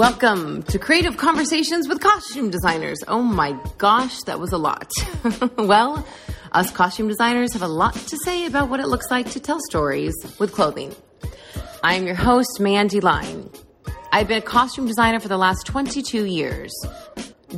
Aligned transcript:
Welcome 0.00 0.62
to 0.62 0.78
Creative 0.78 1.14
Conversations 1.18 1.86
with 1.86 2.00
Costume 2.00 2.48
Designers. 2.48 3.04
Oh 3.06 3.20
my 3.20 3.54
gosh, 3.76 4.22
that 4.22 4.40
was 4.40 4.50
a 4.50 4.56
lot. 4.56 4.90
well, 5.58 6.06
us 6.52 6.70
costume 6.70 7.06
designers 7.06 7.52
have 7.52 7.60
a 7.60 7.68
lot 7.68 7.92
to 7.92 8.16
say 8.24 8.46
about 8.46 8.70
what 8.70 8.80
it 8.80 8.86
looks 8.86 9.10
like 9.10 9.30
to 9.32 9.40
tell 9.40 9.58
stories 9.68 10.14
with 10.38 10.52
clothing. 10.54 10.94
I 11.84 11.96
am 11.96 12.06
your 12.06 12.14
host, 12.14 12.60
Mandi 12.60 13.00
Line. 13.00 13.50
I've 14.10 14.26
been 14.26 14.38
a 14.38 14.40
costume 14.40 14.86
designer 14.86 15.20
for 15.20 15.28
the 15.28 15.36
last 15.36 15.66
22 15.66 16.24
years. 16.24 16.72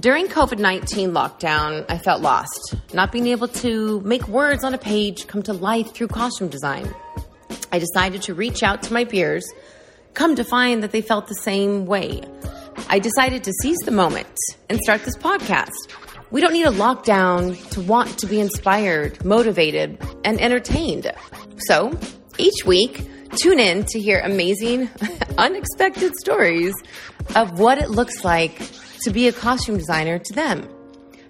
During 0.01 0.27
COVID 0.27 0.59
19 0.59 1.13
lockdown, 1.13 1.87
I 1.89 1.97
felt 1.99 2.23
lost, 2.23 2.75
not 2.93 3.13
being 3.13 3.29
able 3.29 3.47
to 3.63 4.01
make 4.01 4.27
words 4.27 4.65
on 4.65 4.75
a 4.75 4.79
page 4.79 5.29
come 5.29 5.45
to 5.45 5.53
life 5.53 5.95
through 5.95 6.09
costume 6.09 6.49
design. 6.49 6.93
I 7.71 7.79
decided 7.79 8.23
to 8.23 8.35
reach 8.35 8.65
out 8.65 8.83
to 8.83 8.93
my 8.93 9.05
peers 9.05 9.45
come 10.15 10.37
to 10.37 10.45
find 10.45 10.83
that 10.83 10.93
they 10.93 11.01
felt 11.01 11.29
the 11.29 11.35
same 11.35 11.87
way. 11.87 12.23
I 12.89 12.99
decided 12.99 13.45
to 13.45 13.53
seize 13.63 13.79
the 13.85 13.91
moment 13.91 14.29
and 14.69 14.79
start 14.81 15.05
this 15.05 15.17
podcast. 15.17 15.71
We 16.31 16.41
don't 16.41 16.53
need 16.53 16.67
a 16.67 16.71
lockdown 16.71 17.71
to 17.73 17.81
want 17.83 18.19
to 18.19 18.27
be 18.27 18.41
inspired, 18.41 19.25
motivated, 19.25 19.99
and 20.25 20.41
entertained. 20.41 21.13
So 21.67 21.99
each 22.39 22.65
week, 22.65 23.07
tune 23.37 23.59
in 23.59 23.85
to 23.87 24.01
hear 24.01 24.21
amazing, 24.21 24.89
unexpected 25.39 26.15
stories 26.17 26.75
of 27.37 27.59
what 27.59 27.79
it 27.79 27.91
looks 27.91 28.25
like 28.25 28.59
to 29.03 29.11
be 29.11 29.29
a 29.29 29.33
costume 29.33 29.77
designer 29.77 30.19
to 30.19 30.33
them. 30.35 30.69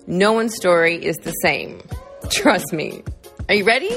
No 0.07 0.33
one's 0.33 0.55
story 0.55 1.05
is 1.05 1.17
the 1.19 1.33
same. 1.43 1.83
Trust 2.31 2.73
me. 2.73 3.03
Are 3.49 3.55
you 3.55 3.65
ready? 3.65 3.91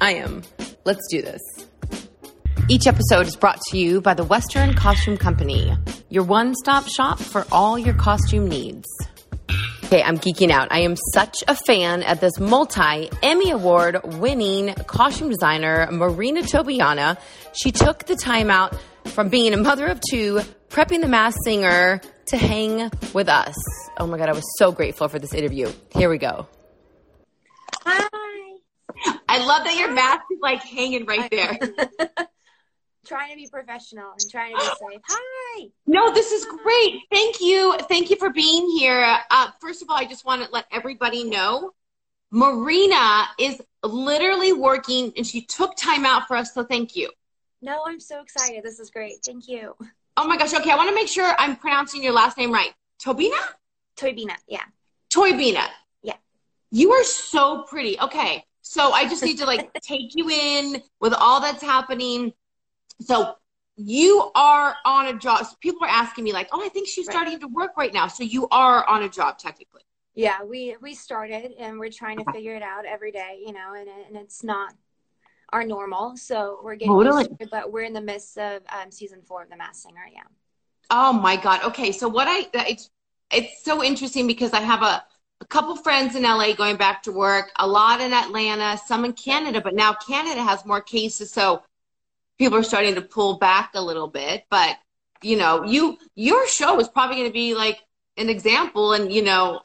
I 0.00 0.14
am. 0.14 0.42
Let's 0.84 1.06
do 1.10 1.20
this. 1.22 1.40
Each 2.70 2.86
episode 2.86 3.26
is 3.26 3.34
brought 3.34 3.60
to 3.70 3.76
you 3.76 4.00
by 4.00 4.14
the 4.14 4.22
Western 4.22 4.74
Costume 4.74 5.16
Company, 5.16 5.76
your 6.08 6.22
one 6.22 6.54
stop 6.54 6.86
shop 6.86 7.18
for 7.18 7.44
all 7.50 7.76
your 7.76 7.94
costume 7.94 8.48
needs. 8.48 8.86
Okay, 9.86 10.00
I'm 10.04 10.16
geeking 10.18 10.52
out. 10.52 10.68
I 10.70 10.82
am 10.82 10.94
such 11.12 11.42
a 11.48 11.56
fan 11.56 12.04
of 12.04 12.20
this 12.20 12.38
multi 12.38 13.10
Emmy 13.24 13.50
Award 13.50 13.98
winning 14.04 14.72
costume 14.86 15.30
designer, 15.30 15.88
Marina 15.90 16.42
Toybina. 16.42 17.18
She 17.54 17.72
took 17.72 18.04
the 18.04 18.14
time 18.14 18.52
out 18.52 18.78
from 19.06 19.30
being 19.30 19.52
a 19.52 19.56
mother 19.56 19.88
of 19.88 20.00
two, 20.08 20.40
prepping 20.68 21.00
the 21.00 21.08
Masked 21.08 21.40
Singer 21.42 22.00
to 22.26 22.36
hang 22.36 22.88
with 23.12 23.28
us. 23.28 23.56
Oh 23.98 24.06
my 24.06 24.16
God, 24.16 24.28
I 24.28 24.32
was 24.32 24.46
so 24.58 24.70
grateful 24.70 25.08
for 25.08 25.18
this 25.18 25.34
interview. 25.34 25.72
Here 25.96 26.08
we 26.08 26.18
go. 26.18 26.46
Hi. 27.84 28.08
I 29.28 29.44
love 29.44 29.64
that 29.64 29.76
your 29.76 29.90
mask 29.90 30.20
is 30.30 30.38
like 30.40 30.62
hanging 30.62 31.04
right 31.06 31.28
there. 31.32 31.58
trying 33.10 33.30
to 33.30 33.36
be 33.36 33.48
professional 33.48 34.12
and 34.12 34.30
trying 34.30 34.54
to 34.54 34.60
be 34.60 34.64
safe. 34.64 35.00
Hi. 35.08 35.66
No, 35.88 36.14
this 36.14 36.30
is 36.30 36.46
great. 36.62 37.00
Thank 37.10 37.40
you. 37.40 37.76
Thank 37.88 38.08
you 38.08 38.14
for 38.16 38.30
being 38.30 38.70
here. 38.78 39.18
Uh, 39.30 39.48
first 39.60 39.82
of 39.82 39.90
all, 39.90 39.96
I 39.96 40.04
just 40.04 40.24
want 40.24 40.44
to 40.44 40.50
let 40.52 40.66
everybody 40.70 41.24
know 41.24 41.72
Marina 42.30 43.26
is 43.36 43.60
literally 43.82 44.52
working 44.52 45.12
and 45.16 45.26
she 45.26 45.42
took 45.42 45.76
time 45.76 46.06
out 46.06 46.28
for 46.28 46.36
us. 46.36 46.54
So 46.54 46.62
thank 46.62 46.94
you. 46.94 47.10
No, 47.60 47.82
I'm 47.84 47.98
so 47.98 48.22
excited. 48.22 48.62
This 48.62 48.78
is 48.78 48.90
great. 48.90 49.16
Thank 49.26 49.48
you. 49.48 49.74
Oh 50.16 50.28
my 50.28 50.36
gosh. 50.36 50.54
Okay. 50.54 50.70
I 50.70 50.76
want 50.76 50.88
to 50.88 50.94
make 50.94 51.08
sure 51.08 51.34
I'm 51.36 51.56
pronouncing 51.56 52.04
your 52.04 52.12
last 52.12 52.38
name 52.38 52.52
right. 52.52 52.72
Tobina? 53.02 53.40
Toybina. 53.96 54.36
Yeah. 54.46 54.62
Toybina. 55.12 55.66
Yeah. 56.02 56.14
You 56.70 56.92
are 56.92 57.02
so 57.04 57.64
pretty. 57.64 57.98
Okay. 57.98 58.44
So 58.62 58.92
I 58.92 59.08
just 59.08 59.24
need 59.24 59.38
to 59.38 59.46
like 59.46 59.72
take 59.82 60.14
you 60.14 60.30
in 60.30 60.80
with 61.00 61.12
all 61.12 61.40
that's 61.40 61.62
happening. 61.62 62.32
So 63.00 63.34
you 63.76 64.30
are 64.34 64.76
on 64.84 65.06
a 65.08 65.14
job. 65.14 65.46
So 65.46 65.56
people 65.60 65.84
are 65.84 65.90
asking 65.90 66.24
me 66.24 66.32
like, 66.32 66.48
"Oh, 66.52 66.64
I 66.64 66.68
think 66.68 66.88
she's 66.88 67.06
right. 67.06 67.14
starting 67.14 67.40
to 67.40 67.48
work 67.48 67.72
right 67.76 67.92
now." 67.92 68.08
So 68.08 68.22
you 68.22 68.46
are 68.50 68.86
on 68.86 69.02
a 69.02 69.08
job 69.08 69.38
technically. 69.38 69.82
Yeah, 70.14 70.42
we 70.42 70.76
we 70.80 70.94
started 70.94 71.52
and 71.58 71.78
we're 71.78 71.90
trying 71.90 72.18
to 72.18 72.32
figure 72.32 72.54
it 72.54 72.62
out 72.62 72.84
every 72.84 73.12
day, 73.12 73.42
you 73.44 73.52
know, 73.52 73.74
and 73.74 73.88
and 73.88 74.16
it's 74.16 74.44
not 74.44 74.74
our 75.52 75.64
normal. 75.64 76.16
So 76.16 76.60
we're 76.62 76.76
getting 76.76 76.92
totally. 76.92 77.24
it, 77.40 77.50
but 77.50 77.72
we're 77.72 77.82
in 77.82 77.92
the 77.92 78.00
midst 78.00 78.36
of 78.38 78.62
um, 78.68 78.90
season 78.90 79.22
four 79.26 79.42
of 79.42 79.50
The 79.50 79.56
Masked 79.56 79.82
Singer. 79.82 80.06
Yeah. 80.12 80.22
Oh 80.90 81.12
my 81.12 81.36
God. 81.36 81.62
Okay, 81.64 81.92
so 81.92 82.08
what 82.08 82.26
I 82.28 82.48
it's 82.66 82.90
it's 83.30 83.64
so 83.64 83.82
interesting 83.82 84.26
because 84.26 84.52
I 84.52 84.60
have 84.60 84.82
a 84.82 85.04
a 85.40 85.46
couple 85.46 85.74
friends 85.74 86.16
in 86.16 86.22
LA 86.22 86.52
going 86.52 86.76
back 86.76 87.02
to 87.04 87.12
work, 87.12 87.50
a 87.58 87.66
lot 87.66 88.00
in 88.00 88.12
Atlanta, 88.12 88.76
some 88.76 89.06
in 89.06 89.14
Canada, 89.14 89.60
but 89.62 89.74
now 89.74 89.94
Canada 89.94 90.42
has 90.42 90.66
more 90.66 90.82
cases. 90.82 91.32
So 91.32 91.62
people 92.40 92.56
are 92.56 92.62
starting 92.62 92.94
to 92.94 93.02
pull 93.02 93.36
back 93.36 93.72
a 93.74 93.82
little 93.82 94.08
bit. 94.08 94.44
But 94.50 94.76
you 95.22 95.36
know, 95.36 95.64
you 95.64 95.98
your 96.16 96.48
show 96.48 96.80
is 96.80 96.88
probably 96.88 97.16
going 97.16 97.28
to 97.28 97.32
be 97.32 97.54
like 97.54 97.78
an 98.16 98.28
example, 98.28 98.94
and 98.94 99.12
you 99.12 99.22
know, 99.22 99.60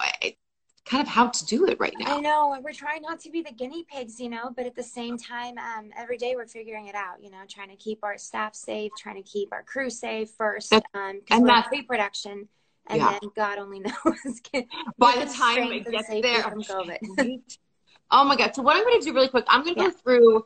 kind 0.86 1.02
of 1.02 1.08
how 1.08 1.30
to 1.30 1.46
do 1.46 1.66
it 1.66 1.80
right 1.80 1.94
now. 1.98 2.18
I 2.18 2.20
know 2.20 2.60
we're 2.62 2.74
trying 2.74 3.02
not 3.02 3.22
to 3.22 3.32
be 3.32 3.42
the 3.42 3.54
guinea 3.54 3.86
pigs, 3.90 4.20
you 4.20 4.30
know, 4.30 4.52
but 4.56 4.66
at 4.66 4.76
the 4.76 4.84
same 4.84 5.18
time, 5.18 5.58
um, 5.58 5.90
every 5.98 6.18
day 6.18 6.36
we're 6.36 6.48
figuring 6.48 6.88
it 6.88 6.96
out. 6.96 7.24
You 7.24 7.32
know, 7.32 7.40
trying 7.50 7.70
to 7.70 7.78
keep 7.78 8.00
our 8.04 8.18
staff 8.18 8.54
safe, 8.54 8.92
trying 8.98 9.16
to 9.16 9.28
keep 9.28 9.54
our 9.54 9.64
crew 9.64 9.90
safe 9.90 10.30
first, 10.38 10.74
um, 10.74 11.22
because 11.22 11.42
we're 11.42 11.64
pre-production. 11.64 12.50
And 12.88 13.00
yeah. 13.00 13.18
then 13.20 13.32
God 13.36 13.58
only 13.58 13.80
knows. 13.80 14.42
By 15.00 15.26
the 15.26 15.34
time 15.34 15.72
it 15.72 15.90
gets 15.90 16.10
there, 16.10 16.44
COVID. 16.44 17.40
oh 18.12 18.26
my 18.26 18.36
God! 18.36 18.54
So 18.54 18.62
what 18.62 18.76
I'm 18.76 18.84
going 18.84 19.00
to 19.00 19.06
do 19.06 19.14
really 19.14 19.30
quick, 19.30 19.46
I'm 19.48 19.64
going 19.64 19.76
to 19.76 19.82
yeah. 19.82 19.88
go 19.88 19.96
through 19.96 20.46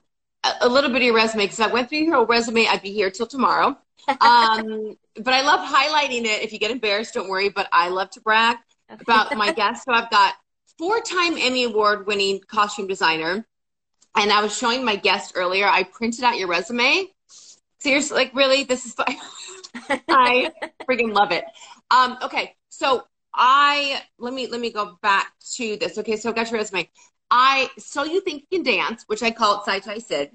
a 0.62 0.68
little 0.70 0.90
bit 0.90 0.98
of 0.98 1.04
your 1.04 1.16
resume 1.16 1.44
because 1.44 1.60
I 1.60 1.68
went 1.68 1.90
through 1.90 2.00
your 2.00 2.16
whole 2.16 2.26
resume. 2.26 2.68
I'd 2.68 2.82
be 2.82 2.92
here 2.92 3.10
till 3.10 3.28
tomorrow. 3.28 3.78
Um, 4.08 4.98
but 5.16 5.34
I 5.34 5.42
love 5.42 5.60
highlighting 5.68 6.26
it. 6.26 6.42
If 6.42 6.54
you 6.54 6.60
get 6.60 6.72
embarrassed, 6.72 7.14
don't 7.14 7.30
worry. 7.30 7.50
But 7.50 7.68
I 7.72 7.90
love 7.90 8.10
to 8.12 8.22
brag 8.22 8.58
about 8.90 9.36
my 9.36 9.52
guests. 9.54 9.86
So 9.86 9.92
I've 9.92 10.10
got 10.10 10.36
four-time 10.78 11.36
Emmy 11.38 11.66
Award-winning 11.66 12.42
costume 12.48 12.88
designer, 12.88 13.46
and 14.16 14.32
I 14.32 14.42
was 14.42 14.58
showing 14.58 14.86
my 14.86 14.96
guest 14.96 15.34
earlier. 15.36 15.68
I 15.68 15.84
printed 15.84 16.24
out 16.24 16.38
your 16.38 16.48
resume. 16.48 17.08
Seriously, 17.80 18.16
like 18.16 18.34
really, 18.34 18.64
this 18.64 18.86
is. 18.86 18.96
I 20.10 20.52
freaking 20.90 21.14
love 21.14 21.32
it. 21.32 21.46
Um, 21.92 22.18
okay, 22.24 22.56
so 22.70 23.06
I 23.34 24.02
let 24.18 24.34
me 24.34 24.48
let 24.48 24.60
me 24.60 24.72
go 24.72 24.98
back 25.02 25.34
to 25.56 25.78
this. 25.78 25.98
Okay, 25.98 26.16
so 26.16 26.30
I've 26.30 26.36
got 26.36 26.50
your 26.50 26.60
resume. 26.60 26.90
I 27.32 27.70
so 27.78 28.04
you 28.04 28.22
think 28.22 28.46
you 28.50 28.58
can 28.60 28.64
dance, 28.64 29.04
which 29.08 29.24
I 29.24 29.32
call 29.32 29.60
it 29.60 29.66
Sai 29.66 29.80
Tai 29.80 30.00
Sid. 30.00 30.32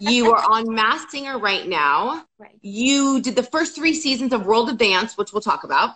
You 0.00 0.32
are 0.32 0.42
on 0.50 0.72
Masked 0.74 1.10
Singer 1.10 1.38
right 1.38 1.66
now. 1.66 2.24
Right. 2.38 2.58
You 2.62 3.20
did 3.20 3.36
the 3.36 3.42
first 3.42 3.74
three 3.74 3.94
seasons 3.94 4.32
of 4.32 4.46
World 4.46 4.68
of 4.68 4.78
Dance, 4.78 5.16
which 5.16 5.32
we'll 5.32 5.42
talk 5.42 5.64
about. 5.64 5.90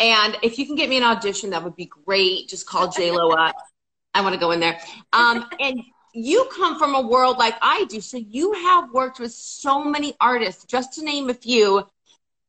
And 0.00 0.36
if 0.42 0.58
you 0.58 0.66
can 0.66 0.76
get 0.76 0.88
me 0.88 0.96
an 0.96 1.02
audition, 1.02 1.50
that 1.50 1.64
would 1.64 1.76
be 1.76 1.86
great. 1.86 2.48
Just 2.48 2.66
call 2.66 2.88
J 2.88 3.10
Lo 3.10 3.30
up. 3.32 3.56
I 4.14 4.22
want 4.22 4.34
to 4.34 4.40
go 4.40 4.52
in 4.52 4.60
there. 4.60 4.80
Um, 5.12 5.44
and 5.60 5.80
you 6.14 6.48
come 6.56 6.78
from 6.78 6.94
a 6.94 7.00
world 7.00 7.38
like 7.38 7.54
I 7.60 7.84
do, 7.88 8.00
so 8.00 8.16
you 8.16 8.52
have 8.52 8.92
worked 8.92 9.20
with 9.20 9.32
so 9.32 9.84
many 9.84 10.14
artists. 10.20 10.64
Just 10.64 10.94
to 10.94 11.04
name 11.04 11.28
a 11.28 11.34
few: 11.34 11.86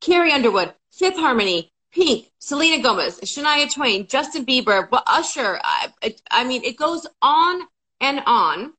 Carrie 0.02 0.32
Underwood, 0.32 0.74
Fifth 0.92 1.18
Harmony, 1.18 1.72
Pink, 1.92 2.32
Selena 2.38 2.82
Gomez, 2.82 3.20
Shania 3.22 3.72
Twain, 3.74 4.08
Justin 4.08 4.46
Bieber, 4.46 4.88
Usher. 5.08 5.60
I, 5.64 5.92
I 6.30 6.44
mean, 6.44 6.64
it 6.64 6.78
goes 6.78 7.08
on 7.22 7.62
and 8.00 8.22
on. 8.26 8.74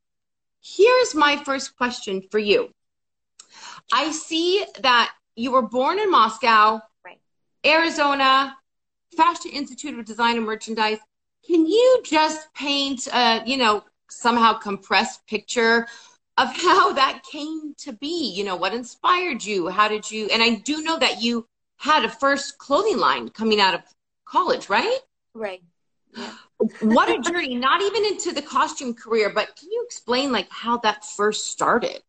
Here's 0.62 1.14
my 1.14 1.36
first 1.44 1.76
question 1.76 2.22
for 2.30 2.38
you. 2.38 2.72
I 3.92 4.12
see 4.12 4.64
that 4.80 5.12
you 5.34 5.52
were 5.52 5.62
born 5.62 5.98
in 5.98 6.10
Moscow, 6.10 6.80
right. 7.04 7.18
Arizona, 7.66 8.56
Fashion 9.16 9.50
Institute 9.52 9.98
of 9.98 10.04
Design 10.04 10.36
and 10.36 10.46
Merchandise. 10.46 10.98
Can 11.46 11.66
you 11.66 12.02
just 12.04 12.52
paint 12.54 13.08
a, 13.12 13.42
you 13.44 13.56
know, 13.56 13.82
somehow 14.08 14.52
compressed 14.54 15.26
picture 15.26 15.86
of 16.36 16.54
how 16.54 16.92
that 16.92 17.22
came 17.30 17.74
to 17.78 17.92
be? 17.92 18.32
You 18.34 18.44
know, 18.44 18.56
what 18.56 18.74
inspired 18.74 19.44
you? 19.44 19.68
How 19.68 19.88
did 19.88 20.10
you? 20.10 20.26
And 20.26 20.42
I 20.42 20.56
do 20.56 20.82
know 20.82 20.98
that 20.98 21.22
you 21.22 21.48
had 21.80 22.04
a 22.04 22.10
first 22.10 22.58
clothing 22.58 22.98
line 22.98 23.30
coming 23.30 23.58
out 23.58 23.74
of 23.74 23.80
college, 24.26 24.68
right? 24.68 24.98
Right. 25.34 25.62
Yeah. 26.14 26.32
what 26.82 27.08
a 27.08 27.18
journey, 27.20 27.54
not 27.54 27.80
even 27.80 28.04
into 28.04 28.32
the 28.32 28.42
costume 28.42 28.92
career, 28.92 29.32
but 29.34 29.56
can 29.56 29.70
you 29.72 29.82
explain 29.86 30.30
like 30.30 30.48
how 30.50 30.76
that 30.78 31.04
first 31.04 31.46
started? 31.46 32.02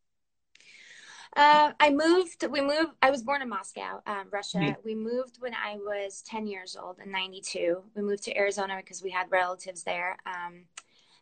Uh, 1.37 1.71
I 1.79 1.89
moved, 1.89 2.45
we 2.49 2.59
moved, 2.59 2.91
I 3.01 3.11
was 3.11 3.23
born 3.23 3.41
in 3.41 3.47
Moscow, 3.47 4.01
um, 4.05 4.27
Russia. 4.29 4.57
Mm-hmm. 4.57 4.81
We 4.83 4.93
moved 4.93 5.37
when 5.39 5.53
I 5.53 5.77
was 5.77 6.21
10 6.23 6.47
years 6.47 6.75
old 6.75 6.99
in 6.99 7.09
92. 7.09 7.81
We 7.95 8.01
moved 8.01 8.23
to 8.23 8.37
Arizona 8.37 8.75
because 8.75 9.01
we 9.01 9.11
had 9.11 9.31
relatives 9.31 9.83
there. 9.83 10.17
Um, 10.25 10.65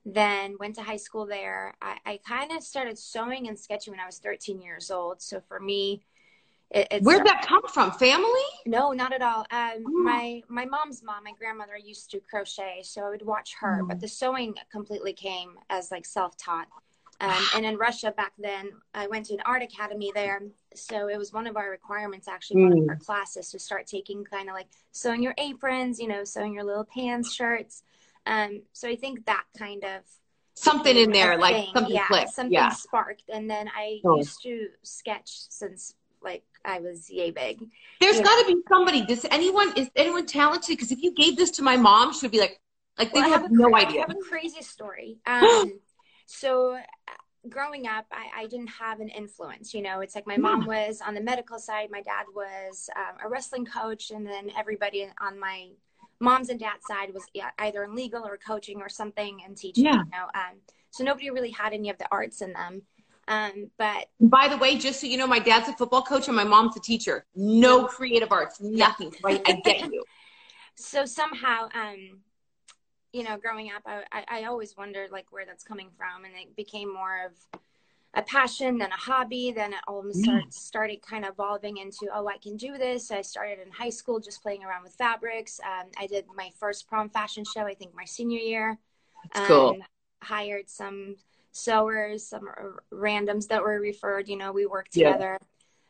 then 0.06 0.56
went 0.60 0.74
to 0.76 0.82
high 0.82 0.98
school 0.98 1.28
there. 1.28 1.76
I, 1.84 1.98
I 2.04 2.20
kind 2.28 2.52
of 2.52 2.64
started 2.64 2.98
sewing 2.98 3.48
and 3.48 3.60
sketching 3.60 3.92
when 3.92 4.00
I 4.00 4.08
was 4.08 4.18
13 4.18 4.60
years 4.60 4.90
old. 4.90 5.22
So 5.22 5.40
for 5.48 5.60
me, 5.60 6.02
it, 6.72 7.02
Where'd 7.04 7.26
that 7.26 7.46
come 7.48 7.62
from? 7.74 7.92
Family? 7.94 8.42
No, 8.66 8.92
not 8.92 9.12
at 9.12 9.22
all. 9.22 9.46
Um, 9.52 9.84
oh. 9.88 10.04
My 10.04 10.42
my 10.48 10.66
mom's 10.66 11.02
mom, 11.02 11.24
my 11.24 11.34
grandmother 11.38 11.78
used 11.78 12.12
to 12.12 12.20
crochet, 12.20 12.82
so 12.84 13.06
I 13.06 13.10
would 13.10 13.26
watch 13.26 13.56
her. 13.60 13.80
Oh. 13.82 13.88
But 13.88 14.00
the 14.00 14.08
sewing 14.08 14.54
completely 14.72 15.14
came 15.14 15.58
as 15.70 15.92
like 15.92 16.06
self 16.06 16.38
taught. 16.38 16.68
Um, 17.22 17.44
and 17.54 17.66
in 17.66 17.76
Russia 17.76 18.14
back 18.16 18.32
then, 18.40 18.72
I 18.94 19.08
went 19.08 19.26
to 19.26 19.34
an 19.34 19.42
art 19.46 19.62
academy 19.62 20.10
there. 20.16 20.42
So 20.74 21.10
it 21.10 21.18
was 21.18 21.34
one 21.34 21.48
of 21.48 21.58
our 21.58 21.70
requirements, 21.70 22.30
actually, 22.30 22.64
one 22.64 22.72
of 22.72 22.88
our 22.88 22.96
classes 22.96 23.52
to 23.52 23.60
start 23.60 23.88
taking 23.88 24.24
kind 24.24 24.48
of 24.48 24.56
like 24.56 24.68
sewing 24.94 25.22
your 25.22 25.34
aprons, 25.38 26.00
you 26.00 26.08
know, 26.08 26.24
sewing 26.24 26.54
your 26.54 26.64
little 26.64 26.86
pants, 26.86 27.34
shirts. 27.34 27.84
Um, 28.26 28.62
so 28.72 28.88
I 28.88 28.96
think 28.96 29.26
that 29.26 29.44
kind 29.58 29.84
of 29.84 30.04
something 30.56 30.96
in 30.96 31.12
there, 31.12 31.38
like 31.38 31.68
something 31.74 31.94
yeah, 31.94 32.08
clicked. 32.08 32.30
something 32.30 32.54
Yeah. 32.54 32.70
sparked. 32.70 33.24
And 33.28 33.50
then 33.50 33.70
I 33.76 34.00
Oh. 34.06 34.16
used 34.16 34.42
to 34.44 34.70
sketch 34.84 35.30
since 35.50 35.96
like 36.24 36.44
I 36.66 36.80
was 36.80 37.10
yay 37.10 37.32
big. 37.32 37.60
There's 38.02 38.20
got 38.20 38.42
to 38.42 38.46
be 38.48 38.62
somebody. 38.68 39.06
Does 39.06 39.26
anyone 39.32 39.74
is 39.78 39.90
anyone 39.96 40.26
talented? 40.26 40.78
Because 40.78 40.92
if 40.92 41.02
you 41.02 41.14
gave 41.14 41.38
this 41.38 41.52
to 41.52 41.64
my 41.64 41.78
mom, 41.78 42.14
she'd 42.14 42.32
be 42.32 42.40
like, 42.40 42.60
like 42.98 43.14
they 43.14 43.22
Well, 43.22 43.30
I 43.34 43.38
have 43.38 43.52
no 43.52 43.70
cra- 43.70 43.80
I 43.80 43.86
idea. 43.86 44.02
have 44.02 44.10
a 44.12 44.16
crazy 44.16 44.62
story. 44.62 45.18
Um, 45.28 45.80
so 46.26 46.74
uh, 46.74 46.80
growing 47.50 47.88
up, 47.88 48.06
I, 48.12 48.44
I 48.44 48.48
didn't 48.48 48.68
have 48.68 49.00
an 49.00 49.10
influence. 49.10 49.74
You 49.74 49.82
know, 49.82 50.02
it's 50.02 50.14
like 50.16 50.28
my 50.28 50.38
mom 50.38 50.66
was 50.66 51.02
on 51.06 51.16
the 51.16 51.22
medical 51.22 51.58
side, 51.58 51.90
my 51.92 52.02
dad 52.02 52.26
was 52.36 52.90
um, 52.96 53.18
a 53.26 53.30
wrestling 53.30 53.66
coach, 53.66 54.12
and 54.12 54.28
then 54.28 54.52
everybody 54.58 55.08
on 55.22 55.40
my 55.40 55.70
mom's 56.20 56.50
and 56.50 56.60
dad's 56.60 56.86
side 56.86 57.14
was 57.14 57.24
either 57.60 57.84
in 57.84 57.96
legal 57.96 58.26
or 58.26 58.38
coaching 58.38 58.82
or 58.82 58.90
something 58.90 59.40
and 59.46 59.56
teaching. 59.58 59.86
Yeah. 59.86 60.04
You 60.04 60.12
know, 60.12 60.26
um, 60.36 60.58
so 60.92 61.04
nobody 61.04 61.30
really 61.30 61.52
had 61.52 61.74
any 61.74 61.90
of 61.90 61.98
the 61.98 62.08
arts 62.12 62.42
in 62.42 62.54
them. 62.54 62.82
Um, 63.30 63.70
but 63.78 64.08
By 64.20 64.48
the 64.48 64.58
way, 64.58 64.78
just 64.78 65.00
so 65.00 65.08
you 65.08 65.16
know, 65.16 65.28
my 65.28 65.40
dad's 65.40 65.70
a 65.70 65.74
football 65.74 66.02
coach 66.02 66.28
and 66.28 66.36
my 66.36 66.44
mom's 66.44 66.76
a 66.76 66.80
teacher. 66.82 67.26
No 67.36 67.86
creative 67.86 68.32
arts, 68.32 68.60
nothing. 68.60 69.14
Right? 69.24 69.42
I 69.46 69.54
get 69.64 69.82
you. 69.92 70.04
so 70.80 71.06
somehow 71.06 71.68
um 71.76 72.20
you 73.12 73.24
know 73.24 73.38
growing 73.38 73.70
up 73.76 73.84
I, 73.86 74.04
I 74.12 74.24
i 74.40 74.44
always 74.46 74.76
wondered 74.78 75.12
like 75.12 75.26
where 75.30 75.46
that's 75.46 75.64
coming 75.64 75.90
from 75.98 76.24
and 76.24 76.34
it 76.36 76.56
became 76.56 76.94
more 76.94 77.26
of 77.26 77.60
a 78.14 78.22
passion 78.24 78.78
than 78.78 78.90
a 78.92 78.96
hobby 78.96 79.52
then 79.52 79.74
it 79.74 79.80
all 79.88 80.04
start, 80.14 80.54
started 80.54 81.02
kind 81.02 81.26
of 81.26 81.34
evolving 81.34 81.78
into 81.78 82.08
oh 82.14 82.28
i 82.28 82.38
can 82.38 82.56
do 82.56 82.78
this 82.78 83.12
i 83.12 83.22
started 83.22 83.60
in 83.60 83.72
high 83.72 83.90
school 83.90 84.20
just 84.20 84.42
playing 84.42 84.64
around 84.64 84.84
with 84.84 84.94
fabrics 84.94 85.60
um, 85.66 85.90
i 85.98 86.08
did 86.08 86.26
my 86.36 86.50
first 86.60 86.88
prom 86.88 87.10
fashion 87.10 87.44
show 87.44 87.62
i 87.62 87.74
think 87.74 87.94
my 87.94 88.06
senior 88.06 88.40
year 88.40 88.80
That's 89.34 89.48
cool. 89.48 89.70
Um, 89.72 89.84
hired 90.22 90.70
some 90.70 91.18
sewers 91.52 92.28
some 92.28 92.48
randoms 92.94 93.48
that 93.48 93.62
were 93.62 93.80
referred 93.80 94.28
you 94.28 94.38
know 94.38 94.52
we 94.52 94.66
worked 94.66 94.96
Yeah. 94.96 95.14
together 95.14 95.40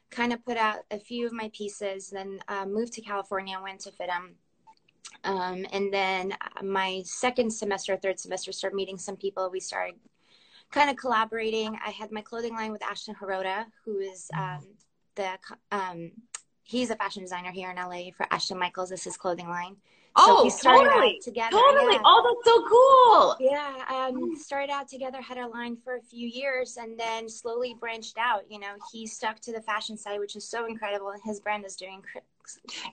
kind 0.09 0.33
of 0.33 0.43
put 0.43 0.57
out 0.57 0.79
a 0.89 0.97
few 0.99 1.25
of 1.25 1.33
my 1.33 1.51
pieces 1.53 2.09
then 2.09 2.39
uh, 2.47 2.65
moved 2.65 2.93
to 2.93 3.01
california 3.01 3.59
went 3.61 3.79
to 3.81 3.91
FIDM 3.91 4.33
um, 5.23 5.65
and 5.73 5.93
then 5.93 6.33
my 6.63 7.01
second 7.05 7.51
semester, 7.51 7.97
third 7.97 8.19
semester, 8.19 8.51
started 8.51 8.75
meeting 8.75 8.97
some 8.97 9.15
people. 9.17 9.49
We 9.51 9.59
started 9.59 9.95
kind 10.71 10.89
of 10.89 10.95
collaborating. 10.95 11.77
I 11.85 11.89
had 11.89 12.11
my 12.11 12.21
clothing 12.21 12.53
line 12.53 12.71
with 12.71 12.83
Ashton 12.83 13.15
Hiota, 13.15 13.65
who 13.83 13.99
is 13.99 14.29
um, 14.37 14.65
the 15.15 15.37
um, 15.71 16.11
he's 16.63 16.89
a 16.89 16.95
fashion 16.95 17.23
designer 17.23 17.51
here 17.51 17.71
in 17.71 17.77
LA 17.77 18.11
for 18.15 18.27
Ashton 18.31 18.57
Michaels. 18.59 18.89
This 18.89 19.01
is 19.01 19.05
his 19.05 19.17
clothing 19.17 19.49
line. 19.49 19.75
Oh, 20.15 20.43
we 20.43 20.49
started 20.49 20.87
out 20.87 20.93
totally. 20.93 21.19
together. 21.23 21.51
Totally. 21.51 21.93
Yeah. 21.93 22.01
Oh, 22.03 22.35
that's 22.43 22.45
so 22.45 22.65
cool. 22.67 23.51
Yeah, 23.51 23.85
um, 23.89 24.35
started 24.35 24.71
out 24.71 24.87
together, 24.87 25.21
had 25.21 25.37
our 25.37 25.49
line 25.49 25.77
for 25.77 25.95
a 25.95 26.01
few 26.01 26.27
years, 26.27 26.77
and 26.77 26.99
then 26.99 27.29
slowly 27.29 27.75
branched 27.79 28.17
out. 28.17 28.43
You 28.49 28.59
know, 28.59 28.73
he 28.91 29.05
stuck 29.07 29.39
to 29.41 29.51
the 29.53 29.61
fashion 29.61 29.97
side, 29.97 30.19
which 30.19 30.35
is 30.35 30.49
so 30.49 30.65
incredible, 30.65 31.09
and 31.09 31.21
his 31.23 31.39
brand 31.39 31.65
is 31.65 31.75
doing. 31.75 32.01
cr- 32.01 32.19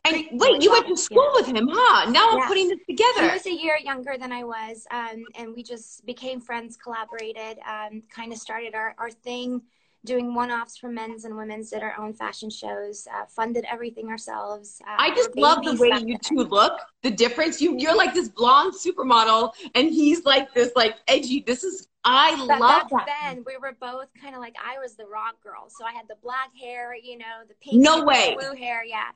And 0.04 0.26
wait, 0.32 0.62
you 0.62 0.70
went 0.70 0.86
to 0.88 0.96
school 0.96 1.30
with 1.34 1.46
him, 1.46 1.68
huh? 1.70 2.10
Now 2.10 2.28
I'm 2.30 2.46
putting 2.46 2.68
this 2.68 2.78
together. 2.88 3.28
He 3.28 3.32
was 3.32 3.46
a 3.46 3.54
year 3.54 3.78
younger 3.82 4.16
than 4.18 4.30
I 4.32 4.44
was, 4.44 4.86
um, 4.90 5.24
and 5.36 5.54
we 5.54 5.62
just 5.62 6.04
became 6.04 6.40
friends, 6.40 6.76
collaborated, 6.76 7.58
um, 7.66 8.02
kind 8.14 8.32
of 8.32 8.38
started 8.38 8.74
our, 8.74 8.94
our 8.98 9.10
thing, 9.10 9.62
doing 10.06 10.35
one 10.35 10.50
offs 10.50 10.79
for 10.79 10.88
men's 10.88 11.25
and 11.26 11.37
women's, 11.37 11.70
did 11.70 11.82
our 11.82 11.94
own 11.99 12.14
fashion 12.14 12.49
shows, 12.49 13.06
uh, 13.14 13.26
funded 13.26 13.64
everything 13.70 14.08
ourselves. 14.08 14.81
Uh, 14.87 14.97
I 14.99 15.11
just 15.14 15.37
love 15.37 15.62
the 15.62 15.75
way 15.75 15.91
you 16.06 16.17
two 16.25 16.37
look. 16.37 16.81
The 17.03 17.11
difference. 17.11 17.61
You 17.61 17.76
you're 17.79 17.94
like 17.97 18.14
this 18.14 18.29
blonde 18.29 18.75
supermodel, 18.75 19.53
and 19.75 19.88
he's 19.91 20.25
like 20.25 20.55
this 20.55 20.73
like 20.75 20.97
edgy. 21.08 21.41
This 21.47 21.62
is 21.64 21.88
I 22.05 22.31
But 22.47 22.61
love 22.61 22.88
back 22.88 23.06
that. 23.06 23.19
then, 23.23 23.44
we 23.47 23.56
were 23.58 23.76
both 23.81 24.08
kind 24.23 24.35
of 24.35 24.41
like 24.41 24.55
I 24.64 24.79
was 24.79 24.94
the 24.97 25.06
rock 25.06 25.43
girl, 25.43 25.69
so 25.69 25.85
I 25.85 25.93
had 25.93 26.06
the 26.09 26.17
black 26.23 26.50
hair, 26.59 26.94
you 26.94 27.19
know, 27.19 27.43
the 27.49 27.55
pink, 27.61 27.82
No 27.82 28.05
way. 28.05 28.37
blue 28.38 28.55
hair, 28.55 28.85
yeah. 28.85 29.11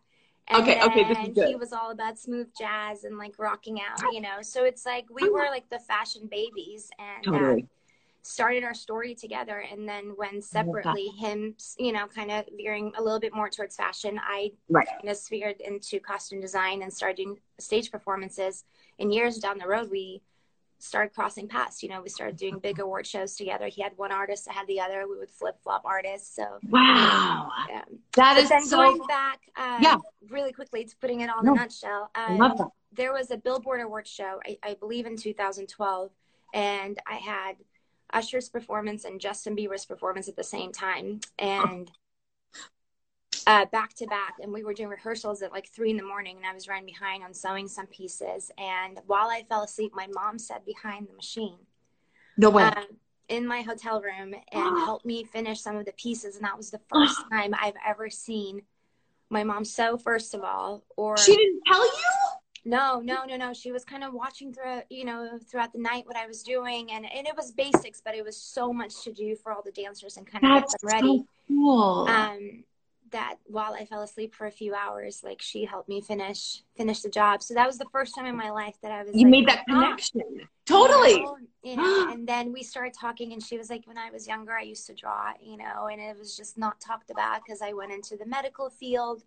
And 0.49 0.63
Okay, 0.63 0.83
okay, 0.83 1.05
this 1.05 1.19
is 1.29 1.35
good. 1.35 1.49
He 1.49 1.55
was 1.55 1.73
all 1.73 1.93
about 1.93 2.19
smooth 2.19 2.49
jazz 2.59 3.05
and 3.05 3.17
like 3.17 3.39
rocking 3.39 3.79
out, 3.81 4.13
you 4.13 4.21
know. 4.21 4.43
So 4.43 4.65
it's 4.65 4.85
like 4.85 5.07
we 5.09 5.29
were 5.31 5.47
like 5.51 5.71
the 5.71 5.79
fashion 5.79 6.29
babies, 6.29 6.91
and 6.99 7.29
uh, 7.29 7.39
Totally. 7.39 7.69
Started 8.23 8.65
our 8.65 8.75
story 8.75 9.15
together 9.15 9.65
and 9.73 9.89
then 9.89 10.13
when 10.17 10.43
separately 10.43 11.07
him 11.19 11.55
you 11.79 11.91
know 11.93 12.07
kind 12.07 12.31
of 12.31 12.45
veering 12.57 12.93
a 12.99 13.03
little 13.03 13.19
bit 13.21 13.35
more 13.35 13.49
towards 13.49 13.77
fashion 13.77 14.21
i 14.23 14.51
Right. 14.69 14.87
kind 14.87 15.09
of 15.09 15.17
sphered 15.17 15.61
into 15.61 15.99
costume 16.01 16.41
design 16.41 16.83
and 16.83 16.93
started 16.93 17.17
doing 17.17 17.39
stage 17.59 17.91
performances 17.91 18.65
and 18.99 19.13
years 19.13 19.39
down 19.39 19.59
the 19.59 19.67
road 19.67 19.91
we 19.91 20.23
started 20.79 21.15
crossing 21.15 21.49
paths 21.49 21.83
you 21.83 21.89
know 21.89 22.03
we 22.03 22.09
started 22.11 22.37
doing 22.37 22.59
big 22.59 22.79
award 22.79 23.07
shows 23.07 23.37
together 23.37 23.67
he 23.69 23.81
had 23.83 23.93
one 23.97 24.13
artist 24.13 24.49
i 24.51 24.53
had 24.53 24.67
the 24.67 24.81
other 24.81 25.07
we 25.09 25.17
would 25.19 25.31
flip 25.31 25.57
flop 25.63 25.83
artists 25.87 26.35
so 26.37 26.59
Wow. 26.69 27.49
um, 27.75 27.99
That 28.17 28.35
but 28.35 28.43
is 28.45 28.49
then 28.51 28.65
so. 28.67 28.77
going 28.77 29.01
back 29.09 29.41
uh, 29.57 29.79
Yeah. 29.81 29.97
really 30.29 30.53
quickly 30.53 30.85
to 30.85 30.97
putting 31.01 31.21
it 31.21 31.31
all 31.31 31.43
No. 31.43 31.53
in 31.53 31.59
a 31.59 31.61
nutshell 31.63 32.11
um, 32.15 32.37
love 32.39 32.59
that. 32.59 32.69
there 32.93 33.13
was 33.15 33.31
a 33.31 33.37
Billboard 33.39 33.81
award 33.81 34.07
show, 34.07 34.41
I, 34.47 34.59
I 34.63 34.75
believe 34.75 35.07
in 35.07 35.17
2012, 35.17 36.11
and 36.55 36.99
I 37.07 37.15
had 37.17 37.57
Usher's 38.12 38.49
performance 38.49 39.05
and 39.05 39.21
Justin 39.21 39.57
Bieber's 39.57 39.85
performance 39.85 40.29
at 40.29 40.37
the 40.37 40.45
same 40.45 40.73
time, 40.73 41.21
and 41.39 41.91
uh, 43.47 43.67
back 43.67 43.95
to 43.95 44.07
back. 44.07 44.35
And 44.41 44.53
we 44.53 44.65
were 44.65 44.75
doing 44.75 44.89
rehearsals 44.89 45.43
at 45.43 45.53
like 45.53 45.69
three 45.69 45.91
in 45.91 45.97
the 45.97 46.05
morning, 46.05 46.37
and 46.37 46.47
I 46.47 46.55
was 46.55 46.69
running 46.69 46.87
behind 46.87 47.23
on 47.23 47.35
sewing 47.35 47.69
some 47.69 47.87
pieces. 47.87 48.51
And 48.59 49.01
while 49.07 49.29
I 49.29 49.45
fell 49.49 49.62
asleep, 49.62 49.93
my 49.95 50.07
mom 50.12 50.39
sat 50.39 50.65
behind 50.65 51.09
the 51.09 51.15
machine 51.15 51.59
No 52.37 52.51
way. 52.51 52.65
um, 52.65 52.85
in 53.29 53.47
my 53.47 53.62
hotel 53.62 54.01
room 54.03 54.35
and 54.53 54.79
helped 54.85 55.07
me 55.07 55.25
finish 55.25 55.61
some 55.61 55.77
of 55.77 55.87
the 55.87 55.93
pieces. 55.93 56.37
And 56.37 56.45
that 56.45 56.57
was 56.57 56.71
the 56.71 56.81
first 56.89 57.19
time 57.33 57.55
I've 57.61 57.77
ever 57.87 58.11
seen 58.11 58.62
my 59.31 59.45
mom 59.45 59.65
sew, 59.65 59.97
first 59.97 60.35
of 60.35 60.43
all, 60.43 60.83
or 60.97 61.17
she 61.17 61.37
didn't 61.37 61.62
tell 61.67 61.85
you. 61.85 62.03
No, 62.65 63.01
no, 63.01 63.25
no, 63.25 63.37
no. 63.37 63.53
She 63.53 63.73
was 63.73 63.85
kind 63.85 64.05
of 64.05 64.12
watching 64.12 64.53
throughout, 64.53 64.85
you 64.91 65.05
know, 65.05 65.39
throughout 65.51 65.73
the 65.73 65.79
night 65.81 66.07
what 66.07 66.17
I 66.17 66.27
was 66.27 66.43
doing, 66.43 66.91
and 66.93 67.05
and 67.11 67.27
it 67.27 67.37
was 67.37 67.53
basics, 67.53 68.01
but 68.05 68.15
it 68.15 68.25
was 68.25 68.37
so 68.37 68.73
much 68.73 69.03
to 69.05 69.12
do 69.12 69.35
for 69.37 69.53
all 69.53 69.62
the 69.62 69.73
dancers 69.73 70.17
and 70.17 70.26
kind 70.26 70.45
of 70.45 70.50
That's 70.62 70.73
get 70.75 70.81
them 70.81 70.88
ready. 70.88 71.19
so 71.19 71.26
cool. 71.49 72.09
Um, 72.09 72.64
that 73.12 73.37
while 73.47 73.75
I 73.75 73.85
fell 73.87 74.02
asleep 74.02 74.35
for 74.35 74.47
a 74.47 74.52
few 74.52 74.73
hours, 74.75 75.23
like 75.25 75.43
she 75.43 75.64
helped 75.64 75.88
me 75.88 76.00
finish 76.00 76.62
finish 76.76 77.00
the 77.00 77.09
job. 77.09 77.43
So 77.43 77.55
that 77.55 77.67
was 77.67 77.79
the 77.79 77.87
first 77.90 78.14
time 78.14 78.26
in 78.26 78.37
my 78.37 78.50
life 78.50 78.76
that 78.83 78.93
I 78.93 79.02
was. 79.02 79.14
you 79.17 79.23
like, 79.25 79.31
made 79.31 79.49
that 79.49 79.64
"Ah." 79.69 79.73
connection. 79.83 80.23
Totally. 80.67 81.14
You 81.14 81.25
know, 81.25 81.37
you 81.64 81.76
know, 81.76 82.09
and 82.12 82.29
then 82.29 82.52
we 82.52 82.62
started 82.62 82.95
talking, 82.95 83.33
and 83.33 83.43
she 83.43 83.59
was 83.59 83.69
like, 83.71 83.87
"When 83.87 83.99
I 83.99 84.11
was 84.11 84.29
younger, 84.29 84.52
I 84.52 84.62
used 84.62 84.87
to 84.87 84.95
draw, 84.95 85.33
you 85.43 85.57
know, 85.57 85.88
and 85.90 86.00
it 86.00 86.17
was 86.17 86.37
just 86.37 86.57
not 86.57 86.81
talked 86.81 87.11
about 87.11 87.43
because 87.45 87.62
I 87.62 87.73
went 87.73 87.90
into 87.93 88.17
the 88.17 88.26
medical 88.26 88.71
field." 88.71 89.25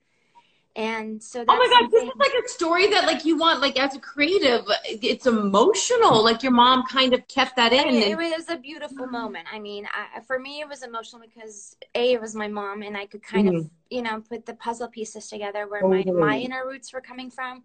And 0.76 1.22
so 1.22 1.40
that's 1.40 1.50
Oh 1.52 1.56
my 1.56 1.68
god, 1.70 1.92
this 1.92 2.04
is 2.04 2.10
like 2.18 2.32
a 2.34 2.50
story 2.50 2.88
that 2.88 3.06
like 3.06 3.26
you 3.26 3.38
want 3.38 3.62
like 3.62 3.78
as 3.78 3.96
a 3.96 4.00
creative, 4.00 4.66
it's 4.86 5.28
emotional. 5.28 6.24
Like 6.24 6.42
your 6.42 6.52
mom 6.52 6.84
kind 6.88 7.14
of 7.14 7.28
kept 7.28 7.58
that 7.58 7.74
in. 7.74 7.88
it, 7.90 7.94
and- 7.94 8.04
it 8.04 8.18
was 8.18 8.50
a 8.50 8.58
beautiful 8.58 9.06
mm. 9.06 9.12
moment. 9.12 9.48
I 9.54 9.60
mean, 9.60 9.86
I, 9.86 10.22
for 10.22 10.40
me, 10.40 10.62
it 10.62 10.68
was 10.68 10.82
emotional 10.82 11.22
because 11.22 11.78
a 11.94 12.14
it 12.14 12.22
was 12.22 12.34
my 12.34 12.48
mom, 12.48 12.82
and 12.82 12.98
I 12.98 13.06
could 13.06 13.22
kind 13.22 13.50
of 13.50 13.54
mm-hmm. 13.54 13.68
you 13.92 14.02
know 14.02 14.22
put 14.28 14.48
the 14.48 14.56
puzzle 14.56 14.88
pieces 14.88 15.28
together 15.28 15.68
where 15.68 15.88
my 15.88 16.02
Totally. 16.02 16.20
my 16.20 16.40
inner 16.40 16.66
roots 16.66 16.92
were 16.92 17.02
coming 17.02 17.30
from. 17.30 17.64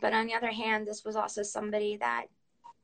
But 0.00 0.14
on 0.14 0.26
the 0.26 0.34
other 0.34 0.50
hand, 0.50 0.86
this 0.86 1.04
was 1.04 1.16
also 1.16 1.42
somebody 1.42 1.98
that 1.98 2.26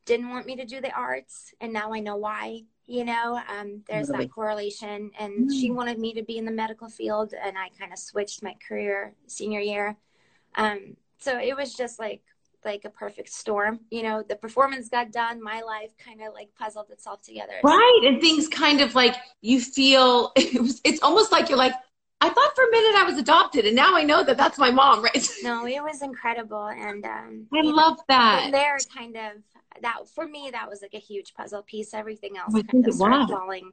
didn't 0.05 0.29
want 0.29 0.47
me 0.47 0.57
to 0.57 0.67
do 0.67 0.83
the 0.83 0.93
arts, 0.93 1.55
and 1.59 1.73
now 1.73 1.95
I 1.95 2.01
know 2.01 2.17
why. 2.17 2.65
You 2.89 3.05
know, 3.05 3.39
um, 3.49 3.83
there's 3.87 4.09
that 4.09 4.31
correlation, 4.31 5.11
and 5.19 5.53
she 5.53 5.71
wanted 5.71 5.99
me 5.99 6.15
to 6.15 6.23
be 6.23 6.39
in 6.39 6.47
the 6.47 6.51
medical 6.51 6.89
field, 6.89 7.35
and 7.35 7.57
I 7.59 7.69
kind 7.79 7.93
of 7.93 7.99
switched 7.99 8.43
my 8.43 8.55
career 8.67 9.15
senior 9.27 9.61
year. 9.61 9.97
Um, 10.55 10.97
so 11.19 11.39
it 11.39 11.55
was 11.55 11.75
just 11.75 11.99
like 11.99 12.23
like 12.65 12.87
a 12.87 12.91
perfect 12.91 13.29
storm. 13.29 13.81
You 13.91 14.03
know, 14.05 14.23
the 14.27 14.37
performance 14.37 14.89
got 14.89 15.13
done, 15.13 15.43
my 15.43 15.61
life 15.61 15.93
kind 16.03 16.23
of 16.23 16.33
like 16.33 16.49
puzzled 16.59 16.91
itself 16.91 17.23
together. 17.23 17.61
right, 17.63 18.01
and 18.05 18.21
things 18.23 18.49
kind 18.49 18.81
of 18.81 18.95
like 18.95 19.17
you 19.43 19.61
feel 19.61 20.33
it 20.37 20.61
was. 20.61 20.81
It's 20.85 21.03
almost 21.03 21.31
like 21.33 21.51
you're 21.51 21.59
like, 21.59 21.75
I 22.21 22.31
thought 22.31 22.57
for 22.57 22.65
a 22.65 22.71
minute 22.71 22.97
I 22.97 23.05
was 23.05 23.19
adopted, 23.19 23.67
and 23.67 23.77
now 23.77 23.97
I 23.97 24.03
know 24.05 24.25
that 24.25 24.37
that's 24.37 24.59
my 24.59 24.71
mom, 24.71 25.03
right? 25.05 25.29
No, 25.43 25.67
it 25.67 25.83
was 25.83 26.03
incredible, 26.03 26.67
and 26.69 27.05
um, 27.05 27.47
I 27.53 27.57
you 27.59 27.65
know, 27.65 27.71
love 27.71 27.99
that. 28.09 28.49
there, 28.53 28.79
kind 28.97 29.17
of 29.17 29.33
that 29.83 30.09
for 30.15 30.27
me, 30.27 30.51
that 30.53 30.69
was 30.69 30.83
like 30.83 30.95
a 30.95 30.99
huge 30.99 31.35
puzzle 31.35 31.63
piece. 31.63 31.95
Everything 31.95 32.37
else 32.37 32.55
I 32.55 32.63
kind 32.63 32.87
of 32.87 32.95
started 32.95 33.19
was. 33.19 33.31
falling 33.31 33.73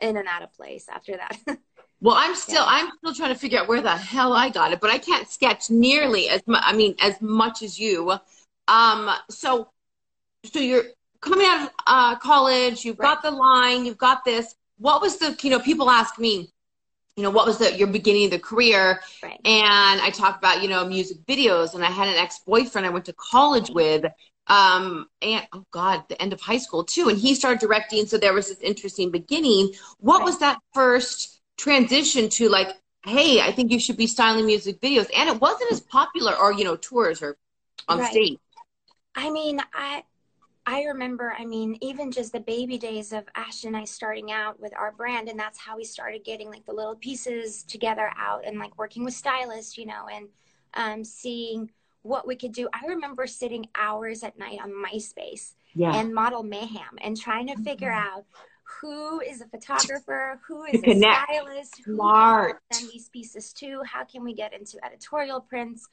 in 0.00 0.16
and 0.16 0.28
out 0.28 0.42
of 0.42 0.52
place 0.52 0.86
after 0.88 1.16
that. 1.16 1.38
Well, 2.00 2.16
I'm 2.18 2.34
still 2.34 2.64
I'm 2.66 2.90
still 2.98 3.14
trying 3.14 3.32
to 3.32 3.38
figure 3.38 3.58
out 3.58 3.66
where 3.66 3.80
the 3.80 3.96
hell 3.96 4.34
I 4.34 4.50
got 4.50 4.72
it, 4.72 4.80
but 4.80 4.90
I 4.90 4.98
can't 4.98 5.26
sketch 5.26 5.70
nearly 5.70 6.28
as 6.28 6.42
much. 6.46 6.62
I 6.66 6.74
mean, 6.74 6.96
as 7.00 7.18
much 7.22 7.62
as 7.62 7.78
you. 7.78 8.12
Um, 8.68 9.10
so 9.30 9.70
so 10.44 10.58
you're 10.58 10.84
coming 11.24 11.46
out 11.46 11.62
of 11.62 11.70
uh, 11.86 12.16
college, 12.16 12.84
you've 12.84 12.98
right. 12.98 13.14
got 13.14 13.22
the 13.22 13.30
line, 13.30 13.84
you've 13.84 13.98
got 13.98 14.24
this. 14.24 14.54
What 14.78 15.00
was 15.00 15.16
the, 15.16 15.36
you 15.42 15.50
know, 15.50 15.60
people 15.60 15.88
ask 15.88 16.18
me, 16.18 16.50
you 17.16 17.22
know, 17.22 17.30
what 17.30 17.46
was 17.46 17.58
the 17.58 17.74
your 17.74 17.88
beginning 17.88 18.26
of 18.26 18.32
the 18.32 18.38
career? 18.38 19.00
Right. 19.22 19.40
And 19.44 20.00
I 20.00 20.10
talked 20.10 20.38
about, 20.38 20.62
you 20.62 20.68
know, 20.68 20.86
music 20.86 21.24
videos 21.26 21.74
and 21.74 21.84
I 21.84 21.90
had 21.90 22.08
an 22.08 22.16
ex-boyfriend 22.16 22.86
I 22.86 22.90
went 22.90 23.06
to 23.06 23.14
college 23.14 23.70
with 23.70 24.04
um 24.48 25.08
and 25.22 25.46
oh 25.52 25.64
god 25.70 26.04
the 26.08 26.20
end 26.20 26.32
of 26.32 26.40
high 26.40 26.58
school 26.58 26.84
too. 26.84 27.08
And 27.08 27.18
he 27.18 27.34
started 27.34 27.60
directing 27.60 28.06
so 28.06 28.18
there 28.18 28.32
was 28.32 28.48
this 28.48 28.60
interesting 28.60 29.10
beginning. 29.10 29.72
What 29.98 30.24
was 30.24 30.38
that 30.40 30.58
first 30.72 31.40
transition 31.56 32.28
to 32.28 32.48
like 32.48 32.68
hey 33.04 33.40
i 33.40 33.52
think 33.52 33.70
you 33.70 33.78
should 33.78 33.96
be 33.96 34.06
styling 34.06 34.46
music 34.46 34.80
videos? 34.80 35.08
And 35.16 35.28
it 35.28 35.40
wasn't 35.40 35.72
as 35.72 35.80
popular 35.80 36.34
or 36.34 36.52
you 36.52 36.64
know 36.64 36.76
tours 36.76 37.22
or 37.22 37.36
on 37.88 37.98
right. 37.98 38.10
stage. 38.10 38.38
I 39.14 39.30
mean 39.30 39.60
i 39.72 40.02
I 40.66 40.84
remember, 40.84 41.34
I 41.38 41.44
mean, 41.44 41.76
even 41.82 42.10
just 42.10 42.32
the 42.32 42.40
baby 42.40 42.78
days 42.78 43.12
of 43.12 43.24
Ash 43.34 43.64
and 43.64 43.76
I 43.76 43.84
starting 43.84 44.32
out 44.32 44.58
with 44.58 44.74
our 44.76 44.92
brand, 44.92 45.28
and 45.28 45.38
that's 45.38 45.58
how 45.58 45.76
we 45.76 45.84
started 45.84 46.24
getting 46.24 46.48
like 46.48 46.64
the 46.64 46.72
little 46.72 46.96
pieces 46.96 47.62
together 47.64 48.10
out 48.16 48.46
and 48.46 48.58
like 48.58 48.76
working 48.78 49.04
with 49.04 49.12
stylists, 49.12 49.76
you 49.76 49.84
know, 49.84 50.06
and 50.10 50.28
um, 50.72 51.04
seeing 51.04 51.70
what 52.04 52.26
we 52.26 52.36
could 52.36 52.52
do. 52.52 52.68
I 52.72 52.86
remember 52.86 53.26
sitting 53.26 53.66
hours 53.74 54.22
at 54.22 54.38
night 54.38 54.58
on 54.62 54.70
MySpace 54.70 55.54
yeah. 55.74 55.96
and 55.96 56.14
Model 56.14 56.42
Mayhem 56.44 56.98
and 57.02 57.16
trying 57.16 57.48
to 57.48 57.56
figure 57.56 57.90
mm-hmm. 57.90 58.18
out 58.18 58.24
who 58.80 59.20
is 59.20 59.40
a 59.40 59.46
photographer, 59.46 60.40
who 60.46 60.64
is 60.64 60.80
a 60.84 60.98
stylist, 60.98 61.82
who 61.84 61.96
Smart. 61.96 62.60
send 62.72 62.90
these 62.90 63.08
pieces 63.08 63.52
to, 63.54 63.82
how 63.84 64.04
can 64.04 64.22
we 64.22 64.34
get 64.34 64.52
into 64.52 64.82
editorial 64.84 65.40
prints 65.40 65.88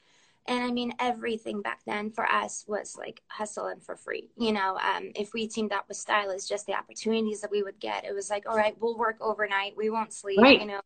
and 0.47 0.63
I 0.63 0.71
mean, 0.71 0.93
everything 0.99 1.61
back 1.61 1.81
then 1.85 2.09
for 2.09 2.25
us 2.25 2.65
was 2.67 2.95
like 2.97 3.21
hustle 3.27 3.67
and 3.67 3.83
for 3.83 3.95
free. 3.95 4.29
You 4.37 4.53
know, 4.53 4.77
um, 4.77 5.11
if 5.15 5.33
we 5.33 5.47
teamed 5.47 5.71
up 5.71 5.85
with 5.87 5.97
stylists, 5.97 6.49
just 6.49 6.65
the 6.65 6.73
opportunities 6.73 7.41
that 7.41 7.51
we 7.51 7.61
would 7.61 7.79
get, 7.79 8.05
it 8.05 8.13
was 8.13 8.29
like, 8.29 8.49
all 8.49 8.55
right, 8.55 8.75
we'll 8.79 8.97
work 8.97 9.17
overnight. 9.21 9.77
We 9.77 9.89
won't 9.89 10.13
sleep. 10.13 10.39
Right. 10.39 10.59
You 10.59 10.65
know, 10.65 10.81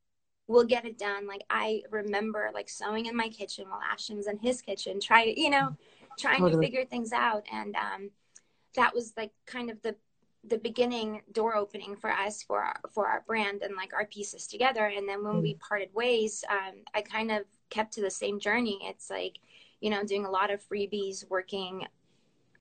we'll 0.48 0.66
get 0.66 0.86
it 0.86 0.98
done. 0.98 1.28
Like 1.28 1.44
I 1.50 1.82
remember 1.90 2.52
like 2.54 2.70
sewing 2.70 3.08
in 3.08 3.16
my 3.16 3.30
kitchen 3.30 3.66
while 3.70 3.82
Ashton 3.92 4.18
was 4.18 4.28
in 4.28 4.38
his 4.40 4.62
kitchen, 4.62 5.00
trying 5.00 5.34
to, 5.34 5.40
you 5.42 5.50
know, 5.50 5.76
trying 6.20 6.40
totally. 6.40 6.62
to 6.62 6.68
figure 6.68 6.86
things 6.86 7.12
out. 7.12 7.44
And 7.52 7.76
um, 7.76 8.10
that 8.76 8.94
was 8.94 9.14
like 9.18 9.32
kind 9.46 9.70
of 9.70 9.82
the 9.82 9.96
the 10.48 10.58
beginning 10.60 11.22
door 11.32 11.56
opening 11.56 11.96
for 11.96 12.12
us 12.12 12.44
for 12.44 12.62
our, 12.62 12.80
for 12.94 13.08
our 13.08 13.24
brand 13.26 13.64
and 13.64 13.76
like 13.76 13.94
our 13.94 14.06
pieces 14.06 14.46
together. 14.46 14.86
And 14.86 15.10
then 15.10 15.24
when 15.24 15.38
mm. 15.38 15.42
we 15.42 15.56
parted 15.56 15.90
ways, 15.94 16.44
um, 16.50 16.76
I 16.94 17.02
kind 17.02 17.32
of 17.32 17.46
kept 17.70 17.94
to 17.94 18.02
the 18.02 18.12
same 18.12 18.40
journey. 18.40 18.78
It's 18.84 19.10
like, 19.10 19.40
you 19.82 19.90
know, 19.90 20.04
doing 20.04 20.26
a 20.26 20.30
lot 20.30 20.52
of 20.52 20.64
freebies, 20.64 21.28
working. 21.30 21.88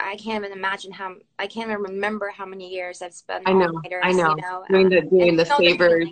I 0.01 0.17
can't 0.17 0.45
even 0.45 0.57
imagine 0.57 0.93
how 0.93 1.17
I 1.39 1.47
can't 1.47 1.71
even 1.71 1.83
remember 1.83 2.31
how 2.31 2.47
many 2.47 2.73
years 2.73 3.03
I've 3.03 3.15
spent. 3.15 3.45
I 3.47 3.53
know, 3.53 3.81
I 4.03 4.13
know, 4.13 4.31
you 4.31 4.43
know 4.43 4.65
doing 4.69 4.89
the 4.89 5.03
um, 5.03 5.09
doing 5.11 5.37
the 5.37 5.45
favors. 5.45 6.09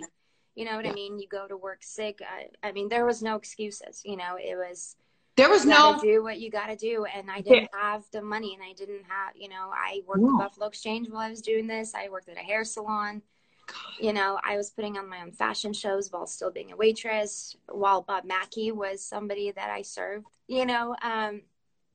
You 0.55 0.65
know 0.65 0.75
what 0.75 0.85
yeah. 0.85 0.91
I 0.91 0.95
mean? 0.95 1.19
You 1.19 1.27
go 1.27 1.47
to 1.47 1.57
work 1.57 1.79
sick. 1.81 2.21
I, 2.21 2.67
I, 2.67 2.71
mean, 2.71 2.89
there 2.89 3.05
was 3.05 3.21
no 3.21 3.35
excuses. 3.35 4.01
You 4.05 4.17
know, 4.17 4.37
it 4.37 4.55
was. 4.55 4.95
There 5.35 5.49
was 5.49 5.65
no 5.65 5.97
do 5.99 6.21
what 6.21 6.39
you 6.39 6.51
got 6.51 6.67
to 6.67 6.75
do, 6.75 7.05
and 7.05 7.31
I 7.31 7.41
didn't 7.41 7.69
yeah. 7.73 7.81
have 7.81 8.03
the 8.11 8.21
money, 8.21 8.53
and 8.53 8.61
I 8.63 8.73
didn't 8.73 9.03
have. 9.07 9.35
You 9.35 9.49
know, 9.49 9.71
I 9.73 10.01
worked 10.05 10.21
no. 10.21 10.35
at 10.35 10.49
Buffalo 10.49 10.67
Exchange 10.67 11.09
while 11.09 11.21
I 11.21 11.29
was 11.31 11.41
doing 11.41 11.65
this. 11.65 11.95
I 11.95 12.09
worked 12.09 12.29
at 12.29 12.37
a 12.37 12.41
hair 12.41 12.63
salon 12.63 13.23
you 13.99 14.13
know, 14.13 14.39
I 14.43 14.57
was 14.57 14.69
putting 14.69 14.97
on 14.97 15.09
my 15.09 15.21
own 15.21 15.31
fashion 15.31 15.73
shows 15.73 16.11
while 16.11 16.27
still 16.27 16.51
being 16.51 16.71
a 16.71 16.75
waitress, 16.75 17.55
while 17.67 18.01
Bob 18.01 18.25
Mackie 18.25 18.71
was 18.71 19.03
somebody 19.03 19.51
that 19.51 19.69
I 19.69 19.81
served, 19.81 20.25
you 20.47 20.65
know. 20.65 20.95
Um, 21.01 21.41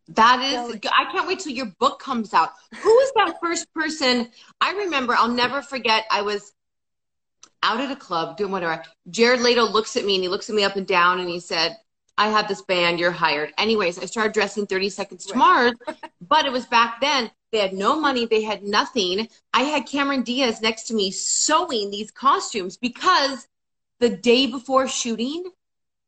that 0.09 0.41
is, 0.43 0.73
so, 0.83 0.91
I 0.97 1.11
can't 1.13 1.29
wait 1.29 1.41
till 1.41 1.53
your 1.53 1.67
book 1.79 2.01
comes 2.01 2.33
out. 2.33 2.51
Who 2.75 2.89
was 2.89 3.13
that 3.17 3.35
first 3.43 3.73
person? 3.75 4.31
I 4.61 4.73
remember, 4.73 5.15
I'll 5.15 5.29
never 5.29 5.61
forget, 5.61 6.07
I 6.11 6.23
was 6.23 6.53
out 7.63 7.81
at 7.81 7.91
a 7.91 7.97
club 7.97 8.37
doing 8.37 8.53
whatever. 8.53 8.83
Jared 9.11 9.41
Leto 9.41 9.65
looks 9.65 9.97
at 9.97 10.05
me 10.05 10.15
and 10.15 10.23
he 10.23 10.29
looks 10.29 10.49
at 10.49 10.57
me 10.57 10.65
up 10.65 10.77
and 10.77 10.87
down 10.87 11.21
and 11.21 11.29
he 11.29 11.41
said, 11.41 11.77
I 12.17 12.29
have 12.29 12.49
this 12.49 12.63
band, 12.63 12.99
you're 12.99 13.13
hired. 13.13 13.53
Anyways, 13.59 13.99
I 13.99 14.07
started 14.07 14.33
dressing 14.33 14.67
30 14.67 14.91
Seconds 14.91 15.27
to 15.27 15.37
Mars, 15.37 15.75
but 16.21 16.47
it 16.47 16.53
was 16.53 16.67
back 16.67 17.01
then. 17.01 17.31
They 17.53 17.59
had 17.59 17.73
no 17.73 17.99
money. 17.99 18.27
They 18.27 18.43
had 18.43 18.63
nothing. 18.63 19.29
I 19.55 19.63
had 19.63 19.87
Cameron 19.87 20.23
Diaz 20.23 20.61
next 20.61 20.85
to 20.89 20.95
me 20.95 21.11
sewing 21.11 21.91
these 21.91 22.11
costumes 22.11 22.77
because 22.77 23.47
the 24.01 24.11
day 24.11 24.47
before 24.47 24.89
shooting, 24.89 25.45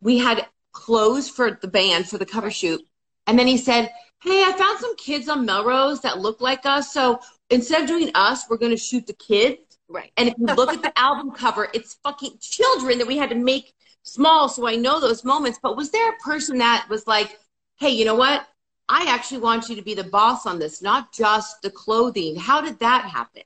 we 0.01 0.19
had 0.19 0.47
clothes 0.73 1.29
for 1.29 1.59
the 1.61 1.69
band 1.69 2.09
for 2.09 2.19
the 2.19 2.27
cover 2.27 2.51
shoot. 2.51 2.83
And 3.27 3.39
then 3.39 3.47
he 3.47 3.57
said, 3.57 3.91
Hey, 4.23 4.43
I 4.45 4.53
found 4.53 4.81
some 4.81 4.97
kids 4.97 5.29
on 5.29 5.47
Melrose 5.47 6.03
that 6.03 6.19
look 6.19 6.41
like 6.41 6.67
us. 6.67 6.93
So 6.93 7.21
instead 7.49 7.83
of 7.83 7.89
doing 7.89 8.11
us, 8.15 8.45
we're 8.51 8.59
going 8.59 8.73
to 8.73 8.77
shoot 8.77 9.07
the 9.07 9.15
kids. 9.15 9.70
Right. 9.91 10.13
And 10.17 10.29
if 10.29 10.35
you 10.39 10.47
look 10.47 10.73
at 10.73 10.83
the 10.83 10.97
album 10.99 11.33
cover, 11.33 11.69
it's 11.75 11.95
fucking 12.05 12.39
children 12.41 12.99
that 12.99 13.07
we 13.07 13.17
had 13.17 13.31
to 13.31 13.37
make 13.37 13.75
small. 14.03 14.49
So 14.49 14.67
I 14.67 14.77
know 14.77 15.01
those 15.01 15.25
moments. 15.25 15.59
But 15.63 15.77
was 15.77 15.91
there 15.91 16.11
a 16.11 16.17
person 16.19 16.59
that 16.59 16.87
was 16.89 17.07
like, 17.07 17.39
Hey, 17.79 17.91
you 17.91 18.05
know 18.05 18.15
what? 18.15 18.47
I 18.89 19.05
actually 19.09 19.39
want 19.39 19.69
you 19.69 19.77
to 19.77 19.83
be 19.83 19.95
the 19.95 20.05
boss 20.05 20.47
on 20.47 20.59
this, 20.59 20.83
not 20.83 21.13
just 21.13 21.63
the 21.63 21.71
clothing. 21.71 22.37
How 22.37 22.61
did 22.61 22.79
that 22.81 23.05
happen? 23.05 23.43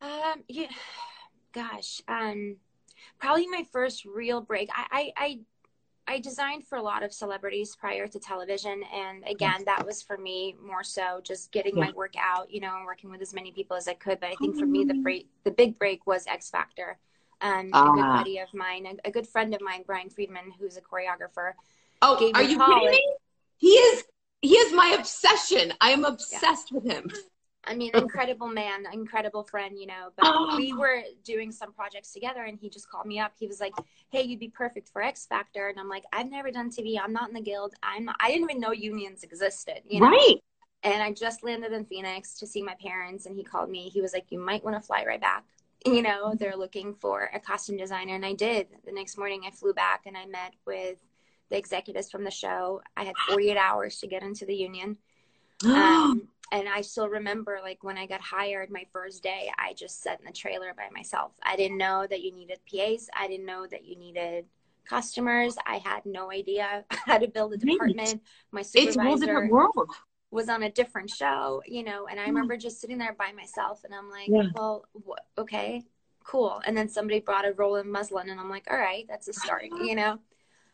Um, 0.00 0.42
yeah, 0.48 0.68
gosh, 1.52 2.00
um, 2.08 2.56
probably 3.18 3.46
my 3.46 3.66
first 3.72 4.04
real 4.04 4.40
break. 4.40 4.70
I, 4.74 4.86
I, 4.90 5.12
I, 5.16 5.38
I 6.08 6.20
designed 6.20 6.66
for 6.66 6.76
a 6.78 6.82
lot 6.82 7.02
of 7.02 7.12
celebrities 7.12 7.74
prior 7.74 8.06
to 8.06 8.18
television, 8.18 8.82
and 8.94 9.24
again, 9.26 9.62
that 9.66 9.84
was 9.84 10.02
for 10.02 10.16
me 10.16 10.54
more 10.64 10.84
so 10.84 11.20
just 11.22 11.50
getting 11.50 11.76
yeah. 11.76 11.86
my 11.86 11.92
work 11.92 12.14
out, 12.18 12.50
you 12.50 12.60
know, 12.60 12.76
and 12.76 12.84
working 12.84 13.10
with 13.10 13.20
as 13.20 13.34
many 13.34 13.50
people 13.50 13.76
as 13.76 13.88
I 13.88 13.94
could. 13.94 14.20
But 14.20 14.30
I 14.30 14.34
think 14.36 14.56
for 14.56 14.66
me, 14.66 14.84
the 14.84 14.94
break, 14.94 15.28
the 15.44 15.50
big 15.50 15.78
break 15.78 16.06
was 16.06 16.26
X 16.26 16.48
Factor. 16.48 16.98
Um, 17.40 17.70
uh, 17.72 17.92
a 17.92 17.94
good 17.94 18.04
ah. 18.04 18.16
buddy 18.18 18.38
of 18.38 18.54
mine, 18.54 18.86
a, 18.86 19.08
a, 19.08 19.10
good 19.10 19.26
friend 19.26 19.54
of 19.54 19.60
mine, 19.60 19.82
Brian 19.86 20.08
Friedman, 20.08 20.52
who's 20.58 20.78
a 20.78 20.80
choreographer. 20.80 21.52
Oh, 22.00 22.14
are 22.34 22.42
you 22.42 22.58
kidding 22.58 22.90
me? 22.90 23.14
He 23.58 23.68
is 23.68 24.04
he 24.40 24.54
is 24.54 24.72
my 24.72 24.96
obsession. 24.98 25.72
I 25.80 25.90
am 25.90 26.04
obsessed 26.04 26.70
yeah. 26.70 26.78
with 26.78 26.90
him. 26.90 27.10
I 27.66 27.74
mean, 27.74 27.90
incredible 27.94 28.48
man, 28.48 28.86
incredible 28.92 29.42
friend, 29.42 29.78
you 29.78 29.86
know. 29.86 30.10
But 30.16 30.26
oh. 30.28 30.56
we 30.56 30.72
were 30.72 31.02
doing 31.24 31.50
some 31.50 31.72
projects 31.72 32.12
together, 32.12 32.44
and 32.44 32.58
he 32.58 32.70
just 32.70 32.88
called 32.88 33.06
me 33.06 33.18
up. 33.18 33.32
He 33.38 33.46
was 33.46 33.60
like, 33.60 33.72
"Hey, 34.10 34.22
you'd 34.22 34.40
be 34.40 34.48
perfect 34.48 34.88
for 34.88 35.02
X 35.02 35.26
Factor," 35.26 35.68
and 35.68 35.78
I'm 35.78 35.88
like, 35.88 36.04
"I've 36.12 36.30
never 36.30 36.50
done 36.50 36.70
TV. 36.70 36.98
I'm 37.02 37.12
not 37.12 37.28
in 37.28 37.34
the 37.34 37.40
guild. 37.40 37.74
I'm. 37.82 38.06
Not, 38.06 38.16
I 38.20 38.28
didn't 38.28 38.50
even 38.50 38.60
know 38.60 38.72
unions 38.72 39.22
existed. 39.22 39.80
You 39.88 40.00
know? 40.00 40.10
Right. 40.10 40.36
And 40.82 41.02
I 41.02 41.12
just 41.12 41.42
landed 41.42 41.72
in 41.72 41.84
Phoenix 41.84 42.38
to 42.38 42.46
see 42.46 42.62
my 42.62 42.74
parents, 42.80 43.26
and 43.26 43.36
he 43.36 43.42
called 43.42 43.70
me. 43.70 43.88
He 43.88 44.00
was 44.00 44.12
like, 44.12 44.26
"You 44.30 44.38
might 44.38 44.64
want 44.64 44.76
to 44.76 44.86
fly 44.86 45.04
right 45.06 45.20
back." 45.20 45.44
You 45.86 46.02
know, 46.02 46.34
they're 46.34 46.56
looking 46.56 46.94
for 46.94 47.30
a 47.32 47.38
costume 47.38 47.76
designer, 47.76 48.16
and 48.16 48.26
I 48.26 48.32
did. 48.32 48.66
The 48.84 48.90
next 48.90 49.16
morning, 49.16 49.42
I 49.46 49.52
flew 49.52 49.72
back, 49.72 50.02
and 50.06 50.16
I 50.16 50.26
met 50.26 50.54
with 50.66 50.98
the 51.48 51.56
executives 51.56 52.10
from 52.10 52.24
the 52.24 52.30
show. 52.30 52.82
I 52.96 53.04
had 53.04 53.14
48 53.28 53.56
hours 53.56 53.98
to 54.00 54.08
get 54.08 54.24
into 54.24 54.46
the 54.46 54.54
union. 54.54 54.96
Um, 55.64 56.28
and 56.52 56.68
I 56.68 56.80
still 56.80 57.08
remember 57.08 57.58
like 57.62 57.82
when 57.82 57.98
I 57.98 58.06
got 58.06 58.20
hired 58.20 58.70
my 58.70 58.86
first 58.92 59.22
day, 59.22 59.50
I 59.58 59.72
just 59.74 60.02
sat 60.02 60.20
in 60.20 60.26
the 60.26 60.32
trailer 60.32 60.72
by 60.76 60.88
myself. 60.94 61.32
I 61.42 61.56
didn't 61.56 61.78
know 61.78 62.06
that 62.08 62.22
you 62.22 62.32
needed 62.32 62.60
PAs. 62.70 63.08
I 63.18 63.26
didn't 63.26 63.46
know 63.46 63.66
that 63.66 63.84
you 63.84 63.96
needed 63.96 64.46
customers. 64.88 65.56
I 65.66 65.78
had 65.78 66.06
no 66.06 66.30
idea 66.30 66.84
how 66.90 67.18
to 67.18 67.28
build 67.28 67.54
a 67.54 67.56
department. 67.56 68.22
My 68.52 68.62
supervisor 68.62 69.50
was 70.30 70.48
on 70.48 70.62
a 70.62 70.70
different 70.70 71.10
show, 71.10 71.62
you 71.66 71.82
know, 71.82 72.06
and 72.08 72.18
I 72.20 72.26
remember 72.26 72.56
just 72.56 72.80
sitting 72.80 72.98
there 72.98 73.14
by 73.14 73.32
myself 73.32 73.84
and 73.84 73.94
I'm 73.94 74.10
like, 74.10 74.28
yeah. 74.28 74.48
well, 74.54 74.84
wh- 75.08 75.40
okay, 75.40 75.84
cool. 76.24 76.60
And 76.66 76.76
then 76.76 76.88
somebody 76.88 77.20
brought 77.20 77.46
a 77.46 77.52
roll 77.52 77.76
of 77.76 77.86
muslin 77.86 78.28
and 78.28 78.38
I'm 78.38 78.50
like, 78.50 78.66
all 78.70 78.76
right, 78.76 79.06
that's 79.08 79.28
a 79.28 79.32
start, 79.32 79.64
you 79.84 79.94
know? 79.94 80.18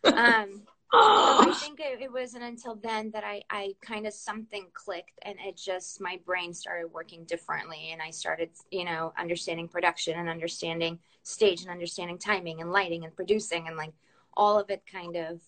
Um, 0.05 0.63
Oh. 0.95 1.47
I 1.49 1.55
think 1.55 1.81
it, 1.81 2.03
it, 2.03 2.13
wasn't 2.13 2.45
until 2.45 2.75
then 2.75 3.11
that 3.13 3.25
I, 3.25 3.41
I 3.49 3.75
kind 3.81 4.07
of 4.07 4.13
something 4.13 4.67
clicked 4.75 5.19
and 5.23 5.37
it 5.41 5.57
just 5.57 6.03
my 6.03 6.21
brain 6.27 6.53
started 6.53 6.93
working 6.93 7.25
differently 7.25 7.91
and 7.93 8.03
I 8.03 8.11
started 8.11 8.51
you 8.71 8.85
know 8.85 9.15
understanding 9.19 9.69
production 9.69 10.19
and 10.19 10.29
understanding 10.29 10.99
stage 11.23 11.63
and 11.63 11.71
understanding 11.71 12.19
timing 12.19 12.61
and 12.61 12.73
lighting 12.73 13.05
and 13.05 13.17
producing 13.17 13.69
and 13.69 13.77
like 13.77 13.95
all 14.37 14.59
of 14.59 14.69
it 14.69 14.83
kind 14.91 15.17
of 15.17 15.41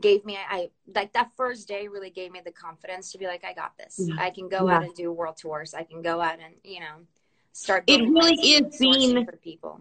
gave 0.00 0.24
me 0.24 0.36
I, 0.36 0.56
I 0.56 0.70
like 0.94 1.12
that 1.12 1.30
first 1.36 1.68
day 1.68 1.86
really 1.86 2.10
gave 2.10 2.32
me 2.32 2.40
the 2.44 2.52
confidence 2.52 3.12
to 3.12 3.18
be 3.18 3.26
like 3.26 3.44
I 3.44 3.52
got 3.52 3.78
this 3.78 4.00
yeah. 4.00 4.16
I 4.18 4.30
can 4.30 4.48
go 4.48 4.66
yeah. 4.66 4.78
out 4.78 4.82
and 4.82 4.94
do 4.94 5.12
world 5.12 5.36
tours 5.36 5.74
I 5.74 5.84
can 5.84 6.02
go 6.02 6.20
out 6.20 6.38
and 6.44 6.54
you 6.64 6.80
know 6.80 7.06
start 7.52 7.84
it 7.86 8.00
really 8.00 8.34
is 8.34 8.76
being 8.78 9.24
for 9.24 9.36
people 9.36 9.80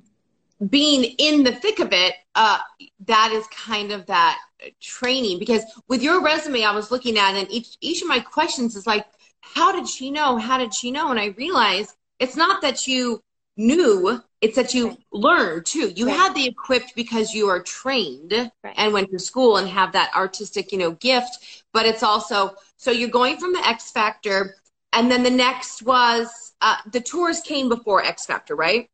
being 0.70 1.04
in 1.04 1.44
the 1.44 1.54
thick 1.54 1.80
of 1.80 1.90
it, 1.92 2.16
uh, 2.36 2.60
that 3.06 3.32
is 3.32 3.46
kind 3.48 3.92
of 3.92 4.06
that 4.08 4.40
training. 4.82 5.40
Because 5.40 5.64
with 5.88 6.02
your 6.02 6.22
resume, 6.22 6.64
I 6.64 6.74
was 6.74 6.92
looking 6.92 7.18
at, 7.18 7.36
and 7.36 7.50
each 7.52 7.78
each 7.82 8.02
of 8.02 8.08
my 8.08 8.20
questions 8.20 8.76
is 8.76 8.88
like, 8.88 9.06
how 9.42 9.72
did 9.72 9.88
she 9.88 10.12
know? 10.12 10.38
How 10.38 10.58
did 10.58 10.74
she 10.74 10.92
know? 10.92 11.12
And 11.12 11.20
I 11.20 11.28
realized 11.38 11.96
it's 12.20 12.36
not 12.36 12.62
that 12.62 12.88
you 12.88 13.22
knew; 13.56 14.22
it's 14.42 14.56
that 14.56 14.74
you 14.74 14.90
right. 14.90 14.98
learned 15.12 15.66
too. 15.66 15.90
You 15.96 16.08
right. 16.08 16.16
had 16.16 16.36
the 16.36 16.48
equipped 16.48 16.94
because 16.96 17.34
you 17.34 17.48
are 17.50 17.62
trained 17.62 18.34
right. 18.64 18.74
and 18.78 18.94
went 18.94 19.12
to 19.12 19.20
school 19.20 19.58
and 19.58 19.68
have 19.68 19.94
that 19.94 20.12
artistic, 20.16 20.72
you 20.72 20.78
know, 20.78 20.92
gift. 20.92 21.64
But 21.74 21.86
it's 21.86 22.04
also 22.04 22.56
so 22.78 22.92
you're 22.92 23.10
going 23.10 23.38
from 23.38 23.54
the 23.54 23.66
X 23.68 23.92
Factor 23.92 24.56
and 24.94 25.12
then 25.12 25.24
the 25.24 25.30
next 25.30 25.84
was 25.84 26.54
uh, 26.62 26.78
the 26.92 27.02
tours 27.02 27.42
came 27.42 27.70
before 27.70 28.04
X 28.04 28.26
Factor, 28.26 28.56
right? 28.56 28.90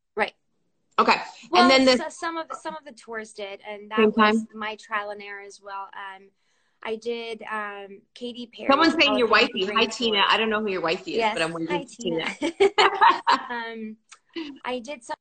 Okay. 0.99 1.15
Well, 1.49 1.63
and 1.63 1.71
then 1.71 1.85
the 1.85 1.97
so- 2.03 2.09
some 2.09 2.37
of 2.37 2.47
the, 2.47 2.55
some 2.55 2.75
of 2.75 2.85
the 2.85 2.91
tours 2.91 3.33
did, 3.33 3.61
and 3.67 3.89
that 3.91 3.97
Same 3.97 4.11
was 4.15 4.15
time? 4.15 4.47
my 4.53 4.75
trial 4.75 5.09
and 5.09 5.21
error 5.21 5.41
as 5.41 5.59
well. 5.61 5.87
Um, 5.93 6.29
I 6.83 6.97
did 6.97 7.41
um, 7.51 8.01
Katy 8.13 8.47
Perry. 8.55 8.67
someone's 8.69 8.93
saying 8.99 9.17
your 9.17 9.27
wifey. 9.27 9.65
Hi 9.65 9.85
Tour. 9.85 9.91
Tina. 9.91 10.23
I 10.27 10.37
don't 10.37 10.49
know 10.49 10.59
who 10.61 10.69
your 10.69 10.81
wifey 10.81 11.11
is, 11.13 11.17
Yes. 11.17 11.33
but 11.33 11.41
I'm 11.41 11.53
waiting 11.53 11.75
Hi, 11.75 11.85
Tina. 11.89 12.25
Tina. 12.35 12.71
um, 13.49 13.97
I 14.65 14.79
did 14.79 15.03
some. 15.03 15.15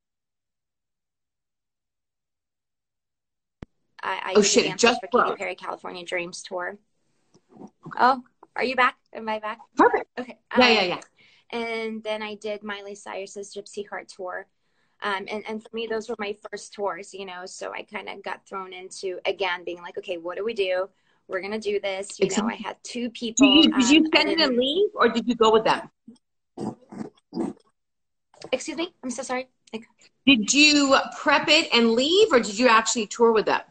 I, 4.02 4.20
I 4.24 4.32
Oh, 4.36 4.42
shit, 4.42 4.76
just 4.76 5.00
for 5.00 5.24
Katy. 5.24 5.36
Perry 5.36 5.54
California 5.54 6.04
Dreams 6.04 6.42
tour. 6.42 6.76
Oh, 7.98 8.22
are 8.56 8.64
you 8.64 8.74
back? 8.76 8.96
Am 9.14 9.28
I 9.28 9.38
back? 9.38 9.58
Perfect. 9.76 10.06
Okay. 10.18 10.38
Yeah, 10.58 10.64
Um, 10.66 10.72
yeah, 10.74 10.82
yeah. 10.82 11.00
And 11.58 12.02
then 12.02 12.22
I 12.22 12.34
did 12.34 12.62
Miley 12.62 12.94
Cyrus's 12.94 13.54
Gypsy 13.54 13.88
Heart 13.88 14.08
tour. 14.08 14.46
Um, 15.02 15.26
and, 15.28 15.44
and 15.48 15.62
for 15.62 15.68
me, 15.74 15.88
those 15.88 16.08
were 16.08 16.14
my 16.18 16.36
first 16.50 16.72
tours, 16.72 17.12
you 17.12 17.26
know, 17.26 17.44
so 17.44 17.72
I 17.72 17.82
kind 17.82 18.08
of 18.08 18.22
got 18.22 18.46
thrown 18.46 18.72
into, 18.72 19.18
again, 19.26 19.64
being 19.64 19.82
like, 19.82 19.98
okay, 19.98 20.16
what 20.16 20.36
do 20.36 20.44
we 20.44 20.54
do? 20.54 20.88
We're 21.26 21.40
going 21.40 21.52
to 21.52 21.58
do 21.58 21.80
this. 21.80 22.20
You 22.20 22.28
know, 22.28 22.48
I 22.48 22.54
had 22.54 22.76
two 22.84 23.10
people. 23.10 23.46
Do 23.46 23.52
you, 23.52 23.62
did 23.72 23.90
you 23.90 23.98
um, 24.00 24.10
send 24.14 24.28
it 24.28 24.36
didn't- 24.38 24.50
and 24.50 24.56
leave, 24.58 24.90
or 24.94 25.08
did 25.08 25.26
you 25.26 25.34
go 25.34 25.52
with 25.52 25.64
them? 25.64 25.90
Excuse 28.52 28.76
me? 28.76 28.94
I'm 29.02 29.10
so 29.10 29.22
sorry. 29.22 29.48
Like, 29.72 29.86
Did 30.26 30.52
you 30.52 30.96
prep 31.18 31.48
it 31.48 31.68
and 31.72 31.92
leave, 31.92 32.28
or 32.32 32.38
did 32.40 32.58
you 32.58 32.68
actually 32.68 33.06
tour 33.06 33.32
with 33.32 33.46
them? 33.46 33.62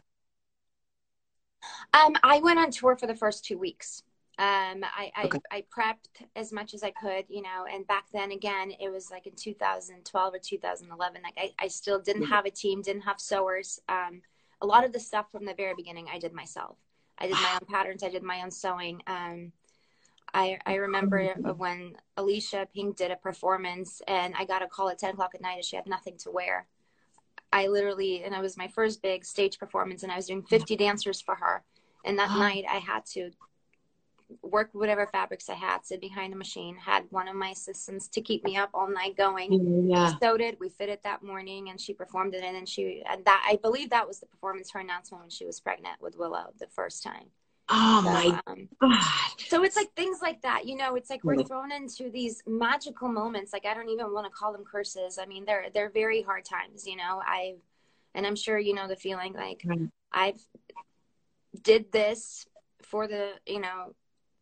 Um, 1.94 2.14
I 2.22 2.40
went 2.40 2.58
on 2.58 2.70
tour 2.70 2.96
for 2.96 3.06
the 3.06 3.14
first 3.14 3.44
two 3.44 3.58
weeks. 3.58 4.02
Um, 4.38 4.82
I, 4.82 5.12
I, 5.14 5.24
Okay. 5.26 5.38
I 5.50 5.64
prepped 5.76 6.26
as 6.34 6.52
much 6.52 6.72
as 6.74 6.82
I 6.82 6.90
could, 6.90 7.26
you 7.28 7.42
know, 7.42 7.66
and 7.70 7.86
back 7.86 8.06
then 8.12 8.32
again, 8.32 8.72
it 8.80 8.90
was 8.90 9.10
like 9.10 9.26
in 9.26 9.34
2012 9.36 10.34
or 10.34 10.38
2011. 10.38 11.22
Like 11.22 11.34
I, 11.36 11.52
I 11.64 11.68
still 11.68 12.00
didn't 12.00 12.24
have 12.24 12.46
a 12.46 12.50
team, 12.50 12.80
didn't 12.82 13.02
have 13.02 13.20
sewers. 13.20 13.78
Um, 13.88 14.22
a 14.62 14.66
lot 14.66 14.84
of 14.84 14.92
the 14.92 15.00
stuff 15.00 15.30
from 15.30 15.44
the 15.44 15.54
very 15.54 15.74
beginning, 15.76 16.08
I 16.12 16.18
did 16.18 16.32
myself. 16.32 16.78
I 17.18 17.26
did 17.26 17.34
my 17.34 17.52
own 17.60 17.66
patterns. 17.68 18.02
I 18.02 18.08
did 18.08 18.22
my 18.22 18.42
own 18.42 18.50
sewing. 18.50 19.02
Um, 19.06 19.52
I, 20.34 20.58
I 20.64 20.76
remember 20.76 21.34
when 21.58 21.96
Alicia 22.16 22.66
Pink 22.74 22.96
did 22.96 23.10
a 23.10 23.16
performance 23.16 24.00
and 24.08 24.34
I 24.38 24.46
got 24.46 24.62
a 24.62 24.66
call 24.66 24.88
at 24.88 24.98
10 24.98 25.10
o'clock 25.10 25.34
at 25.34 25.42
night 25.42 25.56
and 25.56 25.64
she 25.64 25.76
had 25.76 25.86
nothing 25.86 26.16
to 26.18 26.30
wear. 26.30 26.66
I 27.52 27.66
literally, 27.66 28.24
and 28.24 28.34
it 28.34 28.40
was 28.40 28.56
my 28.56 28.68
first 28.68 29.02
big 29.02 29.26
stage 29.26 29.58
performance 29.58 30.02
and 30.02 30.10
I 30.10 30.16
was 30.16 30.26
doing 30.26 30.42
50 30.42 30.74
dancers 30.76 31.20
for 31.20 31.34
her. 31.34 31.64
And 32.04 32.18
that 32.18 32.30
night 32.38 32.64
I 32.68 32.78
had 32.78 33.04
to 33.12 33.30
work 34.42 34.70
whatever 34.72 35.06
fabrics 35.06 35.48
I 35.48 35.54
had, 35.54 35.84
sit 35.84 36.00
behind 36.00 36.32
the 36.32 36.36
machine, 36.36 36.76
had 36.76 37.04
one 37.10 37.28
of 37.28 37.36
my 37.36 37.50
assistants 37.50 38.08
to 38.08 38.20
keep 38.20 38.44
me 38.44 38.56
up 38.56 38.70
all 38.74 38.88
night 38.88 39.16
going. 39.16 39.88
Yeah. 39.90 40.14
Sewed 40.22 40.40
it, 40.40 40.58
we 40.60 40.68
fit 40.68 40.88
it 40.88 41.02
that 41.04 41.22
morning 41.22 41.68
and 41.70 41.80
she 41.80 41.92
performed 41.94 42.34
it 42.34 42.42
and 42.44 42.54
then 42.56 42.66
she 42.66 43.02
and 43.08 43.24
that 43.24 43.44
I 43.48 43.56
believe 43.56 43.90
that 43.90 44.06
was 44.08 44.20
the 44.20 44.26
performance 44.26 44.70
her 44.72 44.80
announcement 44.80 45.22
when 45.22 45.30
she 45.30 45.44
was 45.44 45.60
pregnant 45.60 46.00
with 46.00 46.16
Willow 46.16 46.52
the 46.58 46.66
first 46.68 47.02
time. 47.02 47.26
Oh 47.68 48.02
So, 48.04 48.10
my 48.10 48.40
um, 48.46 48.68
god. 48.80 49.00
so 49.48 49.62
it's 49.64 49.76
like 49.76 49.92
things 49.94 50.18
like 50.20 50.42
that, 50.42 50.66
you 50.66 50.76
know. 50.76 50.96
It's 50.96 51.08
like 51.10 51.22
we're 51.24 51.42
thrown 51.44 51.70
into 51.72 52.10
these 52.10 52.42
magical 52.46 53.08
moments. 53.08 53.52
Like 53.52 53.64
I 53.66 53.72
don't 53.74 53.88
even 53.88 54.12
want 54.12 54.26
to 54.26 54.30
call 54.32 54.52
them 54.52 54.64
curses. 54.64 55.18
I 55.18 55.26
mean, 55.26 55.44
they're 55.44 55.66
they're 55.72 55.88
very 55.90 56.22
hard 56.22 56.44
times, 56.44 56.86
you 56.86 56.96
know. 56.96 57.22
I've 57.26 57.60
and 58.14 58.26
I'm 58.26 58.36
sure 58.36 58.58
you 58.58 58.74
know 58.74 58.88
the 58.88 58.96
feeling. 58.96 59.32
Like 59.32 59.62
Right. 59.64 59.88
I've 60.12 60.40
did 61.62 61.92
this 61.92 62.46
for 62.82 63.06
the 63.06 63.30
you 63.46 63.60
know 63.60 63.94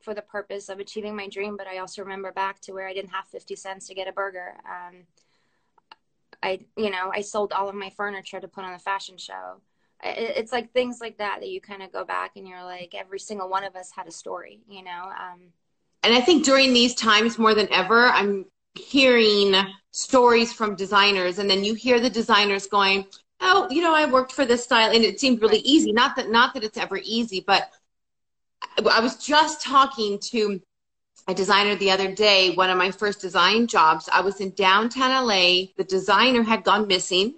for 0.03 0.15
the 0.15 0.23
purpose 0.23 0.69
of 0.69 0.79
achieving 0.81 1.15
my 1.17 1.29
dream, 1.29 1.57
but 1.57 1.67
I 1.67 1.79
also 1.79 2.03
remember 2.03 2.33
back 2.33 2.61
to 2.63 2.73
where 2.73 2.89
I 2.89 2.95
didn't 2.95 3.11
have 3.11 3.27
fifty 3.29 3.57
cents 3.57 3.87
to 3.89 3.95
get 3.95 4.09
a 4.09 4.13
burger. 4.13 4.55
Um, 4.65 5.05
I 6.43 6.61
you 6.77 6.91
know 6.91 7.11
I 7.15 7.21
sold 7.21 7.53
all 7.53 7.69
of 7.69 7.75
my 7.75 7.91
furniture 7.91 8.41
to 8.41 8.49
put 8.49 8.65
on 8.65 8.73
a 8.73 8.79
fashion 8.79 9.19
show. 9.19 9.61
It's 10.03 10.53
like 10.53 10.73
things 10.73 10.99
like 11.01 11.19
that 11.19 11.41
that 11.41 11.51
you 11.51 11.61
kind 11.61 11.83
of 11.83 11.93
go 11.93 12.05
back 12.05 12.33
and 12.37 12.49
you're 12.49 12.65
like 12.65 12.95
every 12.95 13.19
single 13.21 13.51
one 13.51 13.65
of 13.65 13.77
us 13.77 13.91
had 13.95 14.07
a 14.07 14.11
story, 14.11 14.61
you 14.67 14.83
know. 14.83 15.13
Um, 15.25 15.53
And 16.03 16.15
I 16.15 16.23
think 16.23 16.45
during 16.45 16.73
these 16.73 16.95
times 16.95 17.39
more 17.39 17.55
than 17.55 17.71
ever, 17.71 18.07
I'm 18.07 18.47
hearing 18.75 19.55
stories 19.91 20.53
from 20.53 20.75
designers, 20.75 21.39
and 21.39 21.51
then 21.51 21.65
you 21.65 21.75
hear 21.75 22.01
the 22.01 22.09
designers 22.09 22.67
going, 22.67 23.05
"Oh, 23.41 23.69
you 23.71 23.83
know, 23.83 23.95
I 23.95 24.07
worked 24.07 24.33
for 24.33 24.47
this 24.47 24.65
style, 24.65 24.91
and 24.91 25.05
it 25.05 25.21
seemed 25.21 25.43
really 25.43 25.59
easy." 25.59 25.93
Not 25.93 26.17
that, 26.17 26.31
not 26.31 26.55
that 26.55 26.65
it's 26.65 26.79
ever 26.79 26.99
easy, 27.05 27.41
but 27.47 27.71
I- 28.79 29.01
was 29.01 29.17
just 29.17 29.63
talking 29.63 30.19
to 30.31 30.61
a 31.29 31.35
designer 31.35 31.77
the 31.77 31.91
other 31.91 32.13
day. 32.13 32.55
One 32.55 32.71
of 32.71 32.79
my 32.79 32.91
first 32.91 33.21
design 33.21 33.67
jobs. 33.67 34.09
I 34.13 34.21
was 34.21 34.41
in 34.41 34.51
downtown 34.51 35.11
LA. 35.11 35.73
The 35.77 35.85
designer 35.85 36.43
had 36.43 36.65
gone 36.65 36.87
missing. 36.87 37.35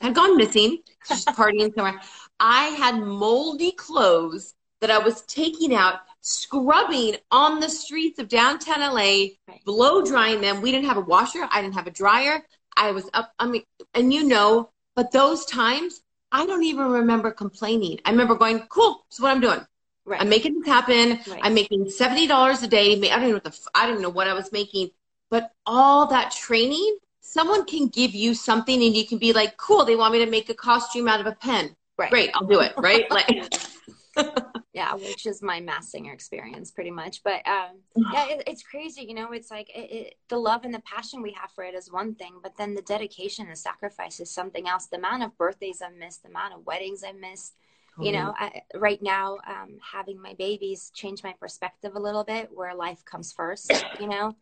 Had 0.00 0.14
gone 0.14 0.36
missing. 0.36 0.78
She's 1.06 1.24
partying 1.24 1.74
somewhere. 1.74 2.00
I 2.40 2.68
had 2.68 3.00
moldy 3.00 3.72
clothes 3.72 4.54
that 4.80 4.90
I 4.90 4.98
was 4.98 5.22
taking 5.22 5.74
out, 5.74 6.00
scrubbing 6.20 7.16
on 7.30 7.60
the 7.60 7.68
streets 7.68 8.18
of 8.18 8.28
downtown 8.28 8.80
LA, 8.80 9.28
blow 9.64 10.02
drying 10.04 10.40
them. 10.40 10.60
We 10.60 10.72
didn't 10.72 10.88
have 10.88 10.96
a 10.96 11.02
washer. 11.02 11.48
I 11.50 11.62
didn't 11.62 11.74
have 11.74 11.86
a 11.86 11.90
dryer. 11.90 12.44
I 12.76 12.90
was 12.90 13.08
up. 13.14 13.32
I 13.38 13.46
mean, 13.46 13.62
and 13.94 14.12
you 14.12 14.24
know, 14.24 14.70
but 14.96 15.12
those 15.12 15.44
times, 15.46 16.02
I 16.32 16.44
don't 16.46 16.64
even 16.64 16.86
remember 16.88 17.30
complaining. 17.30 18.00
I 18.04 18.10
remember 18.10 18.34
going, 18.34 18.60
"Cool, 18.68 19.04
this 19.08 19.18
is 19.18 19.22
what 19.22 19.30
I'm 19.30 19.40
doing. 19.40 19.64
Right. 20.06 20.20
I'm 20.20 20.28
making 20.28 20.60
this 20.60 20.68
happen. 20.68 21.20
Right. 21.26 21.40
I'm 21.42 21.54
making 21.54 21.88
seventy 21.88 22.26
dollars 22.26 22.62
a 22.62 22.68
day. 22.68 22.92
I 22.92 23.16
don't 23.16 23.22
even 23.22 23.28
know 23.28 23.34
what 23.34 23.44
the 23.44 23.58
I 23.74 23.86
don't 23.86 24.02
know 24.02 24.10
what 24.10 24.28
I 24.28 24.34
was 24.34 24.52
making, 24.52 24.90
but 25.30 25.52
all 25.64 26.06
that 26.08 26.30
training, 26.30 26.98
someone 27.20 27.64
can 27.64 27.88
give 27.88 28.14
you 28.14 28.34
something, 28.34 28.82
and 28.82 28.94
you 28.94 29.06
can 29.06 29.18
be 29.18 29.32
like, 29.32 29.56
"Cool, 29.56 29.84
they 29.84 29.96
want 29.96 30.12
me 30.12 30.24
to 30.24 30.30
make 30.30 30.50
a 30.50 30.54
costume 30.54 31.08
out 31.08 31.20
of 31.20 31.26
a 31.26 31.32
pen. 31.32 31.74
right. 31.96 32.10
Great, 32.10 32.30
I'll 32.34 32.46
do 32.46 32.60
it." 32.60 32.74
Right? 32.76 33.10
Like, 33.10 33.28
yeah 34.74 34.94
which 34.94 35.26
is 35.26 35.42
my 35.42 35.60
Masked 35.60 35.92
Singer 35.92 36.12
experience 36.12 36.70
pretty 36.70 36.90
much 36.90 37.22
but 37.24 37.46
um 37.46 37.80
yeah 38.12 38.26
it, 38.28 38.42
it's 38.46 38.62
crazy 38.62 39.02
you 39.02 39.14
know 39.14 39.32
it's 39.32 39.50
like 39.50 39.70
it, 39.74 39.90
it, 39.90 40.14
the 40.28 40.36
love 40.36 40.64
and 40.64 40.74
the 40.74 40.82
passion 40.82 41.22
we 41.22 41.32
have 41.32 41.50
for 41.52 41.64
it 41.64 41.74
is 41.74 41.90
one 41.90 42.14
thing 42.14 42.34
but 42.42 42.56
then 42.56 42.74
the 42.74 42.82
dedication 42.82 43.46
and 43.46 43.58
sacrifice 43.58 44.20
is 44.20 44.30
something 44.30 44.68
else 44.68 44.86
the 44.86 44.96
amount 44.96 45.22
of 45.22 45.36
birthdays 45.38 45.80
i've 45.82 45.96
missed 45.96 46.22
the 46.22 46.28
amount 46.28 46.54
of 46.54 46.66
weddings 46.66 47.02
i've 47.02 47.16
missed 47.16 47.54
you 48.00 48.12
know 48.12 48.34
I, 48.38 48.62
right 48.74 49.02
now 49.02 49.38
um, 49.46 49.78
having 49.80 50.20
my 50.20 50.34
babies 50.34 50.90
changed 50.94 51.22
my 51.22 51.34
perspective 51.38 51.92
a 51.94 52.00
little 52.00 52.24
bit 52.24 52.50
where 52.52 52.74
life 52.74 53.04
comes 53.04 53.32
first 53.32 53.72
you 54.00 54.08
know 54.08 54.34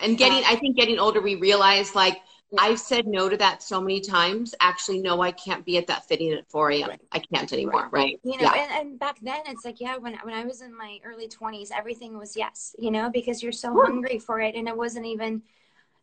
and 0.00 0.16
getting, 0.16 0.44
I 0.44 0.54
think, 0.56 0.76
getting 0.76 0.98
older, 0.98 1.20
we 1.20 1.34
realize 1.34 1.94
like. 1.94 2.18
I've 2.58 2.80
said 2.80 3.06
no 3.06 3.28
to 3.28 3.36
that 3.36 3.62
so 3.62 3.78
many 3.78 4.00
times. 4.00 4.54
Actually, 4.60 5.00
no, 5.00 5.20
I 5.20 5.32
can't 5.32 5.66
be 5.66 5.76
at 5.76 5.86
that 5.88 6.08
fitting 6.08 6.32
at 6.32 6.50
4 6.50 6.70
a.m. 6.70 6.88
Right. 6.88 7.00
I 7.12 7.18
can't 7.18 7.52
anymore, 7.52 7.90
right? 7.92 8.18
you 8.24 8.38
know 8.38 8.50
yeah. 8.54 8.62
and, 8.62 8.88
and 8.88 8.98
back 8.98 9.18
then 9.20 9.40
it's 9.48 9.66
like 9.66 9.80
yeah 9.80 9.98
when, 9.98 10.14
when 10.22 10.32
i 10.32 10.44
was 10.44 10.62
in 10.62 10.74
my 10.74 10.98
early 11.04 11.28
20s 11.28 11.68
everything 11.76 12.16
was 12.16 12.38
yes 12.38 12.74
you 12.78 12.90
know 12.90 13.10
because 13.10 13.42
you're 13.42 13.52
so 13.52 13.74
hungry 13.84 14.18
for 14.18 14.40
it 14.40 14.54
and 14.54 14.66
it 14.66 14.74
wasn't 14.74 15.04
even 15.04 15.42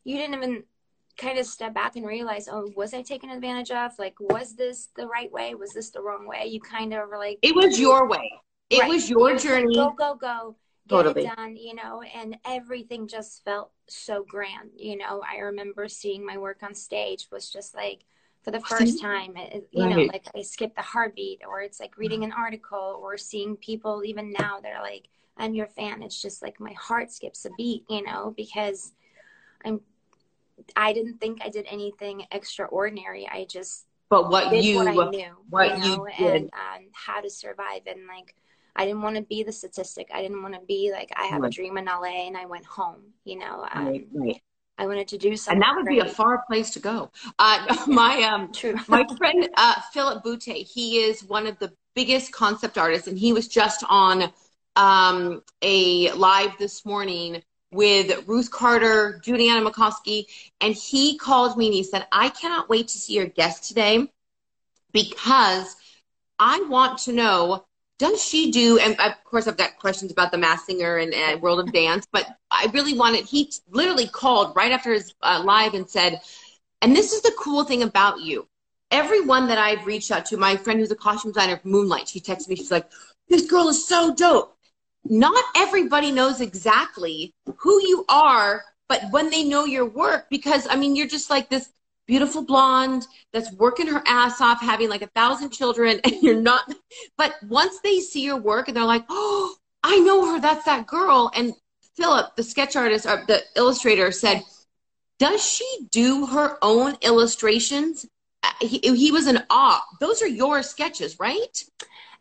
you 0.03 0.17
didn't 0.17 0.35
even 0.35 0.63
kind 1.17 1.37
of 1.39 1.45
step 1.45 1.73
back 1.73 1.95
and 1.95 2.05
realize 2.05 2.47
oh 2.51 2.69
was 2.75 2.93
i 2.93 3.01
taken 3.01 3.29
advantage 3.29 3.71
of 3.71 3.91
like 3.97 4.15
was 4.19 4.55
this 4.55 4.89
the 4.97 5.07
right 5.07 5.31
way 5.31 5.55
was 5.55 5.71
this 5.73 5.89
the 5.91 6.01
wrong 6.01 6.27
way 6.27 6.45
you 6.45 6.59
kind 6.59 6.93
of 6.93 7.07
were 7.09 7.17
like 7.17 7.39
It 7.41 7.55
was 7.55 7.79
your 7.79 8.07
way. 8.07 8.29
It 8.69 8.79
Right. 8.81 8.89
was 8.89 9.09
your 9.09 9.19
was 9.33 9.33
like, 9.33 9.43
journey. 9.43 9.75
go 9.75 9.93
go 9.97 10.15
go 10.15 10.55
get 10.87 10.97
Totally. 10.97 11.25
it 11.25 11.35
done 11.35 11.55
you 11.55 11.73
know 11.73 12.01
and 12.01 12.37
everything 12.45 13.07
just 13.07 13.43
felt 13.43 13.71
so 13.87 14.23
grand 14.27 14.69
you 14.77 14.97
know 14.97 15.21
i 15.27 15.37
remember 15.37 15.87
seeing 15.87 16.25
my 16.25 16.37
work 16.37 16.61
on 16.63 16.75
stage 16.75 17.27
was 17.31 17.49
just 17.49 17.73
like 17.75 18.01
for 18.43 18.51
the 18.51 18.59
first 18.59 19.01
time 19.01 19.35
it, 19.37 19.53
it- 19.53 19.69
you 19.71 19.87
know 19.87 20.03
like 20.13 20.25
i 20.35 20.41
skipped 20.41 20.75
the 20.75 20.81
heartbeat 20.81 21.41
or 21.47 21.61
it's 21.61 21.79
like 21.79 21.97
reading 21.97 22.23
an 22.23 22.31
article 22.31 22.99
or 23.01 23.17
seeing 23.17 23.55
people 23.55 24.03
even 24.05 24.31
now 24.31 24.59
they're 24.61 24.81
like 24.81 25.07
i'm 25.37 25.55
your 25.55 25.67
fan 25.67 26.03
it's 26.03 26.21
just 26.21 26.41
like 26.43 26.59
my 26.59 26.73
heart 26.73 27.11
skips 27.11 27.45
a 27.45 27.49
beat 27.57 27.83
you 27.89 28.03
know 28.03 28.33
because 28.37 28.93
i'm 29.63 29.81
i 30.75 30.93
didn't 30.93 31.17
think 31.19 31.39
i 31.43 31.49
did 31.49 31.65
anything 31.69 32.25
extraordinary 32.31 33.27
i 33.31 33.45
just 33.49 33.85
But 34.09 34.29
what 34.29 34.53
you, 34.63 34.77
what 34.77 34.87
I 34.87 35.09
knew, 35.09 35.35
what 35.49 35.77
you 35.83 35.91
you 35.91 36.07
did. 36.17 36.35
and 36.35 36.49
um, 36.53 36.81
how 36.93 37.21
to 37.21 37.29
survive. 37.29 37.81
And 37.87 38.07
like, 38.07 38.35
I 38.75 38.85
didn't 38.85 39.01
want 39.01 39.15
to 39.15 39.21
be 39.23 39.43
the 39.43 39.51
statistic. 39.51 40.09
I 40.13 40.21
didn't 40.21 40.41
want 40.41 40.53
to 40.53 40.61
be 40.67 40.91
like, 40.91 41.11
I 41.15 41.25
have 41.25 41.41
Right. 41.41 41.51
a 41.51 41.55
dream 41.55 41.77
in 41.77 41.85
LA 41.85 42.27
and 42.27 42.37
I 42.37 42.45
went 42.45 42.65
home. 42.65 43.01
You 43.23 43.39
know, 43.39 43.65
um, 43.71 43.85
right, 43.85 44.07
right. 44.13 44.41
I 44.77 44.85
wanted 44.87 45.07
to 45.09 45.17
do 45.17 45.35
something. 45.35 45.55
And 45.55 45.63
that 45.63 45.75
would 45.75 45.87
be 45.87 45.99
a 45.99 46.05
far 46.05 46.43
place 46.47 46.71
to 46.71 46.79
go. 46.79 47.11
Uh, 47.39 47.75
my 47.87 48.23
um, 48.23 48.51
true. 48.53 48.75
my 48.87 49.05
friend 49.17 49.49
uh, 49.55 49.75
Philip 49.93 50.23
Boutte, 50.23 50.53
he 50.63 50.99
is 50.99 51.23
one 51.23 51.47
of 51.47 51.57
the 51.59 51.71
biggest 51.95 52.31
concept 52.31 52.77
artists, 52.77 53.07
and 53.07 53.17
he 53.17 53.31
was 53.33 53.47
just 53.47 53.83
on 53.89 54.31
um, 54.75 55.41
a 55.61 56.11
live 56.11 56.51
this 56.59 56.85
morning 56.85 57.41
with 57.75 58.27
Ruth 58.27 58.49
Carter, 58.49 59.19
Juliana 59.23 59.69
McCoskey, 59.69 60.25
and 60.61 60.73
he 60.73 61.17
called 61.17 61.57
me 61.57 61.67
and 61.67 61.75
he 61.75 61.83
said, 61.83 62.07
I 62.11 62.29
cannot 62.29 62.69
wait 62.69 62.87
to 62.89 62.97
see 62.97 63.13
your 63.13 63.25
guest 63.25 63.67
today 63.67 64.07
because 64.93 65.75
I 66.39 66.65
want 66.69 66.99
to 66.99 67.13
know 67.13 67.65
does 67.97 68.21
she 68.21 68.51
do? 68.51 68.77
And 68.77 68.99
of 68.99 69.23
course, 69.23 69.47
I've 69.47 69.55
got 69.55 69.77
questions 69.79 70.11
about 70.11 70.31
the 70.31 70.37
Masked 70.37 70.65
Singer 70.65 70.97
and, 70.97 71.13
and 71.13 71.41
World 71.41 71.61
of 71.61 71.71
Dance, 71.71 72.05
but 72.11 72.27
I 72.51 72.69
really 72.73 72.93
wanted. 72.93 73.25
He 73.25 73.51
literally 73.69 74.07
called 74.07 74.53
right 74.53 74.73
after 74.73 74.91
his 74.91 75.13
uh, 75.21 75.41
live 75.45 75.73
and 75.73 75.89
said, 75.89 76.19
"And 76.81 76.93
this 76.93 77.13
is 77.13 77.21
the 77.21 77.33
cool 77.39 77.63
thing 77.63 77.83
about 77.83 78.19
you. 78.19 78.49
Everyone 78.91 79.47
that 79.47 79.57
I've 79.57 79.85
reached 79.85 80.11
out 80.11 80.25
to, 80.27 80.37
my 80.37 80.57
friend 80.57 80.79
who's 80.79 80.91
a 80.91 80.95
costume 80.95 81.31
designer, 81.31 81.61
Moonlight, 81.63 82.09
she 82.09 82.19
texted 82.19 82.49
me. 82.49 82.55
She's 82.57 82.69
like, 82.69 82.89
this 83.29 83.45
girl 83.45 83.67
is 83.69 83.87
so 83.87 84.13
dope. 84.13 84.54
Not 85.05 85.43
everybody 85.55 86.11
knows 86.11 86.41
exactly 86.41 87.33
who 87.57 87.81
you 87.87 88.05
are, 88.09 88.63
but 88.89 89.03
when 89.11 89.29
they 89.29 89.43
know 89.43 89.65
your 89.65 89.85
work, 89.85 90.27
because 90.29 90.67
I 90.69 90.75
mean, 90.75 90.95
you're 90.95 91.07
just 91.07 91.29
like 91.29 91.49
this 91.49 91.69
beautiful 92.07 92.43
blonde 92.43 93.07
that's 93.33 93.51
working 93.53 93.87
her 93.87 94.01
ass 94.05 94.41
off, 94.41 94.61
having 94.61 94.89
like 94.89 95.01
a 95.01 95.09
thousand 95.15 95.51
children, 95.51 95.99
and 96.03 96.21
you're 96.21 96.39
not. 96.39 96.73
But 97.17 97.35
once 97.47 97.79
they 97.83 97.99
see 97.99 98.23
your 98.23 98.37
work 98.37 98.67
and 98.67 98.75
they're 98.75 98.83
like, 98.83 99.05
oh, 99.09 99.55
I 99.83 99.99
know 99.99 100.33
her, 100.33 100.39
that's 100.39 100.65
that 100.65 100.87
girl. 100.87 101.31
And 101.35 101.53
Philip, 101.95 102.35
the 102.35 102.43
sketch 102.43 102.75
artist 102.75 103.05
or 103.05 103.23
the 103.27 103.41
illustrator, 103.55 104.11
said, 104.11 104.43
does 105.19 105.45
she 105.45 105.87
do 105.91 106.25
her 106.25 106.57
own 106.61 106.97
illustrations? 107.01 108.05
Uh, 108.43 108.51
he, 108.59 108.79
he 108.79 109.11
was 109.11 109.27
in 109.27 109.41
awe. 109.49 109.81
Those 109.99 110.21
are 110.21 110.27
your 110.27 110.61
sketches, 110.61 111.19
right? 111.19 111.63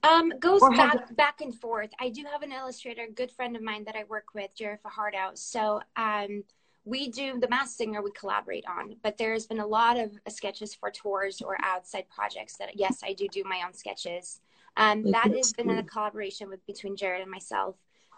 Um, 0.04 0.32
goes 0.38 0.60
back 0.76 1.16
back 1.16 1.40
and 1.40 1.54
forth. 1.54 1.90
I 1.98 2.10
do 2.10 2.24
have 2.30 2.42
an 2.42 2.52
illustrator, 2.52 3.04
a 3.04 3.10
good 3.10 3.30
friend 3.30 3.56
of 3.56 3.62
mine 3.62 3.84
that 3.84 3.96
I 3.96 4.04
work 4.04 4.26
with, 4.34 4.54
Jerry 4.54 4.76
Fajardo. 4.82 5.30
So 5.34 5.80
um, 5.96 6.44
we 6.84 7.08
do 7.08 7.40
the 7.40 7.48
Masked 7.48 7.78
Singer 7.78 8.02
we 8.02 8.10
collaborate 8.12 8.64
on, 8.68 8.96
but 9.02 9.16
there's 9.16 9.46
been 9.46 9.60
a 9.60 9.66
lot 9.66 9.98
of 9.98 10.12
sketches 10.28 10.74
for 10.74 10.90
tours 10.90 11.40
or 11.40 11.56
outside 11.62 12.04
projects 12.10 12.56
that 12.58 12.78
yes, 12.78 13.00
I 13.02 13.14
do 13.14 13.26
do 13.28 13.42
my 13.44 13.62
own 13.66 13.72
sketches. 13.72 14.40
Um, 14.76 15.10
that 15.12 15.30
has 15.34 15.52
been 15.52 15.70
a 15.70 15.82
collaboration 15.82 16.48
with 16.48 16.64
between 16.66 16.96
Jared 16.96 17.22
and 17.22 17.30
myself. 17.30 17.76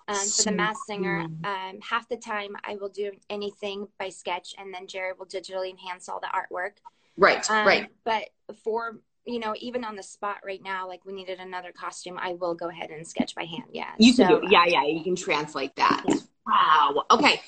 Um, 0.08 0.16
for 0.16 0.42
the 0.44 0.52
Masked 0.52 0.86
Singer, 0.86 1.26
um, 1.42 1.80
half 1.82 2.08
the 2.08 2.16
time 2.16 2.56
I 2.64 2.76
will 2.76 2.88
do 2.88 3.10
anything 3.28 3.88
by 3.98 4.08
sketch, 4.08 4.54
and 4.56 4.72
then 4.72 4.86
Jared 4.86 5.18
will 5.18 5.26
digitally 5.26 5.70
enhance 5.70 6.08
all 6.08 6.20
the 6.20 6.28
artwork. 6.28 6.76
Right, 7.16 7.48
um, 7.50 7.66
right. 7.66 7.88
But 8.04 8.30
for 8.62 8.98
you 9.26 9.38
know, 9.40 9.54
even 9.58 9.84
on 9.84 9.96
the 9.96 10.02
spot 10.02 10.36
right 10.44 10.62
now, 10.62 10.86
like 10.86 11.04
we 11.04 11.12
needed 11.12 11.40
another 11.40 11.72
costume, 11.72 12.18
I 12.18 12.34
will 12.34 12.54
go 12.54 12.68
ahead 12.68 12.90
and 12.90 13.06
sketch 13.06 13.34
by 13.34 13.44
hand. 13.44 13.64
Yeah. 13.72 13.90
You 13.98 14.12
so, 14.12 14.26
can 14.26 14.40
do, 14.40 14.48
yeah, 14.50 14.64
yeah. 14.66 14.84
You 14.84 15.02
can 15.02 15.16
translate 15.16 15.74
that. 15.76 16.04
Yeah. 16.06 16.14
Wow. 16.46 17.04
Okay. 17.10 17.40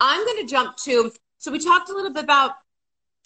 I'm 0.00 0.24
going 0.24 0.38
to 0.38 0.46
jump 0.46 0.76
to, 0.84 1.12
so 1.38 1.50
we 1.50 1.58
talked 1.58 1.90
a 1.90 1.92
little 1.92 2.12
bit 2.12 2.24
about 2.24 2.52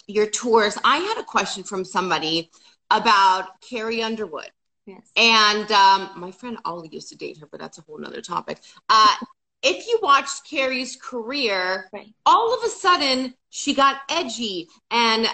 your 0.07 0.25
tours. 0.25 0.77
I 0.83 0.97
had 0.97 1.19
a 1.19 1.23
question 1.23 1.63
from 1.63 1.85
somebody 1.85 2.49
about 2.89 3.61
Carrie 3.61 4.01
Underwood. 4.01 4.49
Yes. 4.85 5.11
And 5.15 5.71
um, 5.71 6.09
my 6.15 6.31
friend 6.31 6.57
Ollie 6.65 6.89
used 6.91 7.09
to 7.09 7.15
date 7.15 7.37
her, 7.37 7.47
but 7.51 7.59
that's 7.59 7.77
a 7.77 7.81
whole 7.81 7.99
nother 7.99 8.21
topic. 8.21 8.59
Uh, 8.89 9.15
if 9.61 9.87
you 9.87 9.99
watched 10.01 10.49
Carrie's 10.49 10.95
career, 10.95 11.89
right. 11.93 12.11
all 12.25 12.57
of 12.57 12.63
a 12.63 12.69
sudden 12.69 13.35
she 13.49 13.75
got 13.75 13.97
edgy 14.09 14.67
and 14.89 15.27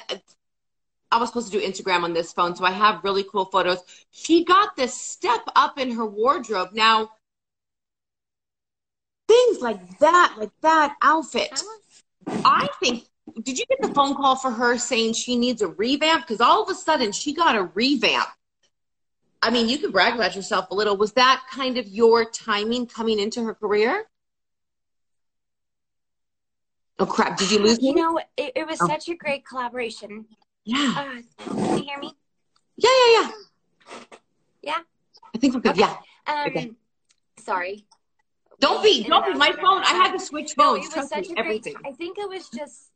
I 1.12 1.18
was 1.18 1.30
supposed 1.30 1.52
to 1.52 1.60
do 1.60 1.66
Instagram 1.66 2.04
on 2.04 2.14
this 2.14 2.34
phone, 2.34 2.56
so 2.56 2.66
I 2.66 2.72
have 2.72 3.04
really 3.04 3.24
cool 3.24 3.46
photos. 3.46 3.80
She 4.12 4.44
got 4.44 4.76
this 4.76 4.94
step 4.94 5.42
up 5.56 5.80
in 5.80 5.92
her 5.92 6.06
wardrobe. 6.06 6.70
Now, 6.74 7.12
things 9.28 9.62
like 9.62 10.00
that, 10.00 10.36
like 10.38 10.52
that 10.62 10.96
outfit. 11.02 11.62
I 12.28 12.68
think, 12.80 13.06
did 13.44 13.60
you 13.60 13.66
get 13.66 13.82
the 13.82 13.94
phone 13.94 14.16
call 14.16 14.36
for 14.36 14.52
her 14.52 14.78
saying 14.78 15.14
she 15.14 15.36
needs 15.36 15.62
a 15.62 15.68
revamp? 15.68 16.28
Because 16.28 16.42
all 16.42 16.64
of 16.64 16.70
a 16.70 16.76
sudden 16.76 17.12
she 17.12 17.34
got 17.34 17.56
a 17.56 17.64
revamp. 17.64 18.28
I 19.42 19.52
mean, 19.52 19.70
you 19.70 19.78
could 19.78 19.92
brag 19.92 20.16
about 20.16 20.36
yourself 20.36 20.72
a 20.72 20.76
little. 20.76 20.98
Was 20.98 21.14
that 21.14 21.44
kind 21.52 21.78
of 21.78 21.88
your 21.88 22.30
timing 22.30 22.88
coming 22.88 23.20
into 23.20 23.44
her 23.44 23.54
career? 23.54 24.06
Oh 26.98 27.06
crap! 27.06 27.38
Did 27.38 27.52
you 27.52 27.60
lose 27.60 27.80
me? 27.82 27.90
You 27.90 27.96
know, 27.96 28.18
it, 28.38 28.54
it 28.56 28.66
was 28.66 28.80
oh. 28.82 28.88
such 28.88 29.10
a 29.10 29.16
great 29.16 29.46
collaboration. 29.46 30.26
Yeah. 30.66 30.94
Uh, 30.98 31.44
can 31.44 31.78
you 31.78 31.84
hear 31.84 32.00
me? 32.00 32.12
Yeah, 32.76 32.90
yeah, 33.08 33.22
yeah. 33.22 34.18
Yeah. 34.64 34.80
I 35.34 35.38
think 35.38 35.54
we're 35.54 35.62
good. 35.62 35.74
Okay. 35.74 35.82
Yeah. 35.82 35.96
Um, 36.28 36.48
okay. 36.48 36.72
Sorry. 37.40 37.86
Don't 38.60 38.84
be, 38.84 39.04
don't 39.04 39.26
be. 39.26 39.38
My 39.38 39.52
phone. 39.52 39.84
I 39.84 39.94
had 39.94 40.12
to 40.14 40.20
switch 40.20 40.54
phones. 40.56 40.90
No, 40.90 40.96
it 40.96 40.98
was 40.98 41.10
such 41.10 41.30
a 41.30 41.38
everything. 41.40 41.74
great. 41.74 41.94
I 41.94 41.96
think 41.96 42.18
it 42.18 42.28
was 42.28 42.50
just 42.50 42.92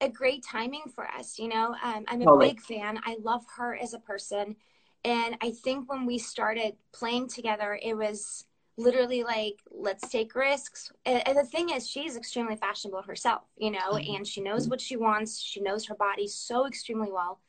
a 0.00 0.08
great 0.08 0.42
timing 0.44 0.82
for 0.94 1.06
us. 1.06 1.38
You 1.38 1.48
know, 1.48 1.76
um, 1.82 2.04
I'm 2.08 2.22
a 2.22 2.24
totally. 2.24 2.48
big 2.48 2.60
fan. 2.60 2.98
I 3.04 3.16
love 3.22 3.44
her 3.56 3.76
as 3.76 3.94
a 3.94 3.98
person, 3.98 4.56
and 5.04 5.36
I 5.40 5.52
think 5.52 5.88
when 5.88 6.06
we 6.06 6.18
started 6.18 6.74
playing 6.92 7.28
together, 7.28 7.78
it 7.80 7.94
was 7.94 8.46
literally 8.80 9.22
like 9.22 9.56
let's 9.70 10.08
take 10.08 10.34
risks. 10.34 10.90
And, 11.04 11.26
and, 11.26 11.36
the 11.36 11.44
thing 11.44 11.70
is 11.70 11.88
she's 11.88 12.16
extremely 12.16 12.56
fashionable 12.56 13.02
herself 13.02 13.42
you 13.56 13.70
know 13.70 13.92
mm-hmm. 13.92 14.16
and 14.16 14.26
she 14.26 14.40
knows 14.40 14.68
what 14.68 14.80
she 14.80 14.96
wants. 14.96 15.40
She 15.40 15.60
knows 15.60 15.86
her 15.86 15.94
body 15.94 16.26
so 16.26 16.66
extremely 16.66 17.10
well. 17.12 17.40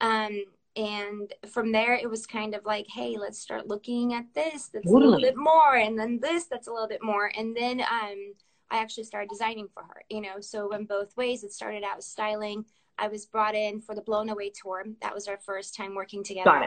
Um, 0.00 0.44
and 0.76 1.32
from 1.48 1.72
there 1.72 1.94
it 1.94 2.10
was 2.10 2.26
kind 2.26 2.54
of 2.54 2.64
like 2.66 2.86
hey 2.92 3.16
let's 3.18 3.38
start 3.38 3.66
looking 3.66 4.12
at 4.12 4.26
this 4.34 4.68
that's 4.68 4.84
totally. 4.84 5.06
a 5.06 5.08
little 5.08 5.20
bit 5.20 5.36
more 5.36 5.76
and 5.76 5.98
then 5.98 6.18
this 6.20 6.44
that's 6.44 6.68
a 6.68 6.72
little 6.72 6.88
bit 6.88 7.02
more. 7.02 7.30
And 7.36 7.56
then 7.56 7.80
um, 7.80 8.34
i 8.70 8.78
actually 8.78 9.04
started 9.04 9.30
designing 9.30 9.68
for 9.72 9.84
her 9.84 10.02
you 10.10 10.20
know 10.20 10.40
so 10.40 10.72
in 10.72 10.84
both 10.84 11.16
ways 11.16 11.44
it 11.44 11.52
started 11.52 11.82
out 11.82 11.96
with 11.96 12.04
styling. 12.04 12.64
I 12.98 13.08
was 13.08 13.26
brought 13.26 13.54
in 13.54 13.82
for 13.82 13.94
the 13.94 14.00
blown 14.00 14.30
away 14.30 14.50
tour. 14.50 14.82
That 15.02 15.14
was 15.14 15.28
our 15.28 15.36
first 15.36 15.74
time 15.74 15.94
working 15.94 16.24
together 16.24 16.66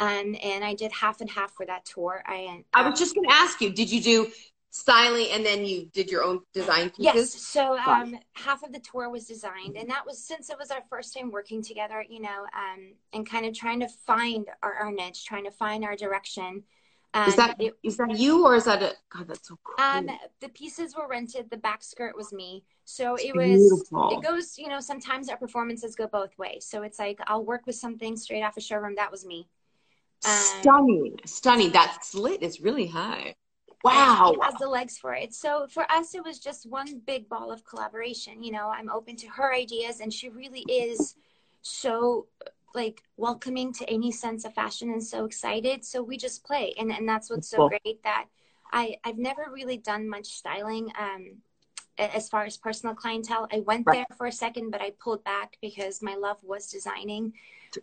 um, 0.00 0.34
and 0.42 0.64
I 0.64 0.74
did 0.74 0.90
half 0.90 1.20
and 1.20 1.30
half 1.30 1.52
for 1.52 1.66
that 1.66 1.84
tour. 1.84 2.22
I 2.26 2.46
um, 2.46 2.64
I 2.74 2.88
was 2.88 2.98
just 2.98 3.14
going 3.14 3.28
to 3.28 3.34
ask 3.34 3.60
you, 3.60 3.70
did 3.70 3.90
you 3.90 4.00
do 4.02 4.32
styling 4.70 5.26
and 5.32 5.44
then 5.44 5.64
you 5.64 5.86
did 5.92 6.10
your 6.10 6.24
own 6.24 6.40
design 6.54 6.90
pieces? 6.90 7.14
Yes. 7.14 7.34
So 7.34 7.78
um, 7.78 8.18
half 8.32 8.62
of 8.62 8.72
the 8.72 8.80
tour 8.80 9.10
was 9.10 9.26
designed, 9.26 9.76
and 9.76 9.88
that 9.90 10.06
was 10.06 10.24
since 10.24 10.48
it 10.48 10.58
was 10.58 10.70
our 10.70 10.82
first 10.88 11.14
time 11.14 11.30
working 11.30 11.62
together, 11.62 12.04
you 12.08 12.20
know, 12.20 12.46
um, 12.56 12.94
and 13.12 13.28
kind 13.28 13.44
of 13.46 13.54
trying 13.54 13.80
to 13.80 13.88
find 13.88 14.46
our, 14.62 14.72
our 14.74 14.90
niche, 14.90 15.24
trying 15.24 15.44
to 15.44 15.50
find 15.50 15.84
our 15.84 15.96
direction. 15.96 16.62
Um, 17.12 17.28
is 17.28 17.36
that 17.36 17.56
it, 17.58 17.74
is 17.82 17.96
that 17.96 18.16
you 18.16 18.46
or 18.46 18.54
is 18.54 18.64
that 18.66 18.82
a 18.82 18.94
God? 19.12 19.26
That's 19.26 19.48
so 19.48 19.58
cool. 19.64 19.84
Um, 19.84 20.08
the 20.40 20.48
pieces 20.48 20.94
were 20.96 21.08
rented. 21.08 21.50
The 21.50 21.56
back 21.56 21.82
skirt 21.82 22.16
was 22.16 22.32
me, 22.32 22.62
so 22.84 23.16
it 23.16 23.34
was. 23.34 23.58
Beautiful. 23.58 24.10
It 24.12 24.22
goes, 24.22 24.56
you 24.56 24.68
know. 24.68 24.78
Sometimes 24.80 25.28
our 25.28 25.36
performances 25.36 25.96
go 25.96 26.06
both 26.06 26.38
ways. 26.38 26.64
So 26.64 26.82
it's 26.82 27.00
like 27.00 27.18
I'll 27.26 27.44
work 27.44 27.66
with 27.66 27.74
something 27.74 28.16
straight 28.16 28.42
off 28.42 28.56
a 28.56 28.60
showroom. 28.60 28.94
That 28.94 29.10
was 29.10 29.26
me. 29.26 29.48
Stunning, 30.20 31.16
stunning. 31.24 31.72
That 31.72 32.04
slit 32.04 32.42
is 32.42 32.60
really 32.60 32.86
high. 32.86 33.34
Wow. 33.82 34.34
It 34.34 34.44
has 34.44 34.54
the 34.60 34.68
legs 34.68 34.98
for 34.98 35.14
it. 35.14 35.34
So 35.34 35.66
for 35.68 35.90
us, 35.90 36.14
it 36.14 36.22
was 36.22 36.38
just 36.38 36.66
one 36.66 37.00
big 37.06 37.28
ball 37.28 37.50
of 37.50 37.64
collaboration. 37.64 38.42
You 38.42 38.52
know, 38.52 38.68
I'm 38.68 38.90
open 38.90 39.16
to 39.16 39.26
her 39.28 39.54
ideas, 39.54 40.00
and 40.00 40.12
she 40.12 40.28
really 40.28 40.60
is 40.60 41.14
so 41.62 42.26
like 42.74 43.02
welcoming 43.16 43.72
to 43.72 43.90
any 43.90 44.12
sense 44.12 44.44
of 44.44 44.54
fashion 44.54 44.90
and 44.90 45.02
so 45.02 45.24
excited. 45.24 45.84
So 45.84 46.02
we 46.02 46.18
just 46.18 46.44
play, 46.44 46.74
and 46.78 46.92
and 46.92 47.08
that's 47.08 47.30
what's 47.30 47.48
so 47.48 47.56
cool. 47.56 47.68
great 47.70 48.02
that 48.04 48.26
I 48.70 48.96
I've 49.04 49.18
never 49.18 49.46
really 49.50 49.78
done 49.78 50.08
much 50.08 50.26
styling. 50.26 50.92
Um, 50.98 51.38
as 51.98 52.30
far 52.30 52.44
as 52.44 52.56
personal 52.56 52.94
clientele, 52.94 53.46
I 53.52 53.60
went 53.60 53.86
right. 53.86 54.06
there 54.08 54.16
for 54.16 54.26
a 54.26 54.32
second, 54.32 54.70
but 54.70 54.80
I 54.80 54.92
pulled 55.02 55.22
back 55.22 55.58
because 55.60 56.00
my 56.00 56.14
love 56.14 56.38
was 56.42 56.66
designing. 56.66 57.34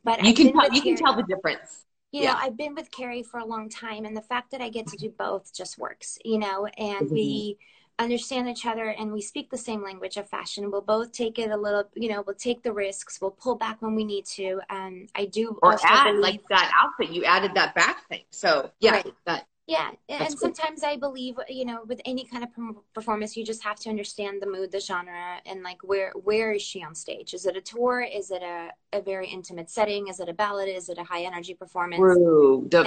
But 0.04 0.24
you 0.24 0.34
can 0.34 0.54
tell, 0.54 0.74
you 0.74 0.82
can 0.82 0.96
tell 0.96 1.16
the 1.16 1.22
difference 1.24 1.86
you 2.12 2.26
know. 2.26 2.36
I've 2.38 2.58
been 2.58 2.76
with 2.76 2.92
Carrie 2.92 3.24
for 3.24 3.40
a 3.40 3.46
long 3.46 3.70
time, 3.70 4.06
and 4.06 4.16
the 4.16 4.22
fact 4.22 4.52
that 4.52 4.62
I 4.62 4.70
get 4.70 4.88
to 4.88 4.98
do 4.98 5.10
both 5.18 5.54
just 5.54 5.78
works, 5.78 6.18
you 6.24 6.40
know, 6.40 6.68
and 6.78 7.06
mm-hmm. 7.06 7.14
we 7.14 7.58
understand 8.00 8.48
each 8.48 8.66
other 8.66 8.90
and 8.90 9.12
we 9.12 9.22
speak 9.22 9.50
the 9.50 9.58
same 9.58 9.84
language 9.84 10.18
of 10.18 10.30
fashion. 10.30 10.70
We'll 10.70 10.82
both 10.82 11.12
take 11.12 11.40
it 11.40 11.50
a 11.50 11.58
little, 11.58 11.84
you 11.96 12.10
know, 12.10 12.24
we'll 12.26 12.36
take 12.36 12.64
the 12.64 12.74
risks, 12.74 13.20
we'll 13.22 13.32
pull 13.32 13.56
back 13.56 13.82
when 13.82 13.96
we 13.96 14.04
need 14.04 14.26
to. 14.36 14.60
And 14.70 15.10
I 15.16 15.26
do 15.26 15.58
or 15.64 15.78
add 15.84 16.06
believe, 16.06 16.22
like 16.22 16.42
that 16.50 16.72
outfit, 16.80 17.10
you 17.10 17.26
added 17.26 17.56
that 17.56 17.74
back 17.76 18.08
thing. 18.08 18.24
So 18.30 18.72
yeah, 18.80 18.92
right. 18.92 19.14
that 19.26 19.48
yeah, 19.68 19.92
That's 20.08 20.32
and 20.32 20.40
sometimes 20.40 20.82
I 20.82 20.96
believe, 20.96 21.36
you 21.50 21.66
know, 21.66 21.84
with 21.86 22.00
any 22.06 22.24
kind 22.24 22.42
of 22.42 22.50
performance, 22.94 23.36
you 23.36 23.44
just 23.44 23.62
have 23.64 23.76
to 23.80 23.90
understand 23.90 24.42
the 24.42 24.48
mood, 24.48 24.72
the 24.72 24.80
genre, 24.80 25.42
and 25.46 25.62
like 25.62 25.80
where 25.84 26.14
where 26.24 26.54
is 26.54 26.62
she 26.62 26.82
on 26.82 26.96
stage? 26.96 27.34
Is 27.34 27.46
it 27.46 27.58
a 27.58 27.62
tour? 27.62 28.00
Is 28.02 28.32
it 28.32 28.42
a, 28.42 28.70
a 28.94 29.02
very 29.02 29.28
intimate 29.28 29.70
setting? 29.70 30.08
Is 30.08 30.22
it 30.22 30.30
a 30.30 30.34
ballad? 30.34 30.70
Is 30.70 30.88
it 30.88 30.98
a 30.98 31.04
high 31.04 31.24
energy 31.24 31.54
performance? 31.54 32.00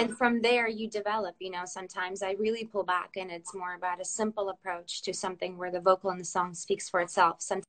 And 0.00 0.16
from 0.16 0.40
there, 0.40 0.68
you 0.68 0.88
develop. 0.88 1.36
You 1.38 1.50
know, 1.50 1.64
sometimes 1.66 2.22
I 2.22 2.32
really 2.38 2.64
pull 2.64 2.84
back, 2.84 3.10
and 3.16 3.30
it's 3.30 3.54
more 3.54 3.74
about 3.74 4.00
a 4.00 4.04
simple 4.04 4.48
approach 4.48 5.02
to 5.02 5.12
something 5.12 5.58
where 5.58 5.70
the 5.70 5.80
vocal 5.80 6.10
in 6.10 6.16
the 6.16 6.24
song 6.24 6.54
speaks 6.54 6.88
for 6.88 7.00
itself. 7.00 7.42
Sometimes 7.42 7.66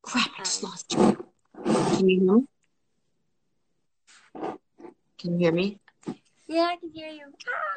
Crap! 0.00 0.30
I 0.38 0.44
just 0.44 0.64
um, 0.64 0.70
lost 0.70 0.92
you. 0.94 1.26
Can 1.64 2.08
you 2.08 2.20
hear 2.20 2.36
me? 2.36 2.46
Can 5.22 5.34
you 5.34 5.38
hear 5.38 5.52
me? 5.52 5.78
Yeah, 6.48 6.62
I 6.62 6.76
can 6.76 6.90
hear 6.90 7.08
you. 7.08 7.26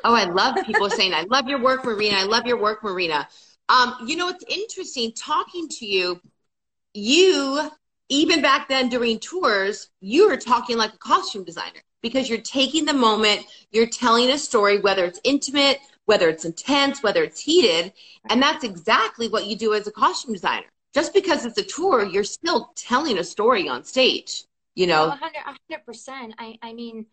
Oh, 0.03 0.15
I 0.15 0.23
love 0.23 0.55
people 0.65 0.89
saying, 0.89 1.13
I 1.13 1.25
love 1.29 1.47
your 1.47 1.62
work, 1.62 1.86
Marina. 1.86 2.17
I 2.17 2.23
love 2.23 2.47
your 2.47 2.60
work, 2.60 2.84
Marina. 2.84 3.27
Um, 3.69 3.95
you 4.08 4.15
know, 4.15 4.29
it's 4.29 4.43
interesting 4.49 5.13
talking 5.13 5.69
to 5.69 5.86
you. 5.86 6.19
You, 6.95 7.69
even 8.10 8.41
back 8.41 8.67
then 8.67 8.89
during 8.89 9.19
tours, 9.19 9.91
you 10.01 10.27
were 10.27 10.38
talking 10.38 10.75
like 10.75 10.95
a 10.95 10.97
costume 10.97 11.43
designer 11.43 11.81
because 12.01 12.27
you're 12.27 12.41
taking 12.41 12.86
the 12.86 12.93
moment, 12.93 13.45
you're 13.71 13.86
telling 13.86 14.31
a 14.31 14.39
story, 14.39 14.79
whether 14.79 15.05
it's 15.05 15.21
intimate, 15.23 15.79
whether 16.05 16.27
it's 16.27 16.45
intense, 16.45 17.03
whether 17.03 17.23
it's 17.23 17.39
heated. 17.39 17.93
And 18.29 18.41
that's 18.41 18.63
exactly 18.63 19.27
what 19.27 19.45
you 19.45 19.55
do 19.55 19.75
as 19.75 19.86
a 19.86 19.91
costume 19.91 20.34
designer. 20.34 20.65
Just 20.95 21.13
because 21.13 21.45
it's 21.45 21.60
a 21.60 21.63
tour, 21.63 22.03
you're 22.05 22.23
still 22.23 22.71
telling 22.75 23.19
a 23.19 23.23
story 23.23 23.69
on 23.69 23.84
stage, 23.84 24.45
you 24.73 24.88
know? 24.88 25.10
100 25.10 25.86
percent. 25.86 26.34
I, 26.39 26.58
I 26.63 26.73
mean, 26.73 27.05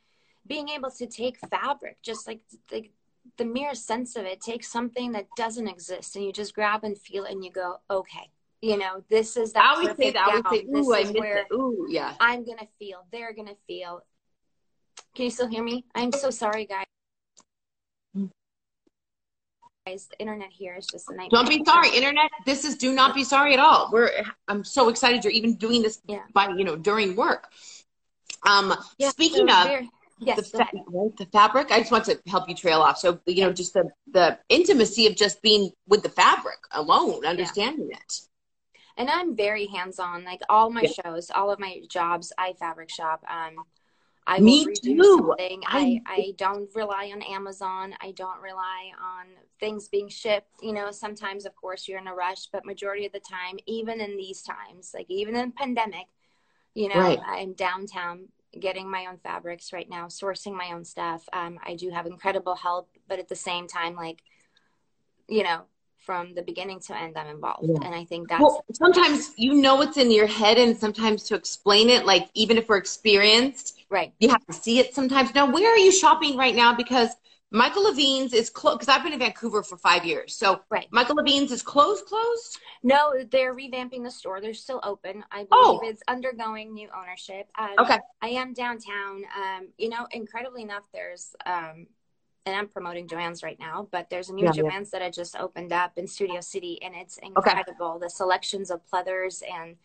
being 0.46 0.68
able 0.68 0.90
to 0.90 1.06
take 1.06 1.38
fabric, 1.50 1.98
just 2.02 2.26
like 2.26 2.40
the, 2.70 2.90
the 3.36 3.44
mere 3.44 3.74
sense 3.74 4.16
of 4.16 4.24
it, 4.24 4.40
take 4.40 4.64
something 4.64 5.12
that 5.12 5.26
doesn't 5.36 5.68
exist 5.68 6.16
and 6.16 6.24
you 6.24 6.32
just 6.32 6.54
grab 6.54 6.84
and 6.84 6.98
feel 6.98 7.24
it 7.24 7.32
and 7.32 7.44
you 7.44 7.50
go, 7.50 7.80
okay, 7.90 8.30
you 8.60 8.76
know, 8.76 9.04
this 9.08 9.36
is 9.36 9.52
that. 9.52 9.64
I 9.64 9.74
always 9.74 9.96
say 9.96 10.10
that. 10.12 10.28
I 10.28 10.40
always 10.44 10.60
say, 10.60 10.66
ooh, 10.66 10.94
I 10.94 11.04
miss 11.04 11.14
it. 11.14 11.46
Ooh, 11.52 11.86
yeah. 11.88 12.14
I'm 12.20 12.44
going 12.44 12.58
to 12.58 12.68
feel, 12.78 13.04
they're 13.10 13.32
going 13.32 13.48
to 13.48 13.56
feel. 13.66 14.02
Can 15.14 15.24
you 15.24 15.30
still 15.30 15.48
hear 15.48 15.62
me? 15.62 15.84
I'm 15.94 16.12
so 16.12 16.30
sorry, 16.30 16.66
guys. 16.66 16.84
Guys, 19.84 20.06
the 20.06 20.18
internet 20.20 20.50
here 20.52 20.76
is 20.76 20.86
just 20.86 21.10
a 21.10 21.12
nightmare. 21.12 21.28
Don't 21.42 21.48
be 21.48 21.64
sorry, 21.64 21.90
internet. 21.90 22.30
This 22.46 22.64
is 22.64 22.76
do 22.76 22.92
not 22.92 23.16
be 23.16 23.24
sorry 23.24 23.52
at 23.52 23.58
all. 23.58 23.90
We're 23.92 24.12
I'm 24.46 24.62
so 24.62 24.88
excited 24.88 25.24
you're 25.24 25.32
even 25.32 25.56
doing 25.56 25.82
this 25.82 26.00
yeah. 26.06 26.22
by 26.32 26.50
you 26.50 26.62
know 26.62 26.76
during 26.76 27.16
work. 27.16 27.50
Um, 28.44 28.74
yeah, 28.98 29.08
speaking 29.08 29.48
so 29.48 29.56
of, 29.56 29.66
very- 29.66 29.90
Yes, 30.24 30.50
the, 30.50 30.58
fa- 30.58 30.68
the, 31.18 31.26
fabric. 31.32 31.70
I 31.70 31.80
just 31.80 31.92
want 31.92 32.04
to 32.04 32.20
help 32.26 32.48
you 32.48 32.54
trail 32.54 32.80
off. 32.80 32.98
So 32.98 33.18
you 33.26 33.44
know, 33.44 33.52
just 33.52 33.74
the 33.74 33.90
the 34.12 34.38
intimacy 34.48 35.06
of 35.06 35.16
just 35.16 35.42
being 35.42 35.70
with 35.88 36.02
the 36.02 36.08
fabric 36.08 36.58
alone, 36.70 37.24
understanding 37.24 37.88
yeah. 37.90 37.98
it. 37.98 38.20
And 38.96 39.08
I'm 39.08 39.34
very 39.36 39.66
hands 39.66 39.98
on. 39.98 40.24
Like 40.24 40.40
all 40.48 40.70
my 40.70 40.82
yeah. 40.82 40.90
shows, 41.04 41.30
all 41.30 41.50
of 41.50 41.58
my 41.58 41.80
jobs, 41.88 42.32
I 42.38 42.52
fabric 42.52 42.90
shop. 42.90 43.24
Um, 43.28 43.64
I 44.26 44.38
Me 44.38 44.66
too. 44.72 45.34
I, 45.66 46.00
I 46.06 46.34
don't 46.36 46.70
rely 46.74 47.10
on 47.12 47.22
Amazon. 47.22 47.94
I 48.00 48.12
don't 48.12 48.40
rely 48.40 48.92
on 49.00 49.26
things 49.58 49.88
being 49.88 50.08
shipped. 50.08 50.48
You 50.62 50.72
know, 50.72 50.92
sometimes 50.92 51.44
of 51.44 51.56
course 51.56 51.88
you're 51.88 51.98
in 51.98 52.06
a 52.06 52.14
rush, 52.14 52.46
but 52.52 52.64
majority 52.64 53.04
of 53.04 53.12
the 53.12 53.20
time, 53.20 53.58
even 53.66 54.00
in 54.00 54.16
these 54.16 54.42
times, 54.42 54.92
like 54.94 55.06
even 55.08 55.34
in 55.34 55.50
pandemic, 55.50 56.06
you 56.74 56.88
know, 56.88 57.00
right. 57.00 57.18
I'm 57.26 57.54
downtown 57.54 58.28
getting 58.58 58.90
my 58.90 59.06
own 59.06 59.18
fabrics 59.18 59.72
right 59.72 59.88
now, 59.88 60.06
sourcing 60.06 60.54
my 60.54 60.72
own 60.72 60.84
stuff. 60.84 61.26
Um, 61.32 61.58
I 61.64 61.74
do 61.74 61.90
have 61.90 62.06
incredible 62.06 62.54
help, 62.54 62.90
but 63.08 63.18
at 63.18 63.28
the 63.28 63.36
same 63.36 63.66
time, 63.66 63.94
like, 63.94 64.22
you 65.28 65.42
know, 65.42 65.62
from 65.98 66.34
the 66.34 66.42
beginning 66.42 66.80
to 66.80 66.96
end, 66.96 67.16
I'm 67.16 67.28
involved. 67.28 67.68
Yeah. 67.68 67.86
And 67.86 67.94
I 67.94 68.04
think 68.04 68.28
that's 68.28 68.42
well, 68.42 68.64
sometimes 68.72 69.32
you 69.36 69.54
know 69.54 69.76
what's 69.76 69.96
in 69.96 70.10
your 70.10 70.26
head, 70.26 70.58
and 70.58 70.76
sometimes 70.76 71.22
to 71.24 71.34
explain 71.34 71.88
it, 71.88 72.04
like 72.04 72.28
even 72.34 72.58
if 72.58 72.68
we're 72.68 72.76
experienced, 72.76 73.80
right, 73.88 74.12
you 74.18 74.28
have 74.28 74.44
to 74.46 74.52
see 74.52 74.78
it 74.80 74.94
sometimes. 74.94 75.34
Now, 75.34 75.50
where 75.50 75.72
are 75.72 75.78
you 75.78 75.92
shopping 75.92 76.36
right 76.36 76.54
now? 76.54 76.74
Because 76.74 77.10
Michael 77.52 77.84
Levine's 77.84 78.32
is 78.32 78.48
closed 78.48 78.80
because 78.80 78.94
I've 78.94 79.04
been 79.04 79.12
in 79.12 79.18
Vancouver 79.18 79.62
for 79.62 79.76
five 79.76 80.04
years. 80.04 80.34
So 80.34 80.62
right. 80.70 80.88
Michael 80.90 81.16
Levine's 81.16 81.52
is 81.52 81.62
closed, 81.62 82.06
closed? 82.06 82.58
No, 82.82 83.12
they're 83.30 83.54
revamping 83.54 84.02
the 84.02 84.10
store. 84.10 84.40
They're 84.40 84.54
still 84.54 84.80
open. 84.82 85.22
I 85.30 85.44
believe 85.44 85.50
oh. 85.52 85.80
it's 85.84 86.02
undergoing 86.08 86.72
new 86.72 86.88
ownership. 86.96 87.48
Um, 87.58 87.74
okay. 87.78 87.98
I 88.22 88.28
am 88.28 88.54
downtown. 88.54 89.24
Um, 89.36 89.68
you 89.76 89.90
know, 89.90 90.06
incredibly 90.10 90.62
enough, 90.62 90.84
there's 90.92 91.34
um, 91.44 91.86
and 92.44 92.56
I'm 92.56 92.68
promoting 92.68 93.06
Joann's 93.06 93.42
right 93.42 93.58
now, 93.60 93.88
but 93.92 94.10
there's 94.10 94.28
a 94.28 94.34
new 94.34 94.44
yeah, 94.44 94.50
Joann's 94.50 94.90
yeah. 94.92 94.98
that 94.98 95.02
I 95.02 95.10
just 95.10 95.36
opened 95.36 95.72
up 95.72 95.92
in 95.96 96.08
Studio 96.08 96.40
City, 96.40 96.80
and 96.82 96.94
it's 96.96 97.18
incredible. 97.18 97.92
Okay. 97.92 98.06
The 98.06 98.10
selections 98.10 98.70
of 98.70 98.84
pleathers 98.86 99.42
and 99.48 99.76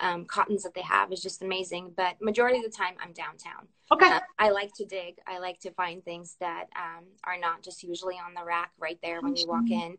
um, 0.00 0.24
cottons 0.24 0.62
that 0.64 0.74
they 0.74 0.82
have 0.82 1.12
is 1.12 1.22
just 1.22 1.42
amazing. 1.42 1.92
But 1.96 2.20
majority 2.20 2.58
of 2.58 2.64
the 2.64 2.70
time, 2.70 2.94
I'm 3.00 3.12
downtown. 3.12 3.68
Okay. 3.92 4.06
Uh, 4.06 4.20
I 4.38 4.50
like 4.50 4.72
to 4.74 4.84
dig. 4.84 5.18
I 5.26 5.38
like 5.38 5.60
to 5.60 5.70
find 5.72 6.04
things 6.04 6.36
that 6.40 6.66
um, 6.76 7.04
are 7.24 7.38
not 7.38 7.62
just 7.62 7.82
usually 7.82 8.16
on 8.16 8.34
the 8.34 8.44
rack 8.44 8.72
right 8.78 8.98
there 9.02 9.20
when 9.20 9.36
you 9.36 9.46
walk 9.46 9.70
in. 9.70 9.98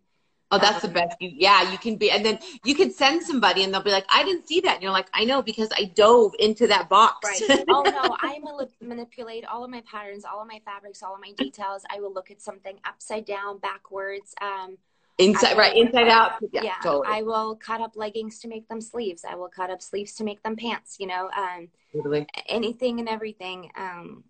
Oh, 0.51 0.59
that's 0.59 0.83
um, 0.83 0.91
the 0.91 0.99
best. 0.99 1.17
You, 1.19 1.31
yeah, 1.33 1.71
you 1.71 1.77
can 1.77 1.95
be, 1.95 2.11
and 2.11 2.23
then 2.23 2.39
you 2.63 2.75
can 2.75 2.91
send 2.91 3.23
somebody, 3.23 3.63
and 3.63 3.73
they'll 3.73 3.81
be 3.81 3.91
like, 3.91 4.05
"I 4.09 4.23
didn't 4.23 4.47
see 4.47 4.59
that." 4.61 4.75
And 4.75 4.83
you're 4.83 4.91
like, 4.91 5.09
"I 5.13 5.25
know 5.25 5.41
because 5.41 5.69
I 5.75 5.85
dove 5.85 6.33
into 6.37 6.67
that 6.67 6.87
box." 6.87 7.41
Right. 7.41 7.63
oh 7.69 7.81
no, 7.83 8.15
I 8.21 8.39
manipulate 8.79 9.45
all 9.45 9.63
of 9.63 9.71
my 9.71 9.81
patterns, 9.89 10.23
all 10.23 10.41
of 10.41 10.47
my 10.47 10.61
fabrics, 10.63 11.01
all 11.01 11.15
of 11.15 11.21
my 11.21 11.31
details. 11.31 11.83
I 11.89 11.99
will 11.99 12.13
look 12.13 12.29
at 12.29 12.41
something 12.41 12.79
upside 12.85 13.25
down, 13.25 13.57
backwards. 13.57 14.35
Um, 14.39 14.77
inside, 15.17 15.57
right, 15.57 15.75
inside 15.75 16.07
out. 16.07 16.33
Yeah, 16.51 16.63
yeah 16.63 16.75
totally. 16.83 17.07
I 17.09 17.21
will 17.21 17.55
cut 17.55 17.81
up 17.81 17.95
leggings 17.95 18.39
to 18.39 18.47
make 18.47 18.67
them 18.67 18.81
sleeves. 18.81 19.23
I 19.27 19.35
will 19.35 19.49
cut 19.49 19.69
up 19.69 19.81
sleeves 19.81 20.13
to 20.15 20.23
make 20.23 20.43
them 20.43 20.55
pants. 20.55 20.97
You 20.99 21.07
know, 21.07 21.29
um, 21.35 21.69
Literally. 21.93 22.27
anything 22.47 22.99
and 22.99 23.09
everything. 23.09 23.71
Um, 23.77 24.23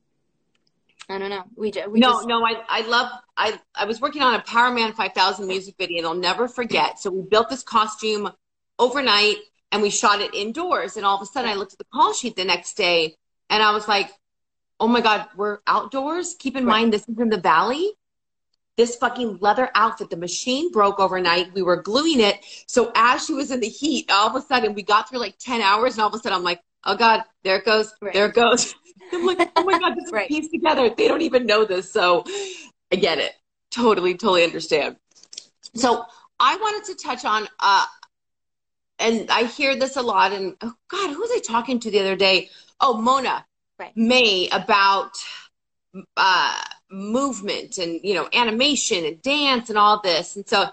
I 1.09 1.19
don't 1.19 1.29
know. 1.29 1.43
We, 1.55 1.71
we 1.89 1.99
no, 1.99 2.13
just... 2.13 2.27
no. 2.27 2.43
I, 2.45 2.63
I 2.67 2.81
love. 2.87 3.11
I, 3.37 3.59
I 3.75 3.85
was 3.85 4.01
working 4.01 4.21
on 4.21 4.35
a 4.35 4.41
Powerman 4.41 4.93
5000 4.95 5.47
music 5.47 5.75
video, 5.77 5.99
and 5.99 6.07
I'll 6.07 6.15
never 6.15 6.47
forget. 6.47 6.99
So 6.99 7.11
we 7.11 7.21
built 7.21 7.49
this 7.49 7.63
costume 7.63 8.31
overnight, 8.79 9.37
and 9.71 9.81
we 9.81 9.89
shot 9.89 10.21
it 10.21 10.33
indoors. 10.33 10.97
And 10.97 11.05
all 11.05 11.15
of 11.15 11.21
a 11.21 11.25
sudden, 11.25 11.49
I 11.49 11.55
looked 11.55 11.73
at 11.73 11.79
the 11.79 11.85
call 11.93 12.13
sheet 12.13 12.35
the 12.35 12.45
next 12.45 12.75
day, 12.75 13.15
and 13.49 13.61
I 13.61 13.71
was 13.71 13.87
like, 13.87 14.11
"Oh 14.79 14.87
my 14.87 15.01
god, 15.01 15.27
we're 15.35 15.59
outdoors." 15.67 16.35
Keep 16.39 16.57
in 16.57 16.65
right. 16.65 16.81
mind, 16.81 16.93
this 16.93 17.07
is 17.07 17.19
in 17.19 17.29
the 17.29 17.39
valley. 17.39 17.91
This 18.77 18.97
fucking 18.97 19.37
leather 19.39 19.69
outfit, 19.73 20.09
the 20.09 20.17
machine 20.17 20.71
broke 20.71 20.99
overnight. 20.99 21.53
We 21.53 21.61
were 21.61 21.81
gluing 21.81 22.19
it. 22.19 22.43
So 22.67 22.91
as 22.95 23.25
she 23.25 23.33
was 23.33 23.51
in 23.51 23.61
the 23.61 23.69
heat, 23.69 24.11
all 24.11 24.27
of 24.27 24.35
a 24.35 24.41
sudden 24.41 24.73
we 24.73 24.83
got 24.83 25.09
through 25.09 25.19
like 25.19 25.37
10 25.39 25.61
hours, 25.61 25.93
and 25.93 26.01
all 26.01 26.09
of 26.09 26.13
a 26.13 26.19
sudden 26.19 26.37
I'm 26.37 26.43
like, 26.43 26.61
oh 26.83 26.95
God, 26.95 27.23
there 27.43 27.57
it 27.57 27.65
goes. 27.65 27.93
Right. 28.01 28.13
There 28.13 28.25
it 28.25 28.35
goes. 28.35 28.75
I'm 29.13 29.25
like, 29.25 29.49
oh 29.55 29.63
my 29.63 29.79
God, 29.79 29.95
this 29.95 30.11
right. 30.11 30.27
piece 30.27 30.49
together. 30.49 30.89
They 30.89 31.07
don't 31.07 31.21
even 31.21 31.45
know 31.45 31.63
this. 31.63 31.91
So 31.91 32.25
I 32.91 32.97
get 32.97 33.17
it. 33.17 33.33
Totally, 33.71 34.13
totally 34.15 34.43
understand. 34.43 34.97
So 35.73 36.05
I 36.39 36.55
wanted 36.57 36.85
to 36.85 37.03
touch 37.03 37.25
on, 37.25 37.47
uh, 37.59 37.85
and 38.99 39.29
I 39.29 39.43
hear 39.43 39.75
this 39.75 39.95
a 39.95 40.01
lot. 40.01 40.31
And 40.33 40.55
oh 40.61 40.73
God, 40.89 41.13
who 41.13 41.19
was 41.19 41.31
I 41.33 41.39
talking 41.39 41.79
to 41.81 41.91
the 41.91 41.99
other 41.99 42.15
day? 42.15 42.49
Oh, 42.79 42.97
Mona 42.97 43.45
right. 43.79 43.95
May 43.95 44.49
about 44.51 45.11
uh, 46.17 46.61
movement 46.91 47.77
and 47.77 47.99
you 48.03 48.13
know 48.13 48.29
animation 48.33 49.05
and 49.05 49.21
dance 49.21 49.69
and 49.69 49.77
all 49.77 50.01
this. 50.01 50.35
And 50.35 50.47
so 50.47 50.69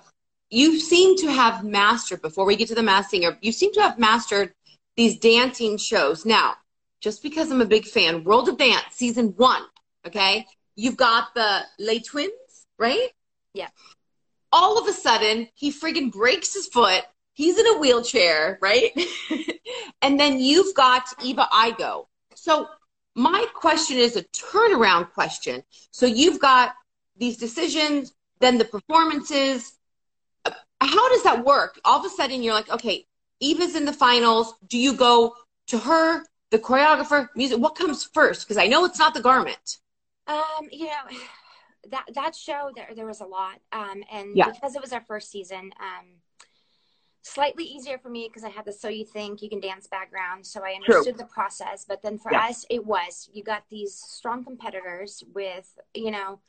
you 0.50 0.78
seem 0.78 1.16
to 1.18 1.30
have 1.30 1.64
mastered. 1.64 2.22
Before 2.22 2.44
we 2.44 2.56
get 2.56 2.68
to 2.68 2.74
the 2.74 2.82
Masked 2.82 3.10
Singer, 3.10 3.38
you 3.40 3.52
seem 3.52 3.72
to 3.74 3.80
have 3.80 3.98
mastered 3.98 4.52
these 4.96 5.18
dancing 5.18 5.78
shows. 5.78 6.26
Now, 6.26 6.54
just 7.00 7.22
because 7.22 7.50
I'm 7.50 7.62
a 7.62 7.66
big 7.66 7.86
fan, 7.86 8.24
World 8.24 8.48
of 8.48 8.58
Dance 8.58 8.84
season 8.90 9.34
one, 9.36 9.62
okay? 10.06 10.46
You've 10.76 10.96
got 10.96 11.34
the 11.34 11.62
Les 11.78 12.00
Twins, 12.00 12.30
right? 12.78 13.08
Yeah. 13.54 13.68
All 14.52 14.78
of 14.78 14.86
a 14.86 14.92
sudden, 14.92 15.48
he 15.54 15.72
friggin' 15.72 16.12
breaks 16.12 16.52
his 16.52 16.68
foot. 16.68 17.04
He's 17.32 17.58
in 17.58 17.66
a 17.66 17.78
wheelchair, 17.78 18.58
right? 18.60 18.90
and 20.02 20.20
then 20.20 20.38
you've 20.38 20.74
got 20.74 21.04
Eva 21.24 21.48
Igo. 21.50 22.06
So 22.34 22.68
my 23.14 23.46
question 23.54 23.98
is 23.98 24.16
a 24.16 24.22
turnaround 24.24 25.12
question. 25.12 25.62
So 25.90 26.06
you've 26.06 26.40
got 26.40 26.74
these 27.16 27.36
decisions, 27.36 28.12
then 28.40 28.58
the 28.58 28.64
performances. 28.64 29.74
How 30.80 31.08
does 31.10 31.22
that 31.22 31.44
work? 31.44 31.80
All 31.84 32.00
of 32.00 32.04
a 32.04 32.08
sudden, 32.08 32.42
you're 32.42 32.54
like, 32.54 32.70
okay, 32.70 33.06
Eva's 33.40 33.76
in 33.76 33.84
the 33.84 33.92
finals. 33.92 34.54
Do 34.66 34.78
you 34.78 34.94
go 34.94 35.34
to 35.68 35.78
her, 35.78 36.24
the 36.50 36.58
choreographer, 36.58 37.28
music? 37.36 37.58
What 37.58 37.76
comes 37.76 38.04
first? 38.04 38.46
Because 38.46 38.56
I 38.56 38.66
know 38.66 38.84
it's 38.84 38.98
not 38.98 39.14
the 39.14 39.20
garment. 39.20 39.78
Um, 40.26 40.68
you 40.70 40.86
know, 40.86 41.18
that 41.90 42.06
that 42.14 42.34
show 42.34 42.70
there 42.74 42.90
there 42.94 43.06
was 43.06 43.20
a 43.20 43.26
lot. 43.26 43.58
Um, 43.72 44.02
and 44.10 44.36
yeah. 44.36 44.50
because 44.50 44.74
it 44.74 44.82
was 44.82 44.92
our 44.92 45.02
first 45.02 45.30
season, 45.30 45.72
um, 45.80 46.06
slightly 47.22 47.64
easier 47.64 47.98
for 47.98 48.08
me 48.10 48.28
because 48.28 48.44
I 48.44 48.50
had 48.50 48.64
the 48.64 48.72
so 48.72 48.88
you 48.88 49.04
think 49.04 49.42
you 49.42 49.48
can 49.48 49.60
dance 49.60 49.86
background, 49.86 50.44
so 50.44 50.62
I 50.64 50.74
understood 50.74 51.16
True. 51.16 51.24
the 51.24 51.32
process. 51.32 51.84
But 51.88 52.02
then 52.02 52.18
for 52.18 52.32
yeah. 52.32 52.46
us, 52.46 52.66
it 52.68 52.84
was 52.84 53.30
you 53.32 53.42
got 53.42 53.62
these 53.70 53.94
strong 53.94 54.44
competitors 54.44 55.22
with 55.34 55.78
you 55.94 56.10
know 56.10 56.40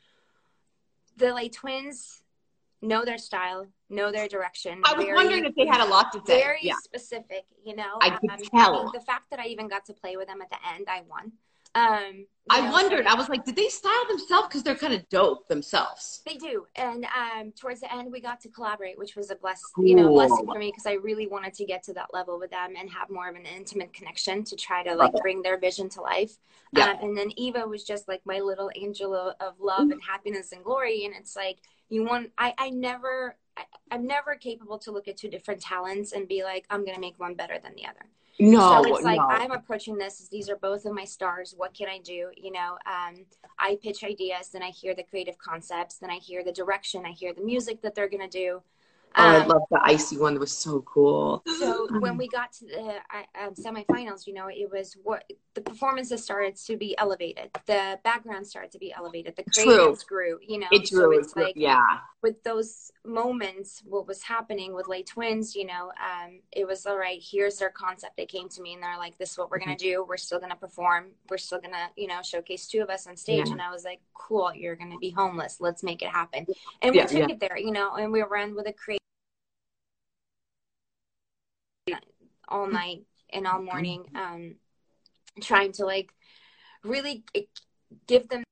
the 1.17 1.33
Les 1.33 1.49
Twins 1.49 2.23
know 2.81 3.05
their 3.05 3.17
style, 3.17 3.67
know 3.89 4.11
their 4.11 4.27
direction. 4.27 4.81
I 4.83 4.93
was 4.93 5.05
very, 5.05 5.15
wondering 5.15 5.45
if 5.45 5.55
they 5.55 5.65
had 5.65 5.81
a 5.81 5.89
lot 5.89 6.11
to 6.13 6.21
say. 6.25 6.41
Very 6.41 6.59
yeah. 6.61 6.73
specific, 6.83 7.45
you 7.63 7.75
know. 7.75 7.97
I 8.01 8.09
could 8.09 8.29
um, 8.29 8.37
tell. 8.53 8.75
I 8.75 8.83
mean, 8.83 8.91
the 8.93 8.99
fact 8.99 9.29
that 9.31 9.39
I 9.39 9.45
even 9.45 9.67
got 9.67 9.85
to 9.85 9.93
play 9.93 10.17
with 10.17 10.27
them 10.27 10.41
at 10.41 10.49
the 10.49 10.57
end, 10.75 10.87
I 10.89 11.01
won. 11.07 11.31
Um, 11.75 12.27
I 12.49 12.61
know, 12.61 12.71
wondered. 12.71 13.07
I 13.07 13.15
was 13.15 13.29
like, 13.29 13.45
did 13.45 13.55
they 13.55 13.69
style 13.69 14.05
themselves? 14.09 14.47
Because 14.47 14.63
they're 14.63 14.75
kind 14.75 14.93
of 14.93 15.07
dope 15.09 15.47
themselves. 15.47 16.21
They 16.25 16.35
do. 16.35 16.65
And 16.75 17.05
um, 17.05 17.53
towards 17.53 17.79
the 17.79 17.93
end, 17.93 18.11
we 18.11 18.19
got 18.19 18.41
to 18.41 18.49
collaborate, 18.49 18.97
which 18.97 19.15
was 19.15 19.31
a 19.31 19.35
bless, 19.35 19.61
cool. 19.73 19.85
you 19.85 19.95
know, 19.95 20.09
blessing 20.09 20.45
for 20.45 20.59
me 20.59 20.69
because 20.69 20.85
I 20.85 20.93
really 20.93 21.27
wanted 21.27 21.53
to 21.55 21.65
get 21.65 21.83
to 21.83 21.93
that 21.93 22.13
level 22.13 22.37
with 22.37 22.51
them 22.51 22.73
and 22.77 22.89
have 22.89 23.09
more 23.09 23.29
of 23.29 23.35
an 23.35 23.45
intimate 23.45 23.93
connection 23.93 24.43
to 24.43 24.55
try 24.55 24.83
to 24.83 24.93
like 24.93 25.13
bring 25.21 25.41
their 25.41 25.57
vision 25.57 25.87
to 25.89 26.01
life. 26.01 26.37
Yeah. 26.73 26.91
Um, 26.91 26.97
and 27.01 27.17
then 27.17 27.31
Eva 27.37 27.65
was 27.65 27.83
just 27.83 28.07
like 28.07 28.21
my 28.25 28.39
little 28.39 28.69
angel 28.75 29.15
of 29.15 29.53
love 29.59 29.89
and 29.89 30.01
happiness 30.01 30.51
and 30.51 30.63
glory. 30.63 31.05
And 31.05 31.15
it's 31.15 31.35
like 31.35 31.59
you 31.89 32.03
want. 32.03 32.31
I 32.37 32.53
I 32.57 32.69
never 32.71 33.37
I, 33.55 33.63
I'm 33.89 34.05
never 34.05 34.35
capable 34.35 34.79
to 34.79 34.91
look 34.91 35.07
at 35.07 35.15
two 35.15 35.29
different 35.29 35.61
talents 35.61 36.11
and 36.11 36.27
be 36.27 36.43
like, 36.43 36.65
I'm 36.69 36.85
gonna 36.85 36.99
make 36.99 37.19
one 37.19 37.35
better 37.35 37.57
than 37.63 37.73
the 37.75 37.85
other. 37.85 38.05
No, 38.39 38.83
so 38.83 38.95
it's 38.95 39.03
like 39.03 39.17
no. 39.17 39.27
I'm 39.27 39.51
approaching 39.51 39.97
this. 39.97 40.19
as 40.19 40.29
These 40.29 40.49
are 40.49 40.55
both 40.55 40.85
of 40.85 40.93
my 40.93 41.05
stars. 41.05 41.53
What 41.55 41.73
can 41.73 41.87
I 41.87 41.99
do? 41.99 42.31
You 42.35 42.51
know, 42.51 42.77
um, 42.85 43.25
I 43.59 43.77
pitch 43.81 44.03
ideas, 44.03 44.49
then 44.49 44.63
I 44.63 44.69
hear 44.69 44.95
the 44.95 45.03
creative 45.03 45.37
concepts, 45.37 45.99
then 45.99 46.09
I 46.09 46.17
hear 46.17 46.43
the 46.43 46.51
direction, 46.51 47.05
I 47.05 47.11
hear 47.11 47.33
the 47.33 47.43
music 47.43 47.81
that 47.81 47.93
they're 47.93 48.09
gonna 48.09 48.27
do. 48.27 48.61
Oh, 49.15 49.21
I 49.21 49.39
Um, 49.41 49.47
love 49.47 49.61
the 49.69 49.79
icy 49.83 50.17
one. 50.17 50.33
That 50.33 50.39
was 50.39 50.51
so 50.51 50.81
cool. 50.81 51.43
so 51.59 51.87
when 51.99 52.17
we 52.17 52.27
got 52.27 52.51
to 52.53 52.65
the 52.65 52.95
uh, 53.13 53.45
um, 53.47 53.53
semifinals, 53.53 54.25
you 54.27 54.33
know, 54.33 54.47
it 54.47 54.69
was 54.71 54.97
what 55.03 55.23
the 55.53 55.61
performances 55.61 56.23
started 56.23 56.55
to 56.55 56.77
be 56.77 56.97
elevated. 56.97 57.51
The 57.67 57.99
background 58.03 58.47
started 58.47 58.71
to 58.71 58.79
be 58.79 58.91
elevated. 58.91 59.35
The 59.35 59.43
creatives 59.43 60.05
grew. 60.05 60.39
You 60.41 60.59
know, 60.59 60.67
It 60.71 60.87
so 60.87 60.95
drew. 61.01 61.19
it's 61.19 61.35
like 61.35 61.53
yeah. 61.55 61.99
with 62.23 62.41
those 62.43 62.91
moments, 63.05 63.83
what 63.85 64.07
was 64.07 64.23
happening 64.23 64.73
with 64.73 64.87
Les 64.87 65.03
Twins, 65.03 65.55
you 65.55 65.65
know, 65.67 65.91
um, 66.01 66.39
it 66.51 66.65
was 66.67 66.85
all 66.87 66.97
right. 66.97 67.21
Here's 67.21 67.57
their 67.57 67.69
concept. 67.69 68.17
They 68.17 68.25
came 68.25 68.49
to 68.49 68.61
me 68.61 68.73
and 68.73 68.81
they're 68.81 68.97
like, 68.97 69.17
"This 69.19 69.31
is 69.33 69.37
what 69.37 69.51
we're 69.51 69.59
gonna 69.59 69.75
do. 69.77 70.03
We're 70.07 70.17
still 70.17 70.39
gonna 70.39 70.55
perform. 70.55 71.11
We're 71.29 71.37
still 71.37 71.59
gonna, 71.59 71.91
you 71.95 72.07
know, 72.07 72.21
showcase 72.23 72.67
two 72.67 72.81
of 72.81 72.89
us 72.89 73.05
on 73.05 73.15
stage." 73.15 73.45
Yeah. 73.47 73.53
And 73.53 73.61
I 73.61 73.69
was 73.71 73.83
like, 73.83 74.01
"Cool. 74.15 74.51
You're 74.55 74.75
gonna 74.75 74.97
be 74.97 75.11
homeless. 75.11 75.57
Let's 75.59 75.83
make 75.83 76.01
it 76.01 76.09
happen." 76.09 76.47
And 76.81 76.95
Yeah, 76.95 77.03
we 77.03 77.07
took 77.09 77.29
yeah. 77.29 77.35
it 77.35 77.39
there, 77.39 77.57
you 77.57 77.71
know, 77.71 77.93
and 77.95 78.11
we 78.11 78.23
ran 78.23 78.55
with 78.55 78.67
a 78.67 78.73
creative 78.73 78.99
all 82.47 82.67
night 82.67 83.03
and 83.31 83.47
all 83.47 83.61
morning, 83.61 84.05
um, 84.15 84.55
trying 85.41 85.71
to 85.73 85.85
like 85.85 86.13
really 86.83 87.23
give 88.07 88.27
them 88.29 88.43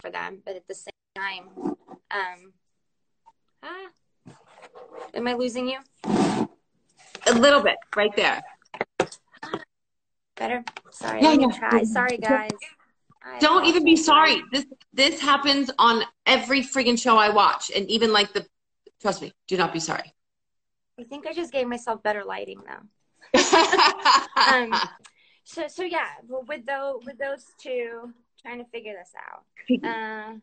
for 0.00 0.10
them, 0.10 0.38
but 0.44 0.56
at 0.56 0.66
the 0.66 0.74
same 0.74 0.92
time, 1.14 1.76
um, 2.10 2.52
ah, 3.62 4.34
am 5.14 5.28
I 5.28 5.34
losing 5.34 5.68
you? 5.68 5.78
A 7.26 7.34
little 7.34 7.62
bit 7.62 7.76
right 7.94 8.14
there. 8.16 8.42
Better. 10.36 10.64
Sorry, 10.90 11.20
Yeah, 11.22 11.32
yeah. 11.32 11.48
try. 11.48 11.84
Sorry, 11.84 12.16
guys. 12.16 12.50
I 13.22 13.38
Don't 13.40 13.66
even 13.66 13.84
be 13.84 13.94
sorry. 13.94 14.42
This 14.50 14.64
this 14.94 15.20
happens 15.20 15.70
on 15.78 16.02
every 16.24 16.62
friggin' 16.62 16.98
show 16.98 17.18
I 17.18 17.28
watch, 17.28 17.70
and 17.74 17.88
even 17.90 18.12
like 18.12 18.32
the. 18.32 18.46
Trust 19.02 19.20
me. 19.20 19.32
Do 19.48 19.56
not 19.58 19.72
be 19.72 19.80
sorry. 19.80 20.14
I 21.00 21.04
think 21.04 21.26
I 21.26 21.32
just 21.32 21.52
gave 21.52 21.66
myself 21.66 22.02
better 22.02 22.24
lighting 22.24 22.60
though. 22.66 23.40
Um, 24.36 24.72
so 25.44 25.68
so 25.68 25.82
yeah, 25.82 26.08
well, 26.26 26.44
with 26.48 26.64
those 26.66 27.00
with 27.04 27.18
those 27.18 27.44
two, 27.60 28.12
trying 28.42 28.58
to 28.58 28.64
figure 28.70 28.94
this 28.98 29.12
out. 29.16 29.44
Uh, 29.84 30.36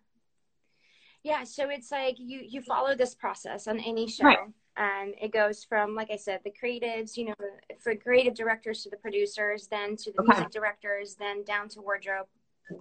yeah, 1.23 1.43
so 1.43 1.69
it's 1.69 1.91
like 1.91 2.15
you 2.17 2.41
you 2.47 2.61
follow 2.61 2.95
this 2.95 3.15
process 3.15 3.67
on 3.67 3.79
any 3.79 4.07
show. 4.07 4.25
Right. 4.25 4.37
Um, 4.77 5.13
it 5.19 5.33
goes 5.33 5.63
from, 5.63 5.95
like 5.95 6.11
I 6.11 6.15
said, 6.15 6.41
the 6.43 6.51
creatives, 6.51 7.17
you 7.17 7.25
know, 7.25 7.33
for 7.79 7.95
creative 7.95 8.35
directors 8.35 8.83
to 8.83 8.91
the 8.91 8.97
producers, 8.97 9.67
then 9.67 9.95
to 9.97 10.11
the 10.11 10.21
Okay. 10.21 10.33
music 10.33 10.51
directors, 10.51 11.15
then 11.15 11.43
down 11.43 11.67
to 11.69 11.81
wardrobe. 11.81 12.27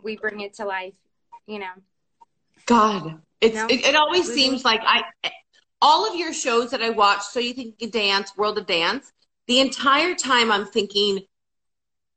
We 0.03 0.17
bring 0.17 0.41
it 0.41 0.53
to 0.55 0.67
life, 0.67 0.93
you 1.47 1.59
know. 1.59 1.73
God, 2.67 3.23
it's 3.41 3.57
it, 3.57 3.87
it 3.87 3.97
always 3.97 4.31
seems 4.31 4.65
like 4.65 4.83
I 4.85 5.05
all 5.81 6.09
of 6.11 6.19
your 6.19 6.33
shows 6.33 6.71
that 6.71 6.83
I 6.83 6.91
watch. 6.91 7.23
So 7.23 7.41
you 7.41 7.53
think 7.53 7.75
you 7.79 7.89
can 7.89 7.91
dance, 7.91 8.37
World 8.37 8.59
of 8.59 8.67
Dance. 8.67 9.12
The 9.47 9.61
entire 9.61 10.15
time 10.15 10.51
I'm 10.51 10.67
thinking, 10.67 11.21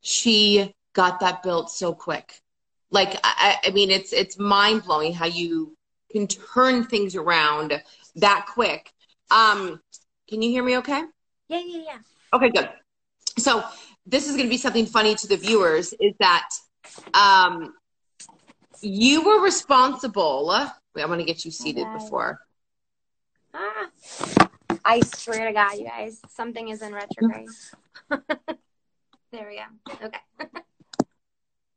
she 0.02 0.74
got 0.94 1.20
that 1.20 1.44
built 1.44 1.70
so 1.70 1.94
quick. 1.94 2.42
Like 2.92 3.16
I, 3.24 3.58
I 3.64 3.68
I 3.68 3.72
mean, 3.72 3.92
it's 3.92 4.14
it's 4.14 4.40
mind 4.40 4.84
blowing 4.84 5.14
how 5.14 5.26
you 5.26 5.76
can 6.12 6.28
turn 6.28 6.86
things 6.86 7.16
around 7.16 7.82
that 8.16 8.48
quick. 8.52 8.92
Um, 9.30 9.80
can 10.28 10.42
you 10.42 10.50
hear 10.50 10.64
me? 10.64 10.78
Okay. 10.78 11.04
Yeah, 11.50 11.62
yeah, 11.66 11.84
yeah. 11.86 11.98
Okay, 12.34 12.50
good. 12.50 12.70
So 13.38 13.64
this 14.06 14.28
is 14.28 14.36
going 14.36 14.46
to 14.46 14.50
be 14.50 14.58
something 14.58 14.86
funny 14.86 15.16
to 15.16 15.28
the 15.28 15.38
viewers 15.38 15.94
is 16.00 16.14
that 16.20 16.50
um, 17.14 17.74
you 18.82 19.24
were 19.24 19.42
responsible. 19.42 20.48
Wait, 20.96 21.02
I'm 21.02 21.08
going 21.08 21.20
to 21.20 21.26
get 21.26 21.46
you 21.46 21.52
seated 21.52 21.86
before. 21.94 22.40
Ah. 23.54 23.90
I 24.86 25.02
swear 25.02 25.48
to 25.48 25.54
God, 25.54 25.78
you 25.78 25.86
guys, 25.86 26.22
something 26.30 26.70
is 26.70 26.82
in 26.82 26.94
retrograde. 26.94 27.50
there 29.32 29.48
we 29.48 29.60
go. 29.60 30.06
Okay. 30.06 30.20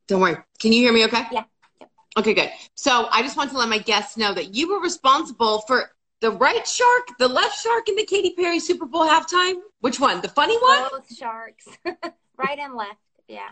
Don't 0.07 0.21
worry. 0.21 0.37
Can 0.59 0.73
you 0.73 0.83
hear 0.83 0.93
me 0.93 1.05
okay? 1.07 1.25
Yeah. 1.33 1.45
Yep. 1.81 1.91
Okay, 2.19 2.35
good. 2.35 2.51
So 2.75 3.09
I 3.11 3.23
just 3.23 3.37
want 3.37 3.51
to 3.51 3.59
let 3.59 3.69
my 3.69 3.79
guests 3.79 4.17
know 4.17 4.35
that 4.35 4.55
you 4.55 4.69
were 4.69 4.81
responsible 4.81 5.61
for 5.63 5.91
the 6.21 6.31
right 6.31 6.67
shark, 6.67 7.09
the 7.19 7.29
left 7.29 7.61
shark 7.61 7.89
in 7.89 7.97
the 7.97 8.05
Katy 8.05 8.35
Perry 8.35 8.61
Super 8.61 8.87
Bowl 8.87 9.03
halftime. 9.03 9.55
Which 9.81 9.99
one? 9.99 10.21
The 10.21 10.29
funny 10.29 10.57
one? 10.59 10.89
Both 10.91 11.17
sharks, 11.17 11.67
right 11.85 12.59
and 12.59 12.75
left. 12.75 12.99
Yeah. 13.29 13.49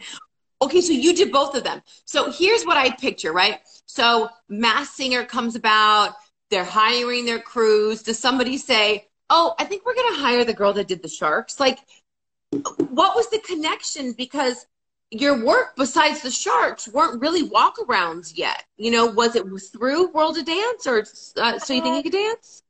Okay, 0.63 0.81
so 0.81 0.93
you 0.93 1.15
did 1.15 1.33
both 1.33 1.55
of 1.55 1.65
them. 1.65 1.83
So 2.05 2.31
here's 2.31 2.65
what 2.65 2.77
I 2.77 2.91
picture, 2.91 3.33
right? 3.33 3.61
So 3.87 4.29
Masked 4.49 4.95
Singer 4.95 5.25
comes 5.25 5.57
about, 5.57 6.15
they're 6.51 6.65
hiring 6.65 7.25
their 7.25 7.41
crews. 7.41 8.03
Does 8.03 8.19
somebody 8.19 8.59
say, 8.59 9.09
"Oh, 9.29 9.55
I 9.59 9.65
think 9.65 9.85
we're 9.85 9.95
going 9.95 10.15
to 10.15 10.21
hire 10.21 10.45
the 10.45 10.55
girl 10.55 10.73
that 10.75 10.89
did 10.89 11.03
the 11.03 11.09
sharks"? 11.09 11.61
Like 11.61 11.79
what 12.53 13.15
was 13.15 13.31
the 13.31 13.39
connection 13.39 14.13
because 14.13 14.67
your 15.11 15.45
work 15.45 15.75
besides 15.77 16.23
the 16.23 16.31
sharks 16.31 16.89
weren't 16.89 17.21
really 17.21 17.49
walkarounds 17.49 18.37
yet. 18.37 18.65
You 18.77 18.91
know, 18.91 19.07
was 19.07 19.35
it 19.37 19.45
through 19.73 20.11
World 20.13 20.39
of 20.39 20.45
Dance 20.45 20.87
or 20.87 21.05
uh, 21.37 21.59
so 21.59 21.75
you 21.75 21.83
think 21.83 21.97
you 21.97 22.11
could 22.11 22.19
dance? 22.19 22.63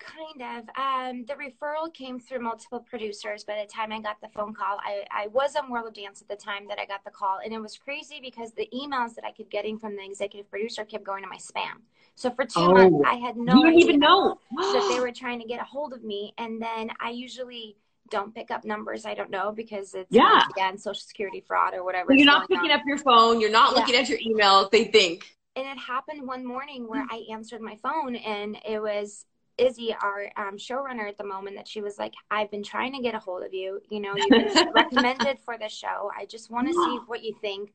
Kind 0.00 0.42
of. 0.42 0.68
Um, 0.76 1.24
the 1.26 1.34
referral 1.34 1.92
came 1.92 2.18
through 2.18 2.40
multiple 2.40 2.80
producers. 2.80 3.44
By 3.44 3.62
the 3.64 3.72
time 3.72 3.92
I 3.92 4.00
got 4.00 4.20
the 4.20 4.28
phone 4.28 4.52
call, 4.52 4.78
I, 4.84 5.04
I 5.10 5.28
was 5.28 5.54
on 5.54 5.70
World 5.70 5.86
of 5.86 5.94
Dance 5.94 6.20
at 6.20 6.28
the 6.28 6.36
time 6.36 6.66
that 6.68 6.78
I 6.80 6.86
got 6.86 7.04
the 7.04 7.10
call. 7.10 7.38
And 7.44 7.52
it 7.52 7.60
was 7.60 7.76
crazy 7.76 8.18
because 8.20 8.52
the 8.52 8.68
emails 8.74 9.14
that 9.14 9.24
I 9.24 9.30
kept 9.30 9.50
getting 9.50 9.78
from 9.78 9.94
the 9.96 10.04
executive 10.04 10.50
producer 10.50 10.84
kept 10.84 11.04
going 11.04 11.22
to 11.22 11.28
my 11.28 11.36
spam. 11.36 11.82
So 12.18 12.30
for 12.32 12.44
two 12.44 12.60
Oh. 12.60 12.74
months, 12.74 12.98
I 13.06 13.14
had 13.14 13.36
no 13.36 13.54
you 13.54 13.62
didn't 13.62 13.74
idea 13.76 13.84
even 13.90 14.00
know. 14.00 14.40
that 14.50 14.84
they 14.88 14.98
were 14.98 15.12
trying 15.12 15.40
to 15.40 15.46
get 15.46 15.60
a 15.60 15.64
hold 15.64 15.92
of 15.92 16.02
me. 16.02 16.34
And 16.36 16.60
then 16.60 16.90
I 17.00 17.10
usually 17.10 17.76
don't 18.10 18.34
pick 18.34 18.50
up 18.50 18.64
numbers 18.64 19.04
I 19.06 19.14
don't 19.14 19.30
know 19.30 19.52
because 19.52 19.94
it's 19.94 20.08
Yeah. 20.10 20.42
again 20.50 20.78
social 20.78 20.98
security 21.00 21.40
fraud 21.46 21.74
or 21.74 21.84
whatever. 21.84 22.12
you're 22.12 22.24
not 22.26 22.48
picking 22.48 22.72
on. 22.72 22.80
up 22.80 22.86
your 22.86 22.98
phone. 22.98 23.40
You're 23.40 23.50
not 23.50 23.72
Yeah. 23.72 23.80
looking 23.80 23.94
at 23.94 24.08
your 24.08 24.18
emails. 24.18 24.70
They 24.72 24.84
think. 24.86 25.36
and 25.54 25.66
it 25.66 25.78
happened 25.78 26.26
one 26.26 26.44
morning 26.44 26.88
where 26.88 27.04
I 27.10 27.24
answered 27.32 27.60
my 27.60 27.76
phone 27.76 28.14
and 28.16 28.58
it 28.66 28.80
was 28.80 29.24
Izzy, 29.56 29.92
our 29.92 30.30
um, 30.36 30.56
showrunner 30.56 31.08
at 31.08 31.18
the 31.18 31.24
moment, 31.24 31.56
that 31.56 31.66
she 31.66 31.80
was 31.80 31.98
like, 31.98 32.14
I've 32.30 32.48
been 32.48 32.62
trying 32.62 32.92
to 32.94 33.02
get 33.02 33.16
a 33.16 33.18
hold 33.18 33.42
of 33.42 33.52
you. 33.52 33.80
You 33.90 33.98
know, 33.98 34.14
you've 34.16 34.28
been 34.28 34.72
recommended 34.72 35.40
for 35.40 35.58
the 35.58 35.68
show. 35.68 36.10
I 36.16 36.26
just 36.26 36.48
want 36.48 36.68
to 36.68 36.74
see 36.74 36.98
what 37.08 37.24
you 37.24 37.34
think. 37.40 37.72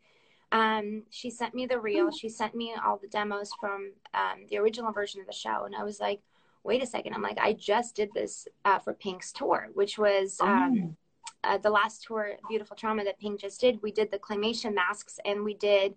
Um, 0.54 1.04
she 1.10 1.30
sent 1.32 1.54
me 1.56 1.66
the 1.66 1.80
reel. 1.80 2.12
She 2.12 2.30
sent 2.30 2.54
me 2.56 2.74
all 2.86 2.98
the 2.98 3.08
demos 3.08 3.50
from 3.60 3.92
um, 4.14 4.46
the 4.50 4.58
original 4.58 4.92
version 4.94 5.20
of 5.20 5.28
the 5.28 5.34
show. 5.34 5.64
And 5.66 5.76
I 5.76 5.84
was 5.84 6.00
like, 6.00 6.22
wait 6.64 6.84
a 6.84 6.86
second. 6.86 7.14
I'm 7.14 7.24
like, 7.24 7.40
I 7.40 7.54
just 7.54 7.96
did 7.96 8.10
this 8.14 8.48
uh, 8.64 8.78
for 8.80 8.94
Pink's 8.94 9.32
tour, 9.32 9.70
which 9.74 9.98
was 9.98 10.38
um, 10.40 10.96
uh, 11.44 11.58
the 11.58 11.72
last 11.72 12.04
tour, 12.04 12.34
Beautiful 12.48 12.78
Trauma, 12.78 13.04
that 13.04 13.20
Pink 13.20 13.42
just 13.42 13.60
did. 13.60 13.82
We 13.82 13.92
did 13.92 14.12
the 14.12 14.20
claymation 14.20 14.74
masks 14.76 15.20
and 15.26 15.44
we 15.44 15.56
did 15.56 15.96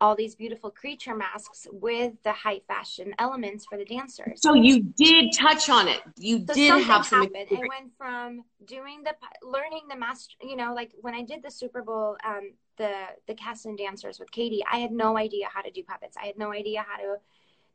all 0.00 0.14
these 0.14 0.34
beautiful 0.34 0.70
creature 0.70 1.16
masks 1.16 1.66
with 1.72 2.12
the 2.22 2.32
high 2.32 2.60
fashion 2.68 3.14
elements 3.18 3.64
for 3.64 3.78
the 3.78 3.84
dancers. 3.84 4.40
So 4.42 4.54
you 4.54 4.82
did 4.82 5.32
touch 5.34 5.68
on 5.70 5.88
it. 5.88 6.00
You 6.18 6.44
So 6.46 6.54
did 6.54 6.84
have 6.84 7.06
some. 7.06 7.22
happened. 7.22 7.48
I 7.50 7.60
went 7.60 7.92
from 7.96 8.44
doing 8.66 9.02
the 9.02 9.14
learning 9.42 9.82
the 9.90 9.96
master, 9.96 10.34
you 10.42 10.54
know, 10.54 10.74
like 10.74 10.92
when 11.00 11.14
I 11.14 11.22
did 11.22 11.42
the 11.42 11.50
Super 11.50 11.82
Bowl, 11.82 12.16
um, 12.24 12.52
the 12.76 12.92
the 13.26 13.34
cast 13.34 13.66
and 13.66 13.76
dancers 13.78 14.18
with 14.20 14.30
Katy, 14.30 14.62
I 14.70 14.78
had 14.78 14.92
no 14.92 15.16
idea 15.16 15.48
how 15.52 15.62
to 15.62 15.70
do 15.70 15.82
puppets. 15.82 16.16
I 16.20 16.26
had 16.26 16.38
no 16.38 16.52
idea 16.52 16.84
how 16.88 16.96
to. 16.98 17.16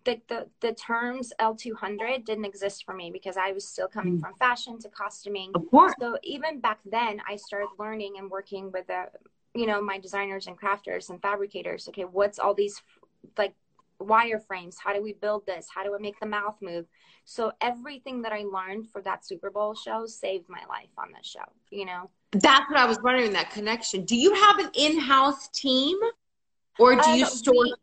The, 0.04 0.20
the, 0.30 0.48
the 0.62 0.74
terms 0.74 1.32
L200 1.40 2.26
didn't 2.26 2.46
exist 2.46 2.86
for 2.86 2.96
me 2.96 3.12
because 3.12 3.38
I 3.38 3.52
was 3.52 3.68
still 3.68 3.88
coming 3.88 4.18
Mm. 4.18 4.22
from 4.22 4.34
fashion 4.34 4.80
to 4.80 4.90
costuming. 4.90 5.52
Of 5.54 5.70
course. 5.70 5.94
So 6.00 6.18
even 6.24 6.60
back 6.60 6.80
then, 6.86 7.22
I 7.30 7.36
started 7.36 7.68
learning 7.78 8.16
and 8.18 8.28
working 8.32 8.72
with 8.72 8.88
the, 8.88 9.10
you 9.54 9.68
know, 9.68 9.80
my 9.80 10.00
designers 10.00 10.48
and 10.48 10.60
crafters 10.60 11.12
and 11.12 11.22
fabricators. 11.22 11.88
Okay, 11.90 12.06
what's 12.06 12.40
all 12.40 12.56
these 12.56 12.82
like 13.38 13.54
wireframes? 14.00 14.76
How 14.84 14.92
do 14.94 15.04
we 15.04 15.14
build 15.14 15.46
this? 15.46 15.68
How 15.74 15.84
do 15.84 15.94
I 15.94 16.00
make 16.00 16.20
the 16.20 16.26
mouth 16.26 16.56
move? 16.62 16.88
So 17.26 17.52
everything 17.62 18.24
that 18.24 18.32
I 18.34 18.44
learned 18.44 18.90
for 18.90 19.04
that 19.04 19.24
Super 19.24 19.52
Bowl 19.52 19.76
show 19.76 20.08
saved 20.08 20.50
my 20.50 20.64
life 20.68 20.90
on 20.98 21.10
this 21.16 21.28
show. 21.28 21.46
You 21.70 21.86
know, 21.86 22.10
That's 22.32 22.70
what 22.70 22.80
I 22.80 22.86
was 22.86 23.00
wondering. 23.04 23.34
That 23.34 23.52
connection. 23.52 24.06
Do 24.06 24.16
you 24.16 24.34
have 24.34 24.60
an 24.60 24.70
in-house 24.74 25.50
team, 25.50 25.98
or 26.80 26.96
do 26.96 27.10
you 27.12 27.26
Um, 27.26 27.32
store? 27.32 27.64
we- 27.64 27.74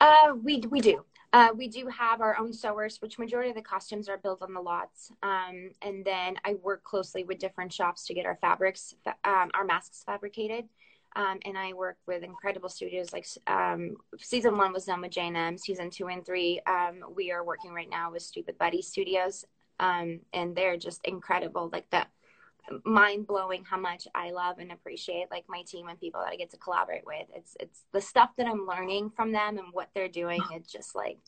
uh, 0.00 0.34
we 0.42 0.60
we 0.70 0.80
do. 0.80 1.04
Uh, 1.32 1.48
we 1.56 1.66
do 1.66 1.88
have 1.88 2.20
our 2.20 2.38
own 2.38 2.52
sewers, 2.52 3.00
which 3.02 3.18
majority 3.18 3.50
of 3.50 3.56
the 3.56 3.62
costumes 3.62 4.08
are 4.08 4.18
built 4.18 4.40
on 4.40 4.52
the 4.54 4.60
lots. 4.60 5.10
Um, 5.20 5.70
and 5.82 6.04
then 6.04 6.36
I 6.44 6.54
work 6.54 6.84
closely 6.84 7.24
with 7.24 7.38
different 7.40 7.72
shops 7.72 8.06
to 8.06 8.14
get 8.14 8.24
our 8.24 8.36
fabrics, 8.36 8.94
um, 9.24 9.50
our 9.52 9.64
masks 9.64 10.04
fabricated. 10.04 10.68
Um, 11.16 11.40
and 11.44 11.58
I 11.58 11.72
work 11.72 11.96
with 12.06 12.22
incredible 12.22 12.68
studios. 12.68 13.12
Like 13.12 13.26
um, 13.48 13.96
season 14.18 14.56
one 14.56 14.72
was 14.72 14.84
done 14.84 15.00
with 15.00 15.10
J&M. 15.12 15.58
Season 15.58 15.90
two 15.90 16.08
and 16.08 16.24
three, 16.24 16.60
um, 16.66 17.04
we 17.16 17.32
are 17.32 17.42
working 17.44 17.72
right 17.72 17.90
now 17.90 18.12
with 18.12 18.22
Stoopid 18.22 18.56
Buddy 18.58 18.82
Stoodios, 18.82 19.44
um, 19.80 20.20
and 20.32 20.54
they're 20.54 20.76
just 20.76 21.00
incredible. 21.04 21.68
Like 21.72 21.88
the 21.90 22.06
mind 22.84 23.26
blowing 23.26 23.64
how 23.64 23.78
much 23.78 24.06
I 24.14 24.30
love 24.30 24.58
and 24.58 24.72
appreciate 24.72 25.26
like 25.30 25.44
my 25.48 25.62
team 25.62 25.88
and 25.88 25.98
people 25.98 26.20
that 26.20 26.32
I 26.32 26.36
get 26.36 26.50
to 26.50 26.56
collaborate 26.56 27.06
with. 27.06 27.26
It's 27.34 27.56
it's 27.60 27.84
the 27.92 28.00
stuff 28.00 28.30
that 28.36 28.46
I'm 28.46 28.66
learning 28.66 29.10
from 29.10 29.32
them 29.32 29.58
and 29.58 29.68
what 29.72 29.88
they're 29.94 30.08
doing. 30.08 30.40
It's 30.52 30.72
just 30.72 30.94
like 30.94 31.18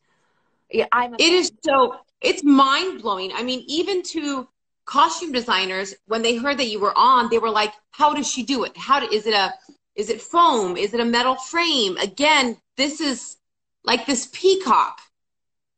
yeah, 0.70 0.86
I'm. 0.92 1.14
It 1.14 1.32
is 1.32 1.52
so. 1.62 1.96
It's 2.20 2.42
mind 2.42 3.02
blowing. 3.02 3.32
I 3.34 3.42
mean, 3.42 3.62
even 3.68 4.02
to 4.04 4.48
costume 4.84 5.32
designers, 5.32 5.94
when 6.06 6.22
they 6.22 6.36
heard 6.36 6.58
that 6.58 6.66
you 6.66 6.80
were 6.80 6.96
on, 6.96 7.30
they 7.30 7.38
were 7.38 7.50
like, 7.50 7.72
"How 7.90 8.14
does 8.14 8.28
she 8.28 8.42
do 8.42 8.64
it? 8.64 8.76
How 8.76 9.00
do, 9.00 9.06
is 9.06 9.26
it 9.26 9.34
a 9.34 9.52
is 9.94 10.10
it 10.10 10.20
foam? 10.20 10.76
Is 10.76 10.92
it 10.92 11.00
a 11.00 11.04
metal 11.04 11.36
frame? 11.36 11.96
Again, 11.98 12.56
this 12.76 13.00
is 13.00 13.36
like 13.84 14.06
this 14.06 14.28
peacock. 14.32 15.00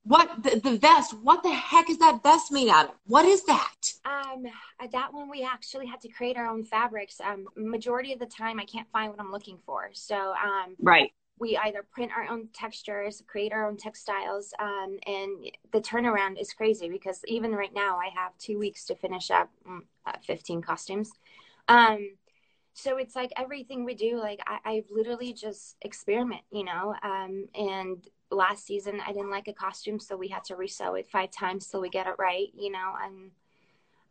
What 0.09 0.43
the, 0.43 0.59
the 0.59 0.79
vest? 0.79 1.15
What 1.23 1.43
the 1.43 1.53
heck 1.53 1.91
is 1.91 1.99
that 1.99 2.23
vest 2.23 2.51
made 2.51 2.69
out 2.69 2.87
of? 2.87 2.95
What 3.07 3.27
is 3.27 3.45
that? 3.45 3.93
Um, 4.05 4.47
that 4.91 5.13
one 5.13 5.29
we 5.29 5.45
actually 5.45 5.87
had 5.87 6.01
to 6.01 6.09
create 6.09 6.37
our 6.37 6.47
own 6.47 6.65
fabrics. 6.65 7.21
Um, 7.21 7.47
majority 7.57 8.15
of 8.15 8.19
the 8.19 8.27
time, 8.27 8.59
I 8.59 8.65
can't 8.65 8.89
find 8.91 9.11
what 9.11 9.21
I'm 9.21 9.31
looking 9.31 9.59
for. 9.67 9.91
So, 9.93 10.17
um, 10.17 10.77
right 10.81 11.13
we 11.39 11.57
either 11.57 11.83
print 11.83 12.11
our 12.17 12.29
own 12.29 12.49
textures, 12.53 13.23
create 13.27 13.53
our 13.53 13.67
own 13.67 13.77
textiles, 13.77 14.53
um, 14.59 14.99
and 15.07 15.51
the 15.73 15.81
turnaround 15.81 16.41
is 16.41 16.53
crazy 16.53 16.89
because 16.89 17.23
even 17.27 17.53
right 17.53 17.73
now 17.75 17.97
I 17.97 18.09
have 18.15 18.37
two 18.39 18.59
weeks 18.59 18.85
to 18.87 18.97
finish 18.97 19.31
up 19.31 19.51
mm, 19.69 19.81
uh, 20.07 20.13
15 20.27 20.63
costumes. 20.63 21.13
Um, 21.69 22.17
so 22.79 22.97
it's 22.97 23.17
like 23.17 23.33
everything 23.37 23.85
we 23.85 23.95
do, 23.95 24.19
like 24.19 24.41
I, 24.47 24.59
I 24.65 24.85
literally 24.89 25.33
just 25.33 25.77
experiment, 25.83 26.43
you 26.53 26.63
know. 26.63 26.95
Um, 27.03 27.49
and 27.57 28.07
last 28.31 28.67
season 28.67 29.01
I 29.05 29.13
didn't 29.13 29.31
like 29.31 29.49
a 29.49 29.53
costume, 29.53 29.99
so 29.99 30.17
we 30.17 30.29
had 30.29 30.45
to 30.45 30.55
resew 30.55 30.99
it 30.99 31.09
five 31.09 31.33
times 31.33 31.67
till 31.67 31.81
we 31.81 31.89
get 31.89 32.07
it 32.07 32.15
right, 32.19 32.49
you 32.57 32.71
know. 32.71 32.95
And 33.03 33.33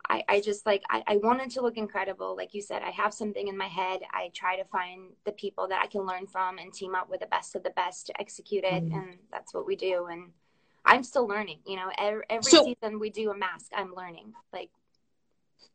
I, 0.09 0.24
I 0.28 0.41
just 0.41 0.65
like 0.65 0.84
I, 0.89 1.01
I 1.07 1.18
wanted 1.18 1.49
to 1.51 1.61
look 1.61 1.78
incredible. 1.78 2.36
Like 2.36 2.53
you 2.53 2.61
said, 2.61 2.82
I 2.82 2.89
have 2.89 3.13
something 3.13 3.47
in 3.47 3.57
my 3.57 3.68
head. 3.68 4.01
I 4.11 4.32
try 4.34 4.57
to 4.57 4.65
find 4.65 5.11
the 5.24 5.32
people 5.32 5.70
that 5.70 5.82
I 5.82 5.88
can 5.88 6.05
learn 6.05 6.28
from 6.28 6.57
and 6.57 6.74
team 6.74 6.93
up 6.93 7.09
with 7.09 7.22
the 7.22 7.28
best 7.28 7.55
of 7.55 7.63
the 7.63 7.70
best 7.70 8.07
to 8.07 8.20
execute 8.20 8.65
it, 8.65 8.84
mm-hmm. 8.84 8.97
and 8.97 9.18
that's 9.32 9.53
what 9.53 9.65
we 9.65 9.78
do. 9.78 10.07
And 10.11 10.32
I'm 10.84 11.03
still 11.03 11.26
learning. 11.26 11.59
You 11.65 11.78
know, 11.78 11.89
every, 11.97 12.24
every 12.30 12.51
so, 12.51 12.65
season 12.65 12.99
we 12.99 13.11
do 13.11 13.32
a 13.32 13.38
mask. 13.38 13.72
I'm 13.74 13.95
learning. 13.95 14.34
Like 14.51 14.72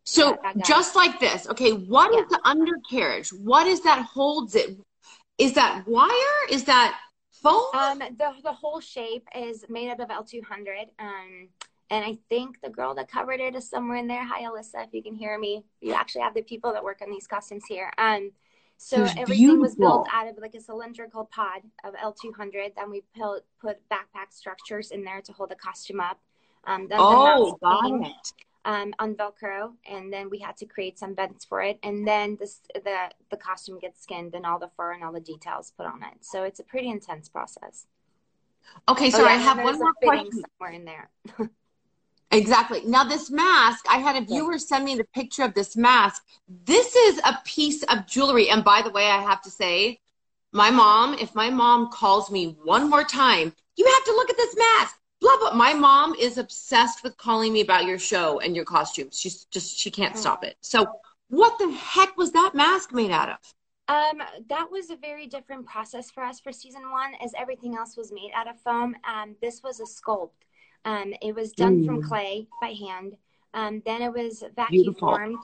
so, 0.04 0.36
just 0.64 0.96
like 0.96 1.20
this. 1.20 1.48
Okay, 1.48 1.72
what 1.72 2.12
yeah. 2.12 2.20
is 2.20 2.26
the 2.28 2.40
undercarriage? 2.44 3.30
What 3.32 3.66
is 3.66 3.80
that 3.82 4.04
holds 4.04 4.54
it? 4.54 4.76
Is 5.38 5.54
that 5.54 5.86
wire? 5.86 6.10
Is 6.50 6.64
that 6.64 6.98
foam? 7.30 7.66
Um, 7.74 7.98
the 7.98 8.32
the 8.42 8.52
whole 8.52 8.80
shape 8.80 9.26
is 9.34 9.64
made 9.68 9.90
out 9.90 10.00
of 10.00 10.08
L200. 10.08 10.88
Um 10.98 11.48
and 11.92 12.06
I 12.06 12.16
think 12.30 12.58
the 12.62 12.70
girl 12.70 12.94
that 12.94 13.10
covered 13.10 13.38
it 13.38 13.54
is 13.54 13.68
somewhere 13.68 13.98
in 13.98 14.06
there. 14.06 14.24
Hi, 14.24 14.44
Alyssa, 14.44 14.86
if 14.86 14.94
you 14.94 15.02
can 15.02 15.14
hear 15.14 15.38
me. 15.38 15.62
You 15.82 15.92
actually 15.92 16.22
have 16.22 16.32
the 16.32 16.40
people 16.40 16.72
that 16.72 16.82
work 16.82 17.00
on 17.02 17.10
these 17.10 17.26
costumes 17.26 17.64
here. 17.68 17.92
Um, 17.98 18.32
so 18.78 19.02
everything 19.02 19.36
beautiful. 19.36 19.60
was 19.60 19.76
built 19.76 20.08
out 20.10 20.26
of 20.26 20.38
like 20.38 20.54
a 20.54 20.60
cylindrical 20.60 21.26
pod 21.26 21.60
of 21.84 21.92
L200. 21.94 22.76
Then 22.76 22.90
we 22.90 23.02
put, 23.14 23.44
put 23.60 23.76
backpack 23.90 24.30
structures 24.30 24.90
in 24.90 25.04
there 25.04 25.20
to 25.20 25.32
hold 25.34 25.50
the 25.50 25.54
costume 25.54 26.00
up. 26.00 26.18
Um, 26.66 26.88
oh, 26.92 27.58
the 27.60 27.66
got 27.66 28.06
it. 28.06 28.32
Um, 28.64 28.94
on 29.00 29.16
Velcro, 29.16 29.72
and 29.90 30.12
then 30.12 30.30
we 30.30 30.38
had 30.38 30.56
to 30.58 30.66
create 30.66 30.96
some 30.96 31.16
vents 31.16 31.44
for 31.44 31.62
it, 31.62 31.80
and 31.82 32.06
then 32.06 32.36
this 32.38 32.60
the 32.72 33.10
the 33.28 33.36
costume 33.36 33.80
gets 33.80 34.00
skinned 34.04 34.36
and 34.36 34.46
all 34.46 34.60
the 34.60 34.70
fur 34.76 34.92
and 34.92 35.02
all 35.02 35.12
the 35.12 35.18
details 35.18 35.72
put 35.76 35.84
on 35.84 36.00
it. 36.04 36.18
So 36.20 36.44
it's 36.44 36.60
a 36.60 36.62
pretty 36.62 36.88
intense 36.88 37.28
process. 37.28 37.86
Okay, 38.88 39.10
so 39.10 39.22
oh, 39.22 39.24
yeah, 39.24 39.32
I 39.32 39.36
have 39.36 39.64
one 39.64 39.78
more 39.80 39.92
question 39.94 40.30
somewhere 40.30 40.72
in 40.72 40.84
there. 40.84 41.10
Exactly. 42.32 42.80
Now, 42.86 43.04
this 43.04 43.30
mask, 43.30 43.84
I 43.90 43.98
had 43.98 44.16
a 44.16 44.24
viewer 44.24 44.58
send 44.58 44.86
me 44.86 44.94
the 44.94 45.04
picture 45.04 45.42
of 45.42 45.52
this 45.52 45.76
mask. 45.76 46.24
This 46.64 46.96
is 46.96 47.20
a 47.24 47.38
piece 47.44 47.82
of 47.84 48.06
jewelry. 48.06 48.48
And 48.48 48.64
by 48.64 48.80
the 48.80 48.90
way, 48.90 49.04
I 49.04 49.20
have 49.20 49.42
to 49.42 49.50
say, 49.50 50.00
my 50.50 50.70
mom, 50.70 51.12
if 51.14 51.34
my 51.34 51.50
mom 51.50 51.90
calls 51.90 52.30
me 52.30 52.56
one 52.64 52.88
more 52.88 53.04
time, 53.04 53.54
you 53.76 53.84
have 53.84 54.04
to 54.04 54.12
look 54.12 54.30
at 54.30 54.38
this 54.38 54.56
mask. 54.56 54.98
Blah, 55.22 55.36
blah. 55.38 55.54
My 55.54 55.72
mom 55.72 56.14
is 56.16 56.36
obsessed 56.36 57.04
with 57.04 57.16
calling 57.16 57.52
me 57.52 57.60
about 57.60 57.86
your 57.86 57.98
show 57.98 58.40
and 58.40 58.56
your 58.56 58.64
costumes. 58.64 59.18
She's 59.18 59.44
just, 59.44 59.78
she 59.78 59.90
can't 59.90 60.18
stop 60.18 60.42
it. 60.42 60.56
So, 60.60 60.84
what 61.28 61.58
the 61.58 61.70
heck 61.70 62.16
was 62.18 62.32
that 62.32 62.54
mask 62.54 62.92
made 62.92 63.12
out 63.12 63.30
of? 63.30 63.36
Um, 63.88 64.22
that 64.48 64.70
was 64.70 64.90
a 64.90 64.96
very 64.96 65.28
different 65.28 65.64
process 65.64 66.10
for 66.10 66.24
us 66.24 66.40
for 66.40 66.52
season 66.52 66.90
one, 66.90 67.12
as 67.24 67.32
everything 67.38 67.76
else 67.76 67.96
was 67.96 68.12
made 68.12 68.32
out 68.34 68.48
of 68.48 68.60
foam. 68.60 68.96
Um, 69.04 69.36
this 69.40 69.62
was 69.62 69.80
a 69.80 69.84
sculpt. 69.84 70.30
Um, 70.84 71.14
it 71.22 71.34
was 71.34 71.52
done 71.52 71.82
mm. 71.82 71.86
from 71.86 72.02
clay 72.02 72.48
by 72.60 72.74
hand. 72.88 73.16
Um, 73.54 73.80
then 73.86 74.02
it 74.02 74.12
was 74.12 74.42
vacuum 74.56 74.94
formed. 74.94 75.38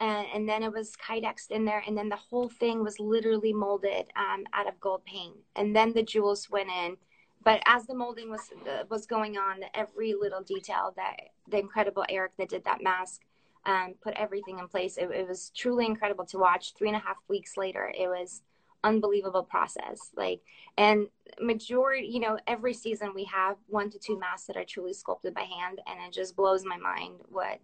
Uh, 0.00 0.24
and 0.34 0.48
then 0.48 0.62
it 0.62 0.72
was 0.72 0.96
kydexed 0.96 1.50
in 1.50 1.66
there, 1.66 1.84
and 1.86 1.96
then 1.96 2.08
the 2.08 2.16
whole 2.16 2.48
thing 2.48 2.82
was 2.82 2.98
literally 2.98 3.52
molded 3.52 4.06
um, 4.16 4.44
out 4.54 4.66
of 4.66 4.80
gold 4.80 5.04
paint, 5.04 5.36
and 5.56 5.76
then 5.76 5.92
the 5.92 6.02
jewels 6.02 6.48
went 6.48 6.70
in. 6.70 6.96
But 7.42 7.62
as 7.66 7.86
the 7.86 7.94
molding 7.94 8.30
was 8.30 8.50
uh, 8.68 8.84
was 8.90 9.06
going 9.06 9.38
on, 9.38 9.60
every 9.74 10.14
little 10.14 10.42
detail 10.42 10.92
that 10.96 11.16
the 11.48 11.58
incredible 11.58 12.04
Eric 12.08 12.32
that 12.38 12.50
did 12.50 12.64
that 12.64 12.82
mask 12.82 13.22
um, 13.64 13.94
put 14.02 14.14
everything 14.14 14.58
in 14.58 14.68
place. 14.68 14.96
It, 14.96 15.10
it, 15.10 15.28
was 15.28 15.50
truly 15.54 15.86
incredible 15.86 16.24
to 16.26 16.38
watch. 16.38 16.74
Three 16.74 16.88
and 16.88 16.96
a 16.96 17.00
half 17.00 17.18
weeks 17.28 17.56
later, 17.56 17.92
it 17.96 18.08
was 18.08 18.42
unbelievable 18.82 19.42
process. 19.42 20.10
Like, 20.16 20.40
and 20.76 21.08
majority, 21.40 22.06
you 22.08 22.20
know, 22.20 22.38
every 22.46 22.74
season 22.74 23.12
we 23.14 23.24
have 23.24 23.56
one 23.68 23.90
to 23.90 23.98
two 23.98 24.18
masks 24.18 24.46
that 24.46 24.56
are 24.56 24.64
truly 24.64 24.92
sculpted 24.92 25.34
by 25.34 25.42
hand, 25.42 25.80
and 25.86 25.98
it 26.06 26.12
just 26.12 26.36
blows 26.36 26.64
my 26.64 26.76
mind 26.76 27.20
what, 27.28 27.60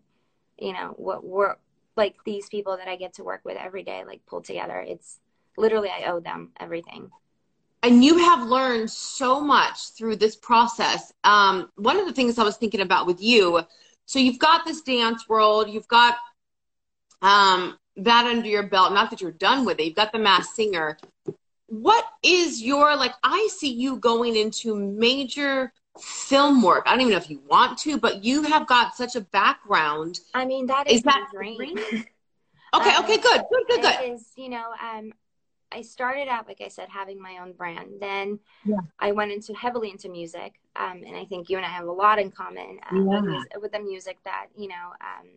you 0.59 0.73
know, 0.73 0.95
what 0.97 1.25
we're 1.25 1.57
like 1.97 2.17
these 2.25 2.49
people 2.49 2.77
that 2.77 2.89
I 2.89 2.97
get 2.97 3.15
to 3.15 3.25
work 3.25 3.41
with 3.45 3.57
every 3.57 3.83
day, 3.83 4.05
like 4.07 4.27
pulled 4.27 4.45
together. 4.45 4.81
It's 4.81 5.21
literally 5.57 5.89
I 5.89 6.11
owe 6.11 6.21
them 6.21 6.53
everything. 6.61 7.11
And 7.87 8.05
you 8.05 8.19
have 8.19 8.49
learned 8.49 8.91
so 8.91 9.41
much 9.41 9.91
through 9.91 10.17
this 10.17 10.35
process. 10.35 11.13
Um, 11.23 11.71
one 11.77 11.97
of 12.01 12.07
the 12.07 12.13
things 12.13 12.37
I 12.37 12.43
was 12.43 12.57
thinking 12.57 12.81
about 12.81 13.07
with 13.07 13.23
you, 13.23 13.61
so 14.07 14.19
you've 14.19 14.41
got 14.41 14.65
this 14.65 14.83
dance 14.83 15.29
world, 15.29 15.71
you've 15.71 15.87
got 15.87 16.17
um, 17.23 17.79
that 17.99 18.27
under 18.27 18.49
your 18.49 18.65
belt. 18.65 18.93
Not 18.93 19.11
that 19.11 19.21
you're 19.21 19.31
done 19.31 19.65
with 19.65 19.79
it. 19.79 19.85
You've 19.85 19.95
got 19.95 20.11
the 20.11 20.19
Masked 20.19 20.57
Singer. 20.57 20.99
What 21.69 22.05
is 22.25 22.61
your 22.61 22.97
like? 22.97 23.13
I 23.23 23.49
see 23.57 23.73
you 23.73 23.99
going 23.99 24.35
into 24.35 24.75
major 24.75 25.73
film 26.01 26.63
work. 26.63 26.85
I 26.87 26.91
don't 26.91 27.03
even 27.03 27.13
know 27.13 27.19
if 27.19 27.31
you 27.31 27.41
want 27.49 27.79
to, 27.79 27.99
but 27.99 28.25
you 28.25 28.43
have 28.43 28.67
got 28.67 28.97
such 28.97 29.15
a 29.15 29.21
background. 29.21 30.19
I 30.35 30.45
mean, 30.45 30.67
that 30.67 30.89
is, 30.89 30.97
is 30.97 31.03
that 31.03 31.29
dream. 31.33 31.79
okay, 32.75 32.99
okay, 32.99 33.17
good, 33.17 33.43
good, 33.51 33.67
good, 33.69 33.83
good. 33.83 34.13
Is 34.13 34.33
you 34.35 34.49
know, 34.49 34.73
um, 34.83 35.13
I 35.73 35.83
started 35.83 36.29
out 36.29 36.47
like 36.47 36.61
I 36.65 36.69
said, 36.69 36.89
having 36.89 37.21
my 37.21 37.39
own 37.43 37.53
brand. 37.53 37.95
Then 38.01 38.39
yeah. 38.65 38.77
I 38.99 39.13
went 39.13 39.33
into 39.33 39.53
heavily 39.55 39.91
into 39.91 40.09
music, 40.09 40.61
um, 40.77 41.03
and 41.07 41.17
I 41.17 41.25
think 41.25 41.49
you 41.49 41.57
and 41.57 41.67
I 41.67 41.71
have 41.71 41.87
a 41.87 41.93
lot 41.93 42.19
in 42.19 42.31
common 42.31 42.79
uh, 42.91 42.97
yeah. 42.97 43.21
with, 43.21 43.63
with, 43.63 43.73
the 43.73 43.81
music 43.81 44.19
that 44.25 44.47
you 44.57 44.69
know. 44.69 44.93
Um, 45.01 45.29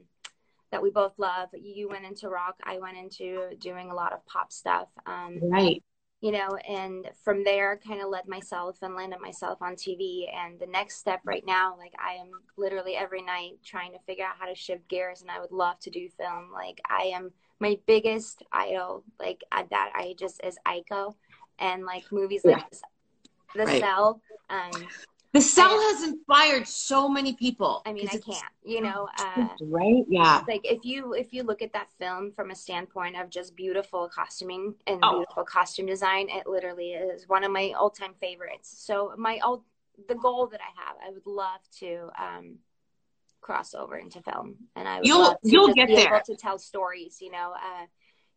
that 0.72 0.82
we 0.82 0.92
both 0.92 1.14
love. 1.18 1.50
You 1.54 1.90
went 1.90 2.06
into 2.06 2.30
rock, 2.30 2.56
I 2.64 2.78
went 2.78 2.98
into 2.98 3.56
doing 3.60 3.90
a 3.90 3.96
lot 3.96 4.14
of 4.14 4.26
pop 4.26 4.52
stuff. 4.52 4.88
Um, 5.06 5.40
right. 5.42 5.84
You 6.22 6.34
know, 6.34 6.50
and 6.68 7.10
from 7.24 7.46
there, 7.46 7.80
kind 7.88 8.02
of 8.02 8.10
led 8.10 8.28
myself 8.28 8.78
and 8.82 8.94
landed 8.94 9.22
myself 9.22 9.62
on 9.62 9.76
TV. 9.76 10.26
And 10.34 10.60
the 10.60 10.68
next 10.68 10.98
step 10.98 11.22
right 11.24 11.44
now, 11.48 11.78
like 11.78 11.94
I 11.98 12.16
am 12.16 12.32
literally 12.58 12.96
every 12.96 13.22
night 13.22 13.54
trying 13.64 13.94
to 13.94 14.00
figure 14.06 14.26
out 14.26 14.36
how 14.38 14.46
to 14.46 14.56
shift 14.56 14.88
gears, 14.90 15.22
and 15.22 15.32
I 15.32 15.40
would 15.40 15.52
love 15.52 15.80
to 15.80 15.90
do 15.90 16.10
film. 16.10 16.52
Like 16.54 16.82
I 16.90 17.04
am 17.16 17.32
my 17.60 17.78
biggest 17.86 18.44
idol, 18.52 19.04
like 19.20 19.44
at 19.52 19.70
that 19.70 19.92
I 19.94 20.16
just 20.18 20.42
is 20.44 20.58
Eiko, 20.68 21.16
and 21.60 21.86
like 21.86 22.12
movies 22.12 22.42
like 22.46 22.58
yeah. 22.58 22.80
The 23.56 23.66
right. 23.66 23.82
Cell. 23.82 24.22
Um, 24.50 24.88
the 25.32 25.42
cell 25.42 25.70
has 25.70 26.04
inspired 26.04 26.68
so 26.68 27.08
many 27.08 27.34
people. 27.34 27.84
I 27.86 27.94
mean, 27.94 28.08
I 28.08 28.18
can't, 28.18 28.44
you 28.64 28.82
know, 28.82 29.08
uh, 29.20 29.48
right? 29.62 30.04
Yeah. 30.08 30.42
Like 30.48 30.62
if 30.64 30.84
you 30.84 31.14
if 31.14 31.34
you 31.34 31.44
look 31.44 31.62
at 31.62 31.72
that 31.74 31.88
film 32.00 32.32
from 32.32 32.50
a 32.50 32.56
standpoint 32.56 33.16
of 33.16 33.30
just 33.30 33.56
beautiful 33.56 34.10
costuming 34.14 34.74
and 34.88 35.00
oh. 35.04 35.18
beautiful 35.18 35.44
costume 35.44 35.86
design, 35.86 36.30
it 36.30 36.48
literally 36.48 36.94
is 36.94 37.28
one 37.28 37.44
of 37.44 37.52
my 37.52 37.74
all 37.78 37.92
time 37.92 38.14
favorites. 38.20 38.74
So 38.86 39.14
my 39.18 39.40
all 39.44 39.64
the 40.08 40.16
goal 40.16 40.48
that 40.48 40.62
I 40.62 40.84
have, 40.84 40.96
I 41.06 41.12
would 41.12 41.28
love 41.28 41.60
to 41.80 42.10
um, 42.20 42.56
cross 43.42 43.74
over 43.74 43.98
into 43.98 44.22
film, 44.22 44.56
and 44.76 44.88
I 44.88 45.00
you'll 45.04 45.36
you'll 45.44 45.74
get 45.74 45.88
there 45.88 46.22
to 46.26 46.36
tell 46.36 46.58
stories. 46.58 47.18
You 47.22 47.32
know, 47.32 47.54
uh, 47.56 47.86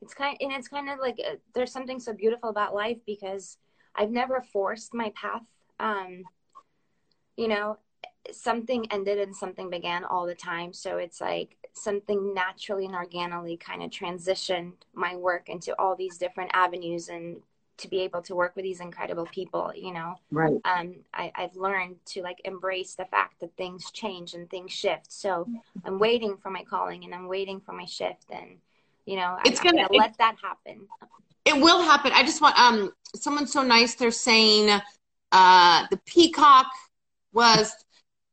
it's 0.00 0.14
kind 0.14 0.36
and 0.40 0.52
it's 0.52 0.68
kind 0.68 0.88
of 0.88 0.98
like 0.98 1.18
uh, 1.18 1.36
there's 1.54 1.72
something 1.72 2.00
so 2.00 2.12
beautiful 2.12 2.48
about 2.48 2.74
life 2.74 2.98
because 3.06 3.58
I've 3.94 4.10
never 4.10 4.44
forced 4.52 4.94
my 4.94 5.12
path. 5.14 5.42
Um, 5.80 6.24
you 7.36 7.48
know 7.48 7.78
something 8.30 8.86
ended 8.92 9.18
and 9.18 9.34
something 9.34 9.70
began 9.70 10.04
all 10.04 10.26
the 10.26 10.34
time. 10.34 10.72
So 10.72 10.98
it's 10.98 11.20
like 11.20 11.56
something 11.74 12.34
naturally 12.34 12.84
and 12.84 12.94
organically 12.94 13.56
kind 13.56 13.82
of 13.82 13.90
transitioned 13.90 14.74
my 14.94 15.16
work 15.16 15.48
into 15.48 15.78
all 15.78 15.96
these 15.96 16.18
different 16.18 16.50
avenues 16.54 17.08
and 17.08 17.38
to 17.82 17.88
be 17.88 18.00
able 18.00 18.22
to 18.22 18.34
work 18.34 18.56
with 18.56 18.64
these 18.64 18.80
incredible 18.80 19.26
people, 19.26 19.72
you 19.74 19.92
know. 19.92 20.16
Right. 20.30 20.60
Um, 20.64 20.94
I, 21.12 21.30
I've 21.34 21.56
learned 21.56 21.96
to 22.06 22.22
like 22.22 22.40
embrace 22.44 22.94
the 22.94 23.04
fact 23.04 23.40
that 23.40 23.56
things 23.56 23.90
change 23.90 24.34
and 24.34 24.48
things 24.48 24.72
shift. 24.72 25.12
So 25.12 25.48
I'm 25.84 25.98
waiting 25.98 26.36
for 26.36 26.50
my 26.50 26.62
calling 26.62 27.04
and 27.04 27.14
I'm 27.14 27.28
waiting 27.28 27.60
for 27.60 27.72
my 27.72 27.84
shift 27.84 28.26
and 28.30 28.56
you 29.04 29.16
know, 29.16 29.36
it's 29.44 29.58
I'm, 29.60 29.64
gonna, 29.64 29.88
gonna 29.88 29.98
let 29.98 30.16
that 30.18 30.36
happen. 30.40 30.86
It 31.44 31.60
will 31.60 31.82
happen. 31.82 32.12
I 32.14 32.22
just 32.22 32.40
want 32.40 32.58
um 32.58 32.92
someone 33.14 33.46
so 33.46 33.62
nice. 33.62 33.94
They're 33.94 34.10
saying 34.10 34.80
uh 35.32 35.86
the 35.90 35.96
peacock 36.06 36.66
was 37.32 37.74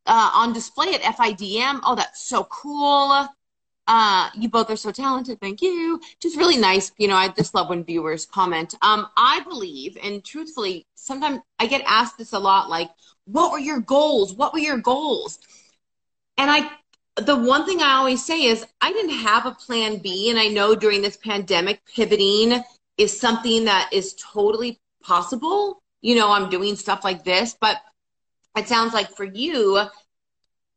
uh, 0.05 0.31
on 0.33 0.53
display 0.53 0.93
at 0.93 1.01
FIDM. 1.01 1.79
Oh, 1.83 1.95
that's 1.95 2.27
so 2.27 2.43
cool. 2.45 3.27
Uh, 3.91 4.29
you 4.35 4.47
both 4.47 4.69
are 4.69 4.75
so 4.75 4.91
talented. 4.91 5.41
Thank 5.41 5.63
you. 5.63 5.99
Just 6.19 6.37
really 6.37 6.57
nice. 6.57 6.91
You 6.99 7.07
know, 7.07 7.15
I 7.15 7.29
just 7.29 7.55
love 7.55 7.69
when 7.69 7.83
viewers 7.83 8.27
comment. 8.27 8.75
Um, 8.83 9.07
I 9.17 9.39
believe, 9.39 9.97
and 10.03 10.23
truthfully, 10.23 10.85
sometimes 10.93 11.39
I 11.57 11.65
get 11.65 11.81
asked 11.87 12.19
this 12.19 12.33
a 12.33 12.39
lot 12.39 12.69
like, 12.69 12.91
what 13.25 13.51
were 13.51 13.57
your 13.57 13.79
goals? 13.79 14.35
What 14.35 14.53
were 14.53 14.59
your 14.59 14.77
goals? 14.77 15.39
And 16.37 16.51
I, 16.51 16.69
the 17.15 17.35
one 17.35 17.65
thing 17.65 17.81
I 17.81 17.95
always 17.95 18.23
say 18.23 18.43
is, 18.43 18.63
I 18.79 18.93
didn't 18.93 19.17
have 19.17 19.47
a 19.47 19.51
plan 19.51 19.97
B. 19.97 20.29
And 20.29 20.37
I 20.37 20.49
know 20.49 20.75
during 20.75 21.01
this 21.01 21.17
pandemic, 21.17 21.81
pivoting 21.85 22.63
is 22.99 23.19
something 23.19 23.65
that 23.65 23.89
is 23.91 24.13
totally 24.13 24.79
possible. 25.01 25.81
You 26.01 26.13
know, 26.13 26.31
I'm 26.31 26.51
doing 26.51 26.75
stuff 26.75 27.03
like 27.03 27.23
this, 27.23 27.57
but 27.59 27.77
it 28.55 28.67
sounds 28.67 28.93
like 28.93 29.09
for 29.15 29.25
you, 29.25 29.81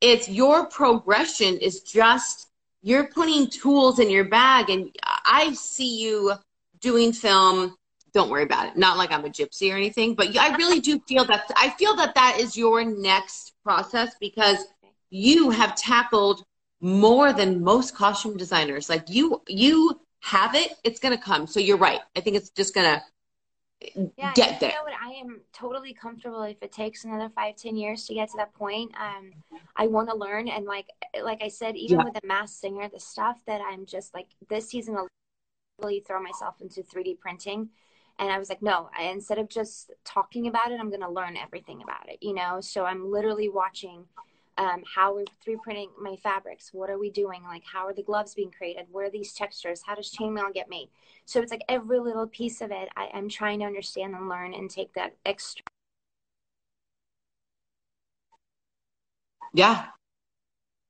it's 0.00 0.30
your 0.30 0.64
progression 0.64 1.58
is 1.58 1.82
just 1.82 2.48
you're 2.82 3.06
putting 3.06 3.48
tools 3.48 3.98
in 3.98 4.10
your 4.10 4.24
bag 4.24 4.68
and 4.68 4.94
I 5.02 5.52
see 5.54 6.00
you 6.00 6.32
doing 6.80 7.12
film. 7.12 7.76
Don't 8.12 8.30
worry 8.30 8.42
about 8.42 8.68
it. 8.68 8.76
Not 8.76 8.98
like 8.98 9.12
I'm 9.12 9.24
a 9.24 9.28
gypsy 9.28 9.72
or 9.72 9.76
anything, 9.76 10.14
but 10.14 10.36
I 10.36 10.54
really 10.56 10.80
do 10.80 11.00
feel 11.08 11.24
that 11.26 11.50
I 11.56 11.70
feel 11.70 11.96
that 11.96 12.14
that 12.14 12.38
is 12.38 12.56
your 12.56 12.84
next 12.84 13.54
process 13.62 14.14
because 14.20 14.58
you 15.08 15.50
have 15.50 15.74
tackled 15.76 16.44
more 16.80 17.32
than 17.32 17.62
most 17.62 17.94
costume 17.94 18.36
designers. 18.36 18.90
Like 18.90 19.08
you, 19.08 19.40
you 19.46 20.00
have 20.20 20.54
it. 20.54 20.74
It's 20.84 20.98
going 21.00 21.16
to 21.16 21.22
come. 21.22 21.46
So 21.46 21.60
you're 21.60 21.78
right. 21.78 22.00
I 22.16 22.20
think 22.20 22.36
it's 22.36 22.50
just 22.50 22.74
going 22.74 22.86
to 22.86 23.02
yeah, 24.16 24.32
get 24.34 24.60
there. 24.60 24.70
Know 24.70 24.84
what? 24.84 24.94
I 25.00 25.12
am 25.12 25.40
totally 25.52 25.92
comfortable 25.92 26.42
if 26.42 26.62
it 26.62 26.72
takes 26.72 27.04
another 27.04 27.28
five, 27.34 27.56
ten 27.56 27.76
years 27.76 28.06
to 28.06 28.14
get 28.14 28.30
to 28.30 28.36
that 28.38 28.54
point. 28.54 28.92
Um, 28.98 29.32
I 29.76 29.86
want 29.86 30.08
to 30.10 30.16
learn, 30.16 30.48
and 30.48 30.64
like, 30.64 30.86
like 31.22 31.42
I 31.42 31.48
said, 31.48 31.76
even 31.76 31.98
yeah. 31.98 32.04
with 32.04 32.14
the 32.14 32.26
Masked 32.26 32.60
Singer, 32.60 32.88
the 32.88 33.00
stuff 33.00 33.38
that 33.46 33.60
I'm 33.60 33.86
just 33.86 34.14
like 34.14 34.28
this 34.48 34.68
season, 34.68 34.96
I'll 34.96 35.08
really 35.82 36.00
throw 36.00 36.22
myself 36.22 36.56
into 36.60 36.82
3D 36.82 37.18
printing. 37.18 37.68
And 38.18 38.30
I 38.30 38.38
was 38.38 38.48
like, 38.48 38.62
no, 38.62 38.90
I, 38.96 39.04
instead 39.04 39.38
of 39.38 39.48
just 39.48 39.90
talking 40.04 40.46
about 40.46 40.70
it, 40.70 40.78
I'm 40.78 40.90
going 40.90 41.00
to 41.00 41.10
learn 41.10 41.36
everything 41.36 41.82
about 41.82 42.08
it, 42.08 42.18
you 42.20 42.34
know? 42.34 42.60
So 42.60 42.84
I'm 42.84 43.10
literally 43.10 43.48
watching 43.48 44.04
um, 44.58 44.82
how 44.94 45.14
we're 45.14 45.24
3D 45.46 45.62
printing 45.62 45.90
my 46.00 46.16
fabrics. 46.16 46.70
What 46.72 46.90
are 46.90 46.98
we 46.98 47.10
doing? 47.10 47.42
Like, 47.44 47.62
how 47.64 47.86
are 47.86 47.94
the 47.94 48.02
gloves 48.02 48.34
being 48.34 48.50
created? 48.50 48.86
Where 48.90 49.06
are 49.06 49.10
these 49.10 49.32
textures? 49.32 49.82
How 49.84 49.94
does 49.94 50.10
chainmail 50.10 50.52
get 50.52 50.68
made? 50.68 50.88
So 51.24 51.40
it's 51.40 51.50
like 51.50 51.64
every 51.68 51.98
little 51.98 52.26
piece 52.26 52.60
of 52.60 52.70
it, 52.70 52.88
I, 52.96 53.08
I'm 53.14 53.28
trying 53.28 53.60
to 53.60 53.64
understand 53.64 54.14
and 54.14 54.28
learn 54.28 54.54
and 54.54 54.68
take 54.68 54.92
that 54.94 55.14
extra. 55.24 55.62
Yeah. 59.54 59.86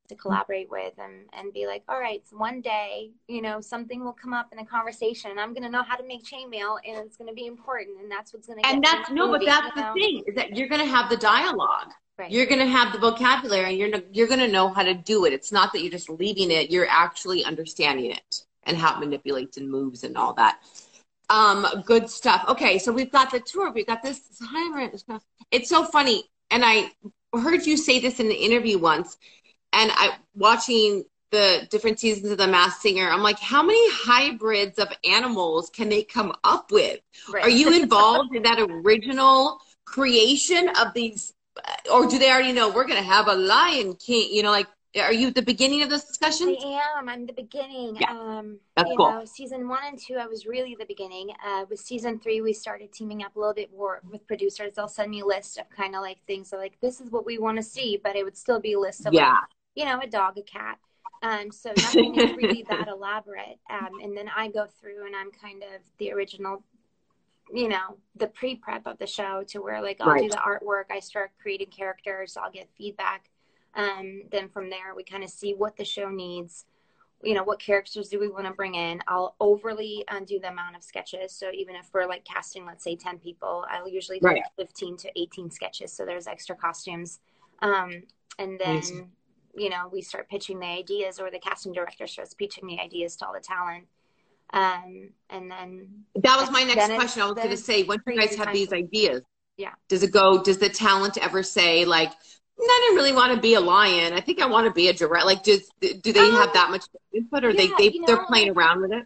To 0.08 0.14
collaborate 0.16 0.70
with 0.70 0.94
and, 0.98 1.28
and 1.32 1.52
be 1.52 1.66
like, 1.66 1.82
all 1.88 1.98
right, 1.98 2.22
so 2.28 2.36
one 2.36 2.60
day, 2.60 3.12
you 3.28 3.40
know, 3.40 3.60
something 3.60 4.04
will 4.04 4.12
come 4.12 4.34
up 4.34 4.48
in 4.52 4.58
a 4.58 4.66
conversation 4.66 5.30
and 5.30 5.40
I'm 5.40 5.52
going 5.54 5.62
to 5.62 5.70
know 5.70 5.82
how 5.82 5.96
to 5.96 6.04
make 6.06 6.24
chainmail 6.24 6.78
and 6.86 6.98
it's 7.06 7.16
going 7.16 7.28
to 7.28 7.34
be 7.34 7.46
important. 7.46 8.00
And 8.00 8.10
that's 8.10 8.32
what's 8.32 8.46
going 8.46 8.62
to 8.62 8.68
And 8.68 8.82
that's, 8.82 9.10
no, 9.10 9.28
movie, 9.28 9.46
but 9.46 9.62
that's 9.62 9.74
the 9.74 9.80
know? 9.80 9.94
thing 9.94 10.24
is 10.26 10.34
that 10.34 10.56
you're 10.56 10.68
going 10.68 10.80
to 10.80 10.86
have 10.86 11.08
the 11.08 11.16
dialogue. 11.16 11.92
Right. 12.18 12.30
You're 12.30 12.46
going 12.46 12.60
to 12.60 12.66
have 12.66 12.92
the 12.92 12.98
vocabulary 12.98 13.70
and 13.70 13.78
you're, 13.78 14.00
you're 14.12 14.28
going 14.28 14.40
to 14.40 14.48
know 14.48 14.68
how 14.68 14.82
to 14.82 14.94
do 14.94 15.24
it. 15.24 15.32
It's 15.32 15.50
not 15.50 15.72
that 15.72 15.82
you're 15.82 15.90
just 15.90 16.10
leaving 16.10 16.50
it, 16.50 16.70
you're 16.70 16.88
actually 16.88 17.44
understanding 17.44 18.10
it 18.10 18.44
and 18.64 18.76
how 18.76 18.94
it 18.94 19.00
manipulates 19.00 19.56
and 19.56 19.70
moves 19.70 20.04
and 20.04 20.16
all 20.16 20.34
that. 20.34 20.60
Um, 21.30 21.66
good 21.86 22.10
stuff. 22.10 22.44
Okay, 22.48 22.78
so 22.78 22.92
we've 22.92 23.10
got 23.10 23.30
the 23.30 23.40
tour. 23.40 23.72
We've 23.72 23.86
got 23.86 24.02
this. 24.02 24.20
It's 25.50 25.68
so 25.68 25.84
funny, 25.84 26.24
and 26.50 26.62
I 26.64 26.90
heard 27.32 27.64
you 27.64 27.78
say 27.78 28.00
this 28.00 28.20
in 28.20 28.26
an 28.26 28.32
interview 28.32 28.78
once, 28.78 29.16
and 29.72 29.90
I 29.94 30.16
watching 30.34 31.04
the 31.30 31.66
different 31.70 31.98
seasons 31.98 32.30
of 32.30 32.38
The 32.38 32.46
Masked 32.46 32.82
Singer. 32.82 33.08
I'm 33.08 33.22
like, 33.22 33.38
how 33.38 33.62
many 33.62 33.82
hybrids 33.90 34.78
of 34.78 34.88
animals 35.04 35.70
can 35.70 35.88
they 35.88 36.04
come 36.04 36.34
up 36.44 36.70
with? 36.70 37.00
Right. 37.32 37.44
Are 37.44 37.48
you 37.48 37.72
involved 37.82 38.36
in 38.36 38.42
that 38.42 38.60
original 38.60 39.58
creation 39.86 40.68
of 40.80 40.92
these, 40.94 41.32
or 41.92 42.06
do 42.06 42.18
they 42.18 42.30
already 42.30 42.52
know 42.52 42.68
we're 42.70 42.86
going 42.86 43.02
to 43.02 43.08
have 43.08 43.28
a 43.28 43.34
lion 43.34 43.94
king? 43.94 44.28
You 44.32 44.42
know, 44.42 44.50
like 44.50 44.68
are 45.00 45.12
you 45.12 45.28
at 45.28 45.34
the 45.34 45.42
beginning 45.42 45.82
of 45.82 45.88
this 45.88 46.04
discussion? 46.04 46.54
I 46.60 46.82
am. 46.98 47.08
I'm 47.08 47.24
the 47.24 47.32
beginning. 47.32 47.96
Yeah. 47.98 48.10
Um, 48.10 48.58
That's 48.76 48.90
you 48.90 48.96
cool. 48.96 49.10
Know, 49.10 49.24
season 49.24 49.66
one 49.68 49.80
and 49.86 49.98
two, 49.98 50.16
I 50.16 50.26
was 50.26 50.44
really 50.44 50.76
the 50.78 50.84
beginning. 50.84 51.30
Uh, 51.44 51.64
with 51.68 51.80
season 51.80 52.18
three, 52.18 52.42
we 52.42 52.52
started 52.52 52.92
teaming 52.92 53.22
up 53.22 53.34
a 53.34 53.38
little 53.38 53.54
bit 53.54 53.70
more 53.74 54.02
with 54.10 54.26
producers. 54.26 54.74
They'll 54.76 54.88
send 54.88 55.10
me 55.10 55.20
a 55.20 55.26
list 55.26 55.58
of 55.58 55.68
kind 55.70 55.94
of 55.94 56.02
like 56.02 56.18
things. 56.26 56.50
So 56.50 56.58
like, 56.58 56.78
this 56.82 57.00
is 57.00 57.10
what 57.10 57.24
we 57.24 57.38
want 57.38 57.56
to 57.56 57.62
see, 57.62 57.98
but 58.02 58.16
it 58.16 58.24
would 58.24 58.36
still 58.36 58.60
be 58.60 58.74
a 58.74 58.78
list 58.78 59.06
of, 59.06 59.14
yeah. 59.14 59.30
Like, 59.30 59.40
you 59.74 59.86
know, 59.86 59.98
a 59.98 60.06
dog, 60.06 60.36
a 60.36 60.42
cat. 60.42 60.78
Um, 61.22 61.50
so 61.50 61.72
nothing 61.76 62.16
is 62.16 62.36
really 62.36 62.66
that 62.68 62.88
elaborate. 62.92 63.58
Um, 63.70 64.00
and 64.02 64.14
then 64.14 64.28
I 64.34 64.48
go 64.48 64.66
through 64.66 65.06
and 65.06 65.16
I'm 65.16 65.30
kind 65.30 65.62
of 65.62 65.80
the 65.98 66.12
original, 66.12 66.64
you 67.52 67.68
know, 67.68 67.96
the 68.16 68.28
pre 68.28 68.56
prep 68.56 68.86
of 68.86 68.98
the 68.98 69.06
show 69.06 69.42
to 69.48 69.60
where 69.60 69.82
like 69.82 70.00
I'll 70.00 70.12
right. 70.12 70.22
do 70.22 70.28
the 70.28 70.36
artwork, 70.36 70.84
I 70.90 71.00
start 71.00 71.32
creating 71.40 71.68
characters, 71.68 72.36
I'll 72.36 72.50
get 72.50 72.68
feedback 72.76 73.28
um, 73.74 74.22
then 74.30 74.48
from 74.48 74.70
there, 74.70 74.94
we 74.94 75.04
kind 75.04 75.24
of 75.24 75.30
see 75.30 75.54
what 75.54 75.76
the 75.76 75.84
show 75.84 76.10
needs. 76.10 76.66
You 77.22 77.34
know, 77.34 77.44
what 77.44 77.60
characters 77.60 78.08
do 78.08 78.18
we 78.18 78.28
want 78.28 78.46
to 78.46 78.52
bring 78.52 78.74
in? 78.74 79.00
I'll 79.06 79.36
overly 79.38 80.04
undo 80.08 80.40
the 80.40 80.48
amount 80.48 80.76
of 80.76 80.82
sketches. 80.82 81.32
So 81.32 81.50
even 81.52 81.76
if 81.76 81.88
we're 81.92 82.06
like 82.06 82.24
casting, 82.24 82.66
let's 82.66 82.82
say 82.82 82.96
10 82.96 83.18
people, 83.18 83.64
I'll 83.70 83.88
usually 83.88 84.18
do 84.18 84.26
right. 84.26 84.42
15 84.56 84.96
to 84.98 85.12
18 85.16 85.50
sketches. 85.50 85.92
So 85.92 86.04
there's 86.04 86.26
extra 86.26 86.56
costumes. 86.56 87.20
Um, 87.60 88.02
and 88.40 88.58
then, 88.58 89.10
you 89.54 89.70
know, 89.70 89.88
we 89.92 90.02
start 90.02 90.28
pitching 90.28 90.58
the 90.58 90.66
ideas 90.66 91.20
or 91.20 91.30
the 91.30 91.38
casting 91.38 91.72
director 91.72 92.08
starts 92.08 92.34
pitching 92.34 92.66
the 92.66 92.80
ideas 92.80 93.14
to 93.16 93.26
all 93.26 93.32
the 93.32 93.40
talent. 93.40 93.84
Um, 94.52 95.10
and 95.30 95.50
then 95.50 96.04
that 96.16 96.38
was 96.38 96.50
my 96.50 96.62
next 96.62 96.86
question. 96.94 97.22
I 97.22 97.26
was 97.26 97.34
going 97.34 97.50
to 97.50 97.56
say, 97.56 97.84
once 97.84 98.02
you 98.06 98.18
guys 98.18 98.34
have 98.36 98.52
these 98.52 98.72
ideas, 98.72 99.22
yeah, 99.56 99.72
does 99.88 100.02
it 100.02 100.12
go? 100.12 100.42
Does 100.42 100.58
the 100.58 100.68
talent 100.68 101.18
ever 101.18 101.42
say 101.42 101.84
like, 101.84 102.12
I 102.60 102.80
didn't 102.86 102.96
really 102.96 103.14
want 103.14 103.34
to 103.34 103.40
be 103.40 103.54
a 103.54 103.60
lion. 103.60 104.12
I 104.12 104.20
think 104.20 104.40
I 104.40 104.46
want 104.46 104.66
to 104.66 104.72
be 104.72 104.88
a 104.88 104.92
giraffe. 104.92 105.24
Like, 105.24 105.42
does 105.42 105.68
do 105.80 106.12
they 106.12 106.20
um, 106.20 106.32
have 106.32 106.52
that 106.52 106.70
much 106.70 106.84
input, 107.14 107.44
or 107.44 107.50
yeah, 107.50 107.56
they 107.56 107.68
they 107.78 107.94
you 107.94 108.00
know, 108.00 108.06
they're 108.06 108.26
playing 108.26 108.50
around 108.50 108.82
with 108.82 108.92
it? 108.92 109.04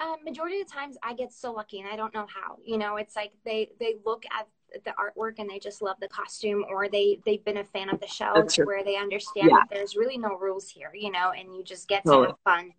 Um, 0.00 0.16
majority 0.24 0.60
of 0.60 0.68
the 0.68 0.72
times, 0.72 0.96
I 1.02 1.14
get 1.14 1.32
so 1.32 1.52
lucky, 1.52 1.80
and 1.80 1.88
I 1.88 1.96
don't 1.96 2.12
know 2.14 2.26
how. 2.26 2.56
You 2.64 2.78
know, 2.78 2.96
it's 2.96 3.16
like 3.16 3.32
they 3.44 3.70
they 3.78 3.96
look 4.04 4.24
at 4.36 4.48
the 4.84 4.92
artwork 4.92 5.38
and 5.38 5.48
they 5.48 5.58
just 5.58 5.82
love 5.82 5.96
the 6.00 6.08
costume, 6.08 6.64
or 6.68 6.88
they 6.88 7.20
they've 7.24 7.44
been 7.44 7.58
a 7.58 7.64
fan 7.64 7.90
of 7.90 8.00
the 8.00 8.06
show 8.06 8.46
where 8.64 8.84
they 8.84 8.96
understand 8.96 9.50
yeah. 9.50 9.58
that 9.58 9.68
there's 9.70 9.96
really 9.96 10.18
no 10.18 10.36
rules 10.38 10.68
here. 10.68 10.90
You 10.94 11.10
know, 11.10 11.32
and 11.36 11.54
you 11.54 11.62
just 11.62 11.88
get 11.88 12.02
to 12.04 12.10
totally. 12.10 12.28
have 12.28 12.38
fun. 12.44 12.72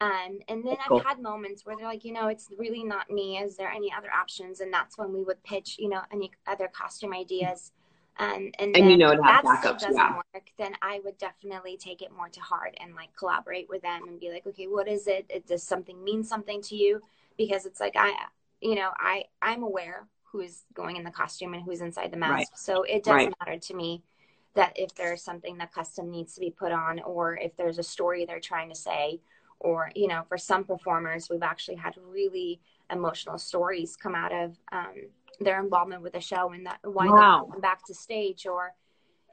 Um, 0.00 0.38
and 0.48 0.64
then 0.64 0.76
that's 0.78 0.90
I've 0.90 1.04
had 1.04 1.20
moments 1.20 1.66
where 1.66 1.76
they're 1.76 1.86
like, 1.86 2.04
you 2.04 2.12
know, 2.12 2.28
it's 2.28 2.48
really 2.58 2.82
not 2.82 3.10
me. 3.10 3.36
Is 3.36 3.56
there 3.56 3.68
any 3.68 3.92
other 3.92 4.10
options? 4.10 4.60
And 4.60 4.72
that's 4.72 4.96
when 4.96 5.12
we 5.12 5.22
would 5.22 5.42
pitch, 5.44 5.76
you 5.78 5.90
know, 5.90 6.00
any 6.10 6.30
other 6.46 6.68
costume 6.68 7.12
ideas. 7.12 7.72
Um, 8.18 8.50
and, 8.58 8.76
and 8.76 8.90
you 8.90 8.98
know 8.98 9.10
have 9.10 9.44
that 9.44 9.44
backups, 9.44 9.80
doesn't 9.80 9.94
yeah. 9.94 10.16
work, 10.16 10.50
then 10.58 10.74
I 10.82 11.00
would 11.04 11.16
definitely 11.16 11.78
take 11.78 12.02
it 12.02 12.10
more 12.14 12.28
to 12.28 12.40
heart 12.40 12.76
and 12.78 12.94
like 12.94 13.08
collaborate 13.16 13.68
with 13.68 13.80
them 13.82 14.08
and 14.08 14.20
be 14.20 14.30
like, 14.30 14.46
okay, 14.46 14.66
what 14.66 14.88
is 14.88 15.06
it? 15.06 15.24
it 15.30 15.46
does 15.46 15.62
something 15.62 16.02
mean 16.04 16.22
something 16.22 16.60
to 16.62 16.76
you? 16.76 17.00
Because 17.38 17.64
it's 17.64 17.80
like 17.80 17.94
I, 17.96 18.12
you 18.60 18.74
know, 18.74 18.90
I 18.98 19.24
I'm 19.40 19.62
aware 19.62 20.06
who's 20.24 20.64
going 20.74 20.96
in 20.96 21.04
the 21.04 21.10
costume 21.10 21.54
and 21.54 21.62
who's 21.62 21.80
inside 21.80 22.10
the 22.10 22.18
mask, 22.18 22.32
right. 22.32 22.46
so 22.54 22.82
it 22.82 23.04
doesn't 23.04 23.16
right. 23.16 23.34
matter 23.40 23.58
to 23.58 23.74
me 23.74 24.02
that 24.54 24.72
if 24.76 24.94
there's 24.94 25.22
something 25.22 25.56
that 25.58 25.72
custom 25.72 26.10
needs 26.10 26.34
to 26.34 26.40
be 26.40 26.50
put 26.50 26.72
on 26.72 27.00
or 27.00 27.36
if 27.38 27.56
there's 27.56 27.78
a 27.78 27.82
story 27.82 28.26
they're 28.26 28.40
trying 28.40 28.68
to 28.68 28.74
say 28.74 29.20
or 29.60 29.90
you 29.94 30.08
know 30.08 30.22
for 30.28 30.38
some 30.38 30.64
performers 30.64 31.28
we've 31.30 31.42
actually 31.42 31.76
had 31.76 31.94
really 32.04 32.60
emotional 32.90 33.38
stories 33.38 33.96
come 33.96 34.14
out 34.14 34.32
of 34.32 34.56
um, 34.72 34.94
their 35.40 35.62
involvement 35.62 36.02
with 36.02 36.12
the 36.12 36.20
show 36.20 36.50
and 36.50 36.66
that 36.66 36.78
why 36.82 37.06
wow. 37.06 37.44
they 37.44 37.52
come 37.52 37.60
back 37.60 37.84
to 37.86 37.94
stage 37.94 38.46
or 38.46 38.74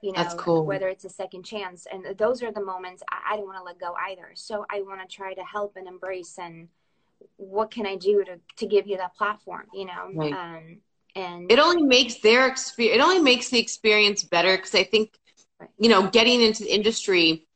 you 0.04 0.12
know 0.12 0.24
cool. 0.38 0.66
whether 0.66 0.88
it's 0.88 1.06
a 1.06 1.10
second 1.10 1.44
chance 1.44 1.88
and 1.92 2.06
those 2.18 2.44
are 2.44 2.52
the 2.52 2.64
moments 2.64 3.02
i, 3.12 3.34
I 3.34 3.38
don't 3.38 3.46
want 3.46 3.58
to 3.58 3.64
let 3.64 3.80
go 3.80 3.96
either 4.10 4.32
so 4.36 4.66
i 4.70 4.82
want 4.82 5.02
to 5.02 5.16
try 5.16 5.34
to 5.34 5.44
help 5.44 5.76
and 5.76 5.88
embrace 5.88 6.38
and 6.38 6.68
what 7.38 7.72
can 7.72 7.88
i 7.88 7.96
do 7.96 8.24
to, 8.24 8.40
to 8.58 8.68
give 8.68 8.86
you 8.86 8.98
that 8.98 9.16
platform 9.16 9.64
you 9.74 9.86
know 9.86 10.12
right. 10.14 10.34
um, 10.34 10.78
and 11.16 11.52
it 11.52 11.58
only 11.58 11.82
makes 11.82 12.20
their 12.20 12.48
experience 12.48 12.96
it 12.96 13.04
only 13.04 13.20
makes 13.20 13.50
the 13.50 13.60
experience 13.60 14.24
better 14.24 14.56
because 14.56 14.76
i 14.76 14.84
think 14.84 15.18
right. 15.60 15.70
you 15.80 15.90
know, 15.90 16.10
getting 16.10 16.42
into 16.42 16.64
the 16.64 16.74
industry, 16.74 17.47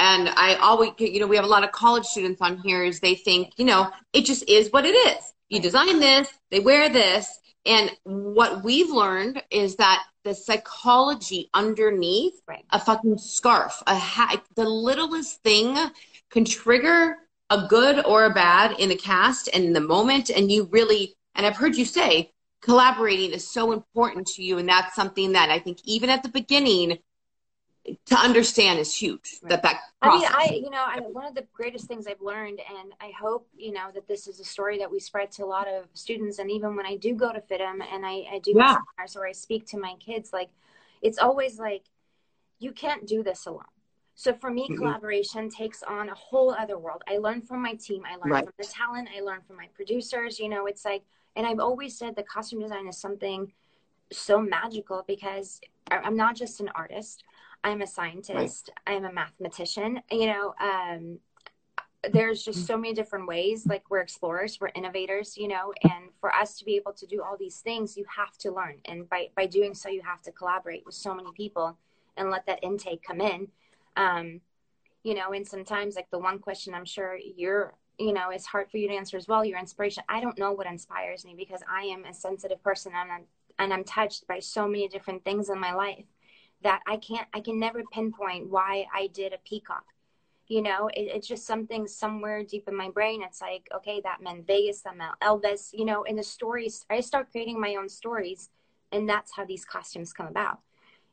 and 0.00 0.30
I 0.30 0.54
always, 0.54 0.92
you 0.98 1.20
know, 1.20 1.26
we 1.26 1.36
have 1.36 1.44
a 1.44 1.48
lot 1.48 1.62
of 1.62 1.72
college 1.72 2.06
students 2.06 2.40
on 2.40 2.56
here, 2.56 2.82
is 2.82 3.00
they 3.00 3.14
think, 3.14 3.52
you 3.58 3.66
know, 3.66 3.90
it 4.14 4.24
just 4.24 4.48
is 4.48 4.72
what 4.72 4.86
it 4.86 4.94
is. 4.94 5.34
You 5.50 5.60
design 5.60 6.00
this, 6.00 6.26
they 6.50 6.58
wear 6.58 6.88
this. 6.88 7.38
And 7.66 7.94
what 8.04 8.64
we've 8.64 8.88
learned 8.88 9.42
is 9.50 9.76
that 9.76 10.02
the 10.24 10.34
psychology 10.34 11.50
underneath 11.52 12.32
right. 12.48 12.64
a 12.70 12.80
fucking 12.80 13.18
scarf, 13.18 13.82
a 13.86 13.94
hat, 13.94 14.42
the 14.56 14.64
littlest 14.64 15.42
thing 15.42 15.76
can 16.30 16.46
trigger 16.46 17.16
a 17.50 17.66
good 17.68 18.02
or 18.06 18.24
a 18.24 18.30
bad 18.30 18.80
in 18.80 18.90
a 18.90 18.96
cast 18.96 19.50
and 19.52 19.64
in 19.64 19.74
the 19.74 19.80
moment. 19.80 20.30
And 20.30 20.50
you 20.50 20.66
really, 20.72 21.14
and 21.34 21.44
I've 21.44 21.58
heard 21.58 21.76
you 21.76 21.84
say, 21.84 22.32
collaborating 22.62 23.32
is 23.32 23.46
so 23.46 23.72
important 23.72 24.28
to 24.28 24.42
you. 24.42 24.56
And 24.56 24.66
that's 24.66 24.94
something 24.94 25.32
that 25.32 25.50
I 25.50 25.58
think 25.58 25.80
even 25.84 26.08
at 26.08 26.22
the 26.22 26.30
beginning, 26.30 27.00
to 28.06 28.14
understand 28.14 28.78
is 28.78 28.94
huge. 28.94 29.38
Right. 29.42 29.50
That 29.50 29.62
that 29.62 29.80
process. 30.02 30.30
I 30.34 30.38
mean, 30.38 30.52
I 30.52 30.54
you 30.56 30.70
know, 30.70 30.84
I, 30.86 31.00
one 31.00 31.24
of 31.24 31.34
the 31.34 31.46
greatest 31.52 31.86
things 31.86 32.06
I've 32.06 32.20
learned, 32.20 32.60
and 32.60 32.92
I 33.00 33.12
hope 33.18 33.48
you 33.56 33.72
know 33.72 33.90
that 33.94 34.06
this 34.06 34.26
is 34.26 34.40
a 34.40 34.44
story 34.44 34.78
that 34.78 34.90
we 34.90 35.00
spread 35.00 35.30
to 35.32 35.44
a 35.44 35.46
lot 35.46 35.66
of 35.66 35.86
students. 35.94 36.38
And 36.38 36.50
even 36.50 36.76
when 36.76 36.86
I 36.86 36.96
do 36.96 37.14
go 37.14 37.32
to 37.32 37.40
FIDM 37.40 37.82
and 37.92 38.04
I, 38.04 38.24
I 38.32 38.40
do 38.42 38.52
yeah. 38.54 38.76
seminars 38.76 39.16
or 39.16 39.26
I 39.26 39.32
speak 39.32 39.66
to 39.68 39.78
my 39.78 39.94
kids, 39.98 40.32
like 40.32 40.50
it's 41.02 41.18
always 41.18 41.58
like 41.58 41.84
you 42.58 42.72
can't 42.72 43.06
do 43.06 43.22
this 43.22 43.46
alone. 43.46 43.64
So 44.14 44.34
for 44.34 44.50
me, 44.50 44.64
mm-hmm. 44.64 44.76
collaboration 44.76 45.48
takes 45.48 45.82
on 45.82 46.10
a 46.10 46.14
whole 46.14 46.50
other 46.50 46.78
world. 46.78 47.02
I 47.08 47.16
learn 47.16 47.40
from 47.40 47.62
my 47.62 47.72
team. 47.74 48.02
I 48.04 48.16
learn 48.16 48.30
right. 48.30 48.44
from 48.44 48.52
the 48.58 48.64
talent. 48.64 49.08
I 49.16 49.22
learn 49.22 49.40
from 49.46 49.56
my 49.56 49.68
producers. 49.74 50.38
You 50.38 50.50
know, 50.50 50.66
it's 50.66 50.84
like, 50.84 51.02
and 51.36 51.46
I've 51.46 51.58
always 51.58 51.96
said 51.96 52.16
the 52.16 52.22
costume 52.22 52.60
design 52.60 52.86
is 52.86 52.98
something 52.98 53.50
so 54.12 54.38
magical 54.38 55.04
because 55.06 55.60
I'm 55.90 56.16
not 56.16 56.36
just 56.36 56.60
an 56.60 56.68
artist. 56.74 57.24
I'm 57.62 57.82
a 57.82 57.86
scientist. 57.86 58.70
Right. 58.86 58.96
I'm 58.96 59.04
a 59.04 59.12
mathematician. 59.12 60.00
You 60.10 60.26
know, 60.26 60.54
um, 60.60 61.18
there's 62.12 62.42
just 62.42 62.66
so 62.66 62.76
many 62.76 62.94
different 62.94 63.26
ways. 63.26 63.66
Like 63.66 63.90
we're 63.90 64.00
explorers, 64.00 64.58
we're 64.60 64.70
innovators. 64.74 65.36
You 65.36 65.48
know, 65.48 65.72
and 65.82 66.10
for 66.20 66.34
us 66.34 66.56
to 66.58 66.64
be 66.64 66.76
able 66.76 66.92
to 66.94 67.06
do 67.06 67.22
all 67.22 67.36
these 67.38 67.58
things, 67.58 67.96
you 67.96 68.04
have 68.14 68.36
to 68.38 68.52
learn, 68.52 68.76
and 68.86 69.08
by 69.08 69.28
by 69.36 69.46
doing 69.46 69.74
so, 69.74 69.88
you 69.88 70.02
have 70.02 70.22
to 70.22 70.32
collaborate 70.32 70.84
with 70.86 70.94
so 70.94 71.14
many 71.14 71.30
people 71.32 71.76
and 72.16 72.30
let 72.30 72.46
that 72.46 72.58
intake 72.62 73.02
come 73.02 73.20
in 73.20 73.48
um, 73.96 74.40
you 75.02 75.14
know, 75.14 75.32
and 75.32 75.46
sometimes 75.46 75.96
like 75.96 76.10
the 76.10 76.18
one 76.18 76.38
question 76.38 76.74
I'm 76.74 76.84
sure 76.84 77.16
you're, 77.16 77.74
you 77.98 78.12
know, 78.12 78.30
it's 78.30 78.46
hard 78.46 78.70
for 78.70 78.78
you 78.78 78.88
to 78.88 78.94
answer 78.94 79.16
as 79.16 79.28
well. 79.28 79.44
Your 79.44 79.58
inspiration. 79.58 80.02
I 80.08 80.20
don't 80.20 80.38
know 80.38 80.52
what 80.52 80.66
inspires 80.66 81.24
me 81.24 81.34
because 81.36 81.60
I 81.70 81.82
am 81.82 82.04
a 82.04 82.14
sensitive 82.14 82.62
person 82.62 82.92
and 82.94 83.10
I'm, 83.10 83.24
and 83.58 83.72
I'm 83.72 83.84
touched 83.84 84.26
by 84.26 84.38
so 84.40 84.66
many 84.66 84.88
different 84.88 85.24
things 85.24 85.50
in 85.50 85.58
my 85.58 85.74
life 85.74 86.04
that 86.62 86.80
I 86.86 86.96
can't, 86.96 87.26
I 87.34 87.40
can 87.40 87.58
never 87.58 87.82
pinpoint 87.92 88.48
why 88.50 88.86
I 88.94 89.08
did 89.08 89.32
a 89.32 89.38
peacock. 89.38 89.84
You 90.46 90.62
know, 90.62 90.88
it, 90.88 91.02
it's 91.02 91.28
just 91.28 91.46
something 91.46 91.86
somewhere 91.86 92.42
deep 92.42 92.66
in 92.68 92.76
my 92.76 92.90
brain. 92.90 93.22
It's 93.22 93.40
like, 93.40 93.68
okay, 93.74 94.00
that 94.02 94.20
meant 94.20 94.46
Vegas, 94.46 94.82
that 94.82 94.96
meant 94.96 95.12
Elvis, 95.22 95.70
you 95.72 95.84
know, 95.84 96.02
in 96.02 96.16
the 96.16 96.24
stories, 96.24 96.84
I 96.90 97.00
start 97.00 97.30
creating 97.30 97.60
my 97.60 97.76
own 97.76 97.88
stories 97.88 98.50
and 98.92 99.08
that's 99.08 99.34
how 99.34 99.44
these 99.44 99.64
costumes 99.64 100.12
come 100.12 100.26
about 100.26 100.58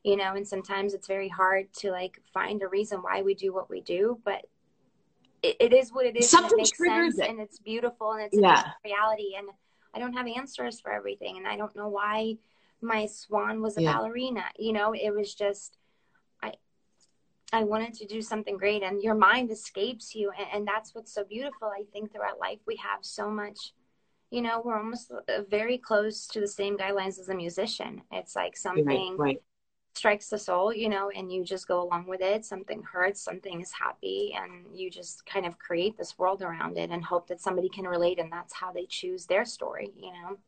you 0.04 0.16
know 0.16 0.34
and 0.34 0.46
sometimes 0.46 0.94
it's 0.94 1.06
very 1.06 1.28
hard 1.28 1.72
to 1.72 1.90
like 1.90 2.20
find 2.32 2.62
a 2.62 2.68
reason 2.68 3.00
why 3.00 3.22
we 3.22 3.34
do 3.34 3.52
what 3.52 3.68
we 3.68 3.80
do 3.80 4.18
but 4.24 4.46
it, 5.42 5.56
it 5.60 5.72
is 5.72 5.92
what 5.92 6.06
it 6.06 6.16
is 6.16 6.30
Something 6.30 6.58
and 6.58 6.66
it 6.66 6.78
makes 6.78 6.78
sense 6.78 7.18
it. 7.18 7.30
and 7.30 7.40
it's 7.40 7.58
beautiful 7.58 8.12
and 8.12 8.22
it's 8.22 8.38
yeah. 8.38 8.64
reality 8.84 9.34
and 9.36 9.48
i 9.94 9.98
don't 9.98 10.12
have 10.12 10.26
answers 10.26 10.80
for 10.80 10.92
everything 10.92 11.36
and 11.36 11.46
i 11.46 11.56
don't 11.56 11.74
know 11.76 11.88
why 11.88 12.36
my 12.80 13.06
swan 13.06 13.60
was 13.60 13.76
a 13.76 13.82
yeah. 13.82 13.92
ballerina 13.92 14.44
you 14.58 14.72
know 14.72 14.92
it 14.92 15.10
was 15.10 15.34
just 15.34 15.78
i 16.42 16.52
i 17.52 17.64
wanted 17.64 17.94
to 17.94 18.06
do 18.06 18.22
something 18.22 18.56
great 18.56 18.82
and 18.82 19.02
your 19.02 19.14
mind 19.14 19.50
escapes 19.50 20.14
you 20.14 20.30
and, 20.38 20.48
and 20.52 20.68
that's 20.68 20.94
what's 20.94 21.12
so 21.12 21.24
beautiful 21.24 21.68
i 21.68 21.82
think 21.92 22.12
throughout 22.12 22.38
life 22.38 22.58
we 22.66 22.76
have 22.76 23.00
so 23.02 23.30
much 23.30 23.72
you 24.30 24.42
know 24.42 24.62
we're 24.64 24.76
almost 24.76 25.10
uh, 25.10 25.42
very 25.48 25.78
close 25.78 26.26
to 26.26 26.40
the 26.40 26.48
same 26.48 26.76
guidelines 26.76 27.18
as 27.18 27.28
a 27.28 27.34
musician 27.34 28.02
it's 28.12 28.36
like 28.36 28.56
something 28.56 29.16
right, 29.16 29.18
right 29.18 29.42
strikes 29.98 30.28
the 30.28 30.38
soul, 30.38 30.72
you 30.72 30.88
know, 30.88 31.10
and 31.10 31.30
you 31.30 31.44
just 31.44 31.66
go 31.66 31.82
along 31.82 32.06
with 32.06 32.20
it. 32.20 32.44
Something 32.44 32.82
hurts, 32.82 33.20
something 33.20 33.60
is 33.60 33.72
happy, 33.72 34.34
and 34.34 34.64
you 34.72 34.90
just 34.90 35.26
kind 35.26 35.44
of 35.44 35.58
create 35.58 35.98
this 35.98 36.16
world 36.18 36.40
around 36.40 36.78
it 36.78 36.90
and 36.90 37.04
hope 37.04 37.26
that 37.28 37.40
somebody 37.40 37.68
can 37.68 37.84
relate, 37.84 38.18
and 38.18 38.32
that's 38.32 38.54
how 38.54 38.72
they 38.72 38.86
choose 38.86 39.26
their 39.26 39.44
story, 39.44 39.92
you 39.96 40.12
know. 40.12 40.38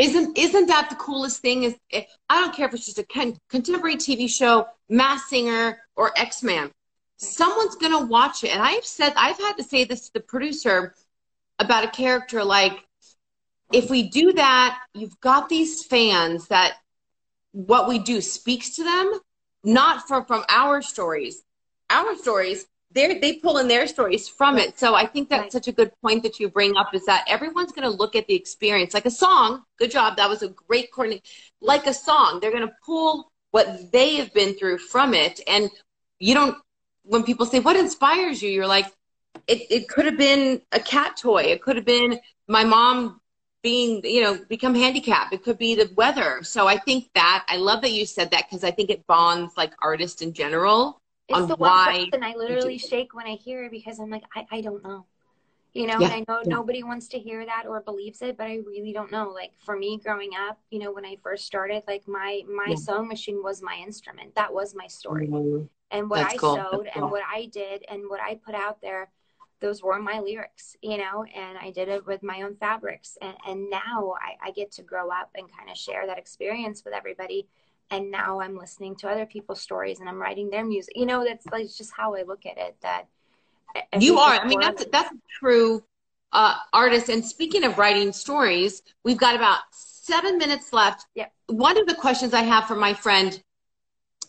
Isn't 0.00 0.38
isn't 0.38 0.66
that 0.68 0.88
the 0.88 0.96
coolest 0.96 1.42
thing? 1.42 1.64
Is 1.64 1.76
eh, 1.92 2.04
I 2.30 2.40
don't 2.40 2.54
care 2.54 2.66
if 2.66 2.72
it's 2.72 2.86
just 2.86 2.98
a 2.98 3.04
con- 3.04 3.36
contemporary 3.50 3.96
TV 3.96 4.30
show, 4.30 4.66
Masked 4.88 5.28
Singer, 5.28 5.78
or 5.94 6.10
X 6.16 6.42
Man. 6.42 6.70
Someone's 7.18 7.76
gonna 7.76 8.06
watch 8.06 8.42
it, 8.42 8.54
and 8.54 8.62
I've 8.62 8.86
said 8.86 9.12
I've 9.14 9.36
had 9.36 9.58
to 9.58 9.62
say 9.62 9.84
this 9.84 10.06
to 10.06 10.12
the 10.14 10.20
producer 10.20 10.94
about 11.58 11.84
a 11.84 11.88
character 11.88 12.42
like 12.42 12.82
if 13.74 13.90
we 13.90 14.04
do 14.04 14.32
that, 14.32 14.80
you've 14.94 15.20
got 15.20 15.50
these 15.50 15.84
fans 15.84 16.48
that 16.48 16.78
what 17.52 17.86
we 17.86 17.98
do 17.98 18.22
speaks 18.22 18.76
to 18.76 18.84
them, 18.84 19.20
not 19.64 20.08
from 20.08 20.24
from 20.24 20.44
our 20.48 20.80
stories. 20.80 21.42
Our 21.90 22.16
stories, 22.16 22.64
they 22.92 23.18
they 23.18 23.34
pull 23.34 23.58
in 23.58 23.68
their 23.68 23.86
stories 23.86 24.28
from 24.28 24.58
it. 24.58 24.78
So 24.78 24.94
I 24.94 25.06
think 25.06 25.28
that's 25.28 25.42
right. 25.42 25.52
such 25.52 25.68
a 25.68 25.72
good 25.72 25.92
point 26.02 26.22
that 26.24 26.40
you 26.40 26.48
bring 26.48 26.76
up 26.76 26.94
is 26.94 27.04
that 27.06 27.24
everyone's 27.28 27.72
going 27.72 27.90
to 27.90 27.96
look 27.96 28.16
at 28.16 28.26
the 28.26 28.34
experience 28.34 28.94
like 28.94 29.06
a 29.06 29.10
song. 29.10 29.62
Good 29.78 29.90
job, 29.90 30.16
that 30.16 30.28
was 30.28 30.42
a 30.42 30.48
great 30.48 30.92
coordinate. 30.92 31.26
Like 31.60 31.86
a 31.86 31.94
song, 31.94 32.40
they're 32.40 32.50
going 32.50 32.66
to 32.66 32.74
pull 32.84 33.30
what 33.52 33.92
they 33.92 34.16
have 34.16 34.32
been 34.34 34.54
through 34.54 34.78
from 34.78 35.14
it, 35.14 35.40
and 35.46 35.70
you 36.18 36.34
don't. 36.34 36.56
When 37.02 37.22
people 37.24 37.46
say 37.46 37.60
what 37.60 37.76
inspires 37.76 38.42
you, 38.42 38.50
you're 38.50 38.66
like, 38.66 38.86
it, 39.46 39.62
it 39.70 39.88
could 39.88 40.04
have 40.04 40.18
been 40.18 40.60
a 40.70 40.78
cat 40.78 41.16
toy. 41.16 41.42
It 41.44 41.62
could 41.62 41.76
have 41.76 41.86
been 41.86 42.20
my 42.46 42.62
mom 42.62 43.20
being, 43.62 44.00
you 44.04 44.22
know, 44.22 44.38
become 44.48 44.74
handicapped. 44.74 45.32
It 45.32 45.42
could 45.42 45.58
be 45.58 45.74
the 45.74 45.90
weather. 45.96 46.40
So 46.42 46.66
I 46.66 46.76
think 46.78 47.08
that 47.14 47.44
I 47.48 47.56
love 47.56 47.80
that 47.82 47.92
you 47.92 48.06
said 48.06 48.30
that 48.30 48.48
because 48.48 48.64
I 48.64 48.70
think 48.70 48.90
it 48.90 49.06
bonds 49.06 49.54
like 49.56 49.72
artists 49.82 50.22
in 50.22 50.34
general 50.34 50.99
it's 51.30 51.46
the 51.46 51.56
why. 51.56 52.08
And 52.12 52.24
I 52.24 52.34
literally 52.34 52.78
shake 52.78 53.14
when 53.14 53.26
I 53.26 53.34
hear 53.34 53.64
it 53.64 53.70
because 53.70 53.98
I'm 53.98 54.10
like, 54.10 54.24
I, 54.34 54.46
I 54.50 54.60
don't 54.60 54.82
know. 54.82 55.06
You 55.72 55.86
know, 55.86 56.00
yeah. 56.00 56.06
and 56.06 56.14
I 56.14 56.32
know 56.32 56.40
yeah. 56.42 56.48
nobody 56.48 56.82
wants 56.82 57.06
to 57.08 57.18
hear 57.18 57.46
that 57.46 57.64
or 57.68 57.80
believes 57.80 58.22
it, 58.22 58.36
but 58.36 58.48
I 58.48 58.58
really 58.66 58.92
don't 58.92 59.12
know. 59.12 59.30
Like 59.32 59.52
for 59.64 59.76
me 59.76 60.00
growing 60.02 60.30
up, 60.36 60.58
you 60.70 60.80
know, 60.80 60.90
when 60.90 61.06
I 61.06 61.16
first 61.22 61.46
started, 61.46 61.84
like 61.86 62.08
my 62.08 62.42
my 62.48 62.66
yeah. 62.70 62.74
sewing 62.74 63.06
machine 63.06 63.40
was 63.42 63.62
my 63.62 63.76
instrument. 63.76 64.34
That 64.34 64.52
was 64.52 64.74
my 64.74 64.88
story. 64.88 65.28
Mm-hmm. 65.28 65.66
And 65.92 66.10
what 66.10 66.18
That's 66.18 66.34
I 66.34 66.36
cool. 66.38 66.54
sewed 66.56 66.86
That's 66.86 66.96
and 66.96 67.02
cool. 67.02 67.10
what 67.10 67.22
I 67.32 67.46
did 67.46 67.84
and 67.88 68.02
what 68.08 68.20
I 68.20 68.34
put 68.34 68.56
out 68.56 68.80
there 68.80 69.10
those 69.60 69.82
were 69.82 70.00
my 70.00 70.18
lyrics, 70.20 70.76
you 70.82 70.96
know, 70.96 71.24
and 71.34 71.58
I 71.58 71.70
did 71.70 71.88
it 71.88 72.06
with 72.06 72.22
my 72.22 72.42
own 72.42 72.56
fabrics. 72.56 73.16
And, 73.20 73.34
and 73.46 73.70
now 73.70 74.14
I, 74.20 74.48
I 74.48 74.50
get 74.52 74.72
to 74.72 74.82
grow 74.82 75.10
up 75.10 75.30
and 75.34 75.46
kind 75.54 75.70
of 75.70 75.76
share 75.76 76.06
that 76.06 76.18
experience 76.18 76.82
with 76.84 76.94
everybody. 76.94 77.46
And 77.90 78.10
now 78.10 78.40
I'm 78.40 78.56
listening 78.56 78.96
to 78.96 79.08
other 79.08 79.26
people's 79.26 79.60
stories 79.60 80.00
and 80.00 80.08
I'm 80.08 80.20
writing 80.20 80.50
their 80.50 80.64
music. 80.64 80.94
You 80.96 81.06
know, 81.06 81.24
that's 81.24 81.46
like 81.46 81.66
just 81.66 81.92
how 81.96 82.14
I 82.14 82.22
look 82.22 82.46
at 82.46 82.56
it. 82.56 82.76
That 82.82 83.06
you 83.98 84.18
are. 84.18 84.34
I 84.34 84.46
mean, 84.46 84.60
that's 84.60 84.84
that's 84.86 85.10
a 85.12 85.18
true 85.38 85.82
uh, 86.32 86.56
artist. 86.72 87.08
And 87.08 87.24
speaking 87.24 87.64
of 87.64 87.78
writing 87.78 88.12
stories, 88.12 88.82
we've 89.04 89.16
got 89.16 89.34
about 89.34 89.60
seven 89.72 90.38
minutes 90.38 90.72
left. 90.72 91.06
Yeah. 91.14 91.26
One 91.46 91.78
of 91.78 91.86
the 91.86 91.94
questions 91.94 92.34
I 92.34 92.42
have 92.42 92.66
for 92.66 92.76
my 92.76 92.94
friend, 92.94 93.40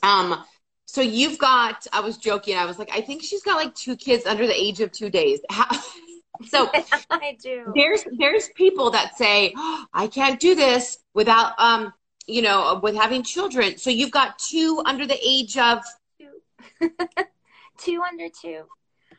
um, 0.03 0.43
so 0.85 1.01
you've 1.01 1.37
got, 1.37 1.87
I 1.93 2.01
was 2.01 2.17
joking. 2.17 2.57
I 2.57 2.65
was 2.65 2.77
like, 2.79 2.89
I 2.93 3.01
think 3.01 3.23
she's 3.23 3.43
got 3.43 3.55
like 3.55 3.73
two 3.75 3.95
kids 3.95 4.25
under 4.25 4.45
the 4.45 4.59
age 4.59 4.79
of 4.81 4.91
two 4.91 5.09
days. 5.09 5.39
How, 5.49 5.67
so 6.47 6.69
I 7.09 7.37
do. 7.41 7.71
There's, 7.75 8.03
there's 8.17 8.49
people 8.55 8.91
that 8.91 9.17
say, 9.17 9.53
oh, 9.55 9.85
I 9.93 10.07
can't 10.07 10.39
do 10.39 10.55
this 10.55 10.97
without, 11.13 11.53
um, 11.59 11.93
you 12.27 12.41
know, 12.41 12.79
with 12.81 12.95
having 12.95 13.23
children. 13.23 13.77
So 13.77 13.89
you've 13.89 14.11
got 14.11 14.39
two 14.39 14.81
under 14.85 15.05
the 15.05 15.17
age 15.21 15.57
of 15.57 15.83
two, 16.19 16.89
two 17.77 18.01
under 18.01 18.27
two. 18.29 18.63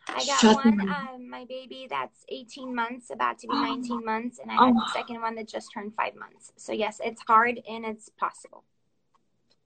I 0.09 0.24
got 0.24 0.40
Shut 0.40 0.64
one, 0.64 0.80
um, 0.80 1.30
my 1.30 1.44
baby 1.48 1.86
that's 1.88 2.24
18 2.28 2.74
months, 2.74 3.11
about 3.11 3.38
to 3.40 3.46
be 3.46 3.55
19 3.55 4.05
months, 4.05 4.38
and 4.38 4.50
I 4.50 4.55
have 4.55 4.74
oh. 4.76 4.80
the 4.80 4.92
second 4.92 5.20
one 5.20 5.34
that 5.36 5.48
just 5.48 5.72
turned 5.72 5.94
five 5.94 6.14
months. 6.16 6.53
So 6.57 6.72
yes, 6.72 7.00
it's 7.05 7.22
hard 7.22 7.61
and 7.68 7.84
it's 7.84 8.09
possible. 8.09 8.64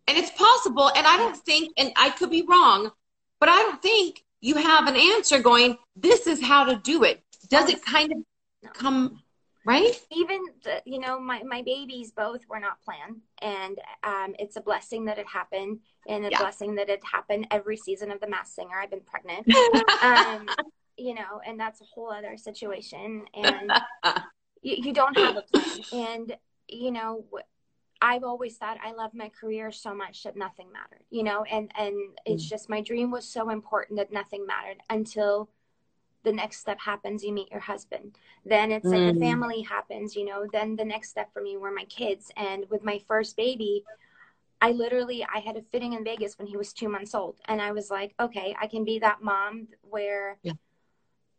And 0.09 0.16
it's 0.16 0.30
possible. 0.30 0.91
And 0.95 1.07
I 1.07 1.16
don't 1.16 1.37
think, 1.37 1.72
and 1.76 1.93
I 1.97 2.11
could 2.11 2.30
be 2.30 2.43
wrong, 2.43 2.93
but 3.41 3.49
I 3.49 3.57
don't 3.57 3.82
think 3.82 4.24
you 4.41 4.57
have 4.57 4.87
an 4.87 4.97
answer 4.97 5.41
going, 5.41 5.78
this 5.97 6.26
is 6.26 6.43
how 6.43 6.64
to 6.64 6.76
do 6.76 7.03
it. 7.03 7.22
Does 7.49 7.68
it 7.68 7.84
kind 7.84 8.12
of 8.12 8.72
come 8.72 9.20
right? 9.67 10.01
Even, 10.12 10.45
the, 10.62 10.81
you 10.87 11.01
know, 11.01 11.19
my, 11.19 11.43
my 11.43 11.61
babies 11.61 12.12
both 12.12 12.41
were 12.49 12.61
not 12.61 12.81
planned. 12.83 13.21
And 13.43 13.79
um, 14.05 14.35
it's 14.39 14.57
a 14.57 14.61
blessing 14.61 15.05
that 15.07 15.19
it 15.19 15.27
happened 15.27 15.81
and 16.09 16.25
a 16.25 16.31
yeah. 16.31 16.39
blessing 16.39 16.77
that 16.77 16.89
it 16.89 17.03
happened 17.05 17.49
every 17.51 17.77
season 17.77 18.12
of 18.12 18.21
The 18.21 18.29
Masked 18.29 18.55
Singer. 18.55 18.79
I've 18.81 18.91
been 18.91 19.01
pregnant. 19.01 19.47
um, 20.03 20.49
you 20.97 21.14
know, 21.14 21.41
and 21.45 21.59
that's 21.59 21.81
a 21.81 21.85
whole 21.85 22.12
other 22.12 22.37
situation. 22.37 23.25
And 23.35 23.73
you, 24.62 24.77
you 24.85 24.93
don't 24.93 25.19
have 25.19 25.37
a 25.37 25.43
plan. 25.43 25.81
And, 25.93 26.37
you 26.69 26.93
know, 26.93 27.25
I've 28.01 28.23
always 28.23 28.57
thought 28.57 28.79
I 28.85 28.93
love 28.93 29.14
my 29.14 29.31
career 29.31 29.73
so 29.73 29.95
much 29.95 30.23
that 30.23 30.37
nothing 30.37 30.71
mattered, 30.73 31.05
you 31.11 31.23
know, 31.23 31.45
and 31.45 31.73
and 31.79 31.97
it's 32.27 32.45
mm. 32.45 32.49
just 32.51 32.69
my 32.69 32.83
dream 32.83 33.11
was 33.11 33.27
so 33.27 33.49
important 33.49 33.99
that 33.99 34.12
nothing 34.12 34.47
mattered 34.47 34.83
until 34.91 35.49
the 36.27 36.33
next 36.33 36.59
step 36.59 36.79
happens 36.81 37.22
you 37.22 37.33
meet 37.33 37.51
your 37.53 37.61
husband 37.61 38.18
then 38.45 38.72
it's 38.72 38.85
like 38.85 39.01
mm. 39.01 39.14
the 39.14 39.20
family 39.20 39.62
happens 39.62 40.16
you 40.16 40.24
know 40.24 40.45
then 40.53 40.74
the 40.74 40.85
next 40.85 41.09
step 41.09 41.33
for 41.33 41.41
me 41.41 41.57
were 41.57 41.70
my 41.70 41.85
kids 41.85 42.33
and 42.37 42.66
with 42.68 42.83
my 42.83 43.01
first 43.07 43.37
baby 43.37 43.85
I 44.61 44.72
literally 44.72 45.24
I 45.33 45.39
had 45.39 45.57
a 45.57 45.62
fitting 45.62 45.93
in 45.93 46.03
Vegas 46.03 46.37
when 46.37 46.49
he 46.49 46.57
was 46.57 46.72
2 46.72 46.89
months 46.89 47.14
old 47.14 47.37
and 47.45 47.62
I 47.62 47.70
was 47.70 47.91
like 47.93 48.12
okay 48.18 48.57
I 48.61 48.66
can 48.66 48.85
be 48.85 48.99
that 48.99 49.22
mom 49.22 49.68
where 49.83 50.39
yeah. 50.43 50.55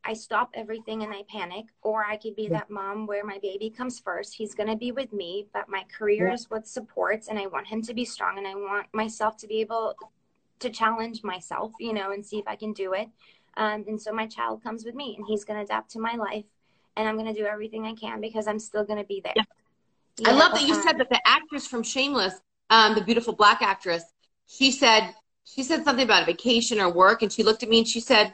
I 0.06 0.14
stop 0.14 0.52
everything 0.54 1.04
and 1.04 1.14
I 1.14 1.24
panic, 1.28 1.66
or 1.82 2.06
I 2.06 2.16
could 2.16 2.34
be 2.34 2.44
yeah. 2.44 2.60
that 2.60 2.70
mom 2.70 3.08
where 3.08 3.26
my 3.26 3.40
baby 3.40 3.70
comes 3.70 4.00
first. 4.00 4.36
He's 4.36 4.54
going 4.54 4.70
to 4.70 4.78
be 4.78 4.94
with 4.94 5.12
me, 5.12 5.48
but 5.54 5.68
my 5.68 5.84
career 5.98 6.28
yeah. 6.28 6.34
is 6.34 6.50
what 6.50 6.66
supports, 6.66 7.28
and 7.28 7.38
I 7.38 7.48
want 7.48 7.68
him 7.68 7.82
to 7.82 7.94
be 7.94 8.06
strong, 8.06 8.38
and 8.38 8.48
I 8.48 8.56
want 8.56 8.88
myself 8.94 9.36
to 9.40 9.48
be 9.48 9.60
able 9.60 9.98
to 10.60 10.70
challenge 10.70 11.24
myself, 11.24 11.74
you 11.80 11.94
know, 11.94 12.12
and 12.12 12.26
see 12.26 12.40
if 12.40 12.48
I 12.48 12.56
can 12.56 12.74
do 12.74 12.94
it. 12.94 13.10
Um, 13.58 13.84
and 13.88 14.02
so 14.02 14.14
my 14.14 14.28
child 14.28 14.64
comes 14.64 14.86
with 14.86 14.96
me, 14.96 15.16
and 15.18 15.26
he's 15.28 15.44
going 15.44 15.58
to 15.60 15.64
adapt 15.64 15.92
to 15.92 16.00
my 16.00 16.14
life, 16.14 16.46
and 16.96 17.08
I'm 17.08 17.16
going 17.16 17.34
to 17.34 17.40
do 17.40 17.46
everything 17.46 17.86
I 17.86 17.94
can 17.94 18.22
because 18.22 18.48
I'm 18.48 18.60
still 18.60 18.86
going 18.86 19.00
to 19.00 19.06
be 19.06 19.20
there. 19.22 19.34
Yeah. 19.36 19.44
I 20.26 20.32
love 20.32 20.54
that 20.54 20.64
you 20.64 20.76
um, 20.76 20.82
said 20.82 20.98
that 21.00 21.10
the 21.10 21.20
actress 21.26 21.68
from 21.68 21.84
Shameless, 21.84 22.36
um, 22.70 22.96
the 22.96 23.02
beautiful 23.02 23.34
black 23.34 23.62
actress, 23.62 24.04
she 24.48 24.72
said 24.72 25.14
she 25.44 25.64
said 25.64 25.84
something 25.84 26.04
about 26.04 26.24
a 26.24 26.26
vacation 26.26 26.80
or 26.80 26.92
work, 26.92 27.22
and 27.22 27.32
she 27.32 27.44
looked 27.44 27.64
at 27.64 27.70
me 27.70 27.80
and 27.80 27.88
she 27.88 28.00
said, 28.00 28.34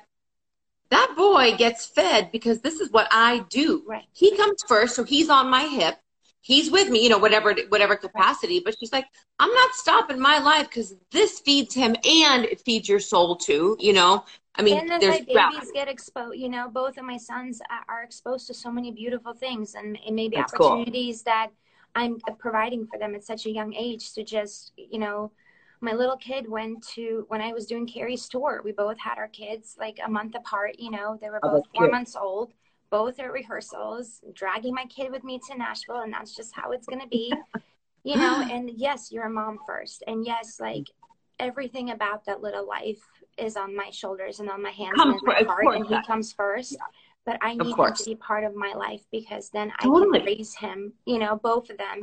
that 0.90 1.14
boy 1.16 1.56
gets 1.58 1.86
fed 1.86 2.32
because 2.32 2.62
this 2.62 2.80
is 2.80 2.92
what 2.92 3.08
I 3.12 3.46
do. 3.50 3.84
Right. 3.88 4.06
He 4.14 4.36
comes 4.36 4.62
first, 4.68 4.96
so 4.96 5.04
he's 5.04 5.30
on 5.30 5.50
my 5.50 5.64
hip. 5.64 5.96
He's 6.44 6.70
with 6.70 6.89
me, 6.89 7.02
you 7.02 7.08
know, 7.08 7.18
whatever 7.18 7.56
whatever 7.70 7.96
capacity. 7.96 8.62
But 8.64 8.76
she's 8.78 8.91
like, 8.91 9.06
I'm 9.39 9.54
not 9.54 9.74
stopping 9.74 10.20
my 10.20 10.39
life 10.39 10.68
because 10.68 10.94
this 11.10 11.39
feeds 11.39 11.74
him 11.74 11.96
and 12.04 12.44
it 12.44 12.62
feeds 12.66 12.89
your 12.89 13.00
soul 13.00 13.38
too. 13.38 13.78
You 13.80 13.94
know, 13.94 14.26
I 14.56 14.62
mean, 14.62 14.78
and 14.78 14.91
as 14.91 15.02
there's 15.02 15.20
my 15.28 15.50
babies 15.52 15.72
get 15.74 15.88
exposed, 15.88 16.38
you 16.38 16.50
know, 16.50 16.70
both 16.70 16.98
of 16.98 17.06
my 17.06 17.16
sons 17.16 17.62
are 17.88 18.04
exposed 18.04 18.48
to 18.48 18.54
so 18.54 18.70
many 18.70 18.91
beautiful 18.91 19.34
things, 19.34 19.76
and 19.76 19.98
it 20.06 20.14
may 20.14 20.28
be 20.28 20.36
That's 20.36 20.54
opportunities 20.54 21.24
cool. 21.24 21.34
that 21.34 21.48
I'm 21.96 22.20
providing 22.38 22.88
for 22.88 23.00
them 23.00 23.16
at 23.16 23.24
such 23.24 23.46
a 23.46 23.50
young 23.50 23.74
age 23.74 24.12
to 24.14 24.24
just, 24.24 24.74
you 24.76 25.00
know, 25.00 25.32
my 25.80 25.94
little 25.94 26.18
kid 26.18 26.50
went 26.50 26.86
to 26.89 27.26
when 27.30 27.41
I 27.41 27.54
was 27.54 27.66
doing 27.66 27.88
Carrie's 27.88 28.28
tour. 28.28 28.62
We 28.64 28.74
both 28.74 29.00
had 29.00 29.18
our 29.18 29.28
kids 29.28 29.76
like 29.80 30.00
a 30.06 30.10
month 30.10 30.36
apart. 30.36 30.76
You 30.78 30.91
know, 30.91 31.18
they 31.22 31.30
were 31.30 31.39
oh, 31.44 31.52
both 31.52 31.64
oh, 31.68 31.70
four 31.74 31.86
cute. 31.86 31.91
months 31.91 32.16
old, 32.16 32.54
both 32.94 33.20
at 33.20 33.32
rehearsals, 33.32 34.22
dragging 34.36 34.72
my 34.72 34.86
kid 34.86 35.12
with 35.12 35.24
me 35.24 35.39
to 35.50 35.58
Nashville, 35.58 36.02
and 36.02 36.14
that's 36.14 36.36
just 36.36 36.54
how 36.54 36.70
it's 36.74 36.86
gonna 36.86 37.08
be. 37.08 37.34
you 38.04 38.16
know, 38.18 38.39
and 38.52 38.70
yes, 38.76 39.12
you're 39.12 39.26
a 39.26 39.32
mom 39.32 39.58
first, 39.66 40.04
and 40.06 40.24
yes, 40.24 40.60
like 40.60 40.91
everything 41.39 41.89
about 41.89 42.24
that 42.26 42.39
little 42.39 42.68
life 42.68 43.02
is 43.39 43.58
on 43.58 43.76
my 43.76 43.89
shoulders 43.89 44.39
and 44.39 44.48
on 44.48 44.62
my 44.62 44.70
hands 44.70 44.94
and 45.00 45.20
my 45.24 45.41
heart, 45.41 45.76
and 45.76 45.88
he 45.88 45.98
comes 46.06 46.34
first. 46.34 46.74
Yeah. 46.74 46.78
But 47.26 47.39
I 47.41 47.56
need 47.56 47.76
him 47.76 47.94
to 47.96 48.06
be 48.06 48.16
part 48.16 48.44
of 48.44 48.54
my 48.54 48.74
life 48.74 49.02
because 49.12 49.50
then 49.50 49.72
I 49.80 49.86
totally. 49.86 50.20
can 50.20 50.28
raise 50.28 50.54
him, 50.54 50.94
you 51.08 51.18
know, 51.18 51.39
both 51.41 51.72
of 51.72 51.80
them 51.80 52.02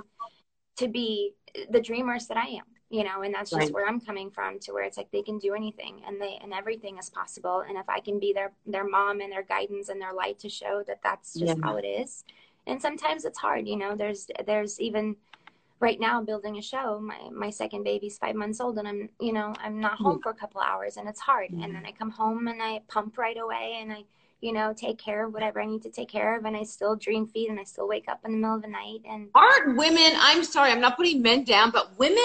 to 0.78 0.88
be 0.88 1.34
the 1.70 1.80
dreamers 1.80 2.26
that 2.26 2.36
I 2.36 2.47
am 2.47 2.64
you 2.91 3.05
know 3.05 3.22
and 3.22 3.32
that's 3.32 3.51
just 3.51 3.61
right. 3.61 3.72
where 3.72 3.88
i'm 3.88 4.01
coming 4.01 4.30
from 4.30 4.59
to 4.59 4.72
where 4.72 4.84
it's 4.84 4.97
like 4.97 5.11
they 5.12 5.22
can 5.22 5.38
do 5.38 5.55
anything 5.55 6.03
and 6.07 6.20
they 6.20 6.38
and 6.43 6.53
everything 6.53 6.99
is 6.99 7.09
possible 7.09 7.64
and 7.66 7.78
if 7.78 7.88
i 7.88 8.01
can 8.01 8.18
be 8.18 8.32
their 8.32 8.53
their 8.66 8.86
mom 8.86 9.20
and 9.20 9.32
their 9.32 9.45
guidance 9.45 9.88
and 9.88 10.01
their 10.01 10.12
light 10.12 10.38
to 10.38 10.49
show 10.49 10.82
that 10.86 11.01
that's 11.03 11.34
just 11.34 11.57
yeah. 11.57 11.62
how 11.62 11.76
it 11.76 11.84
is 11.84 12.24
and 12.66 12.82
sometimes 12.82 13.24
it's 13.24 13.38
hard 13.38 13.66
you 13.66 13.76
know 13.76 13.95
there's 13.95 14.26
there's 14.45 14.80
even 14.80 15.16
right 15.78 16.01
now 16.01 16.20
building 16.20 16.59
a 16.59 16.62
show 16.62 17.01
my 17.01 17.28
my 17.32 17.49
second 17.49 17.84
baby's 17.84 18.18
five 18.18 18.34
months 18.34 18.61
old 18.61 18.76
and 18.76 18.88
i'm 18.88 19.09
you 19.20 19.32
know 19.32 19.55
i'm 19.61 19.80
not 19.80 19.95
home 19.95 20.18
mm. 20.18 20.22
for 20.22 20.30
a 20.30 20.34
couple 20.34 20.61
hours 20.61 20.97
and 20.97 21.09
it's 21.09 21.20
hard 21.20 21.51
and 21.51 21.74
then 21.74 21.84
i 21.86 21.93
come 21.93 22.11
home 22.11 22.49
and 22.49 22.61
i 22.61 22.80
pump 22.88 23.16
right 23.16 23.38
away 23.38 23.78
and 23.80 23.93
i 23.93 24.05
you 24.43 24.53
know, 24.53 24.72
take 24.74 24.99
care 24.99 25.26
of 25.26 25.34
whatever 25.34 25.61
I 25.61 25.66
need 25.66 25.82
to 25.82 25.91
take 25.91 26.09
care 26.09 26.36
of. 26.36 26.45
And 26.45 26.57
I 26.57 26.62
still 26.62 26.97
dream 26.97 27.26
feed 27.26 27.51
and 27.51 27.61
I 27.61 27.64
still 27.64 27.86
wake 27.86 28.07
up 28.09 28.20
in 28.24 28.32
the 28.32 28.38
middle 28.38 28.57
of 28.57 28.62
the 28.62 28.68
night. 28.68 29.01
And 29.09 29.28
aren't 29.34 29.76
women, 29.76 30.12
I'm 30.16 30.45
sorry, 30.45 30.70
I'm 30.70 30.80
not 30.80 30.97
putting 30.97 31.20
men 31.22 31.45
down, 31.45 31.70
but 31.70 31.99
women 31.99 32.16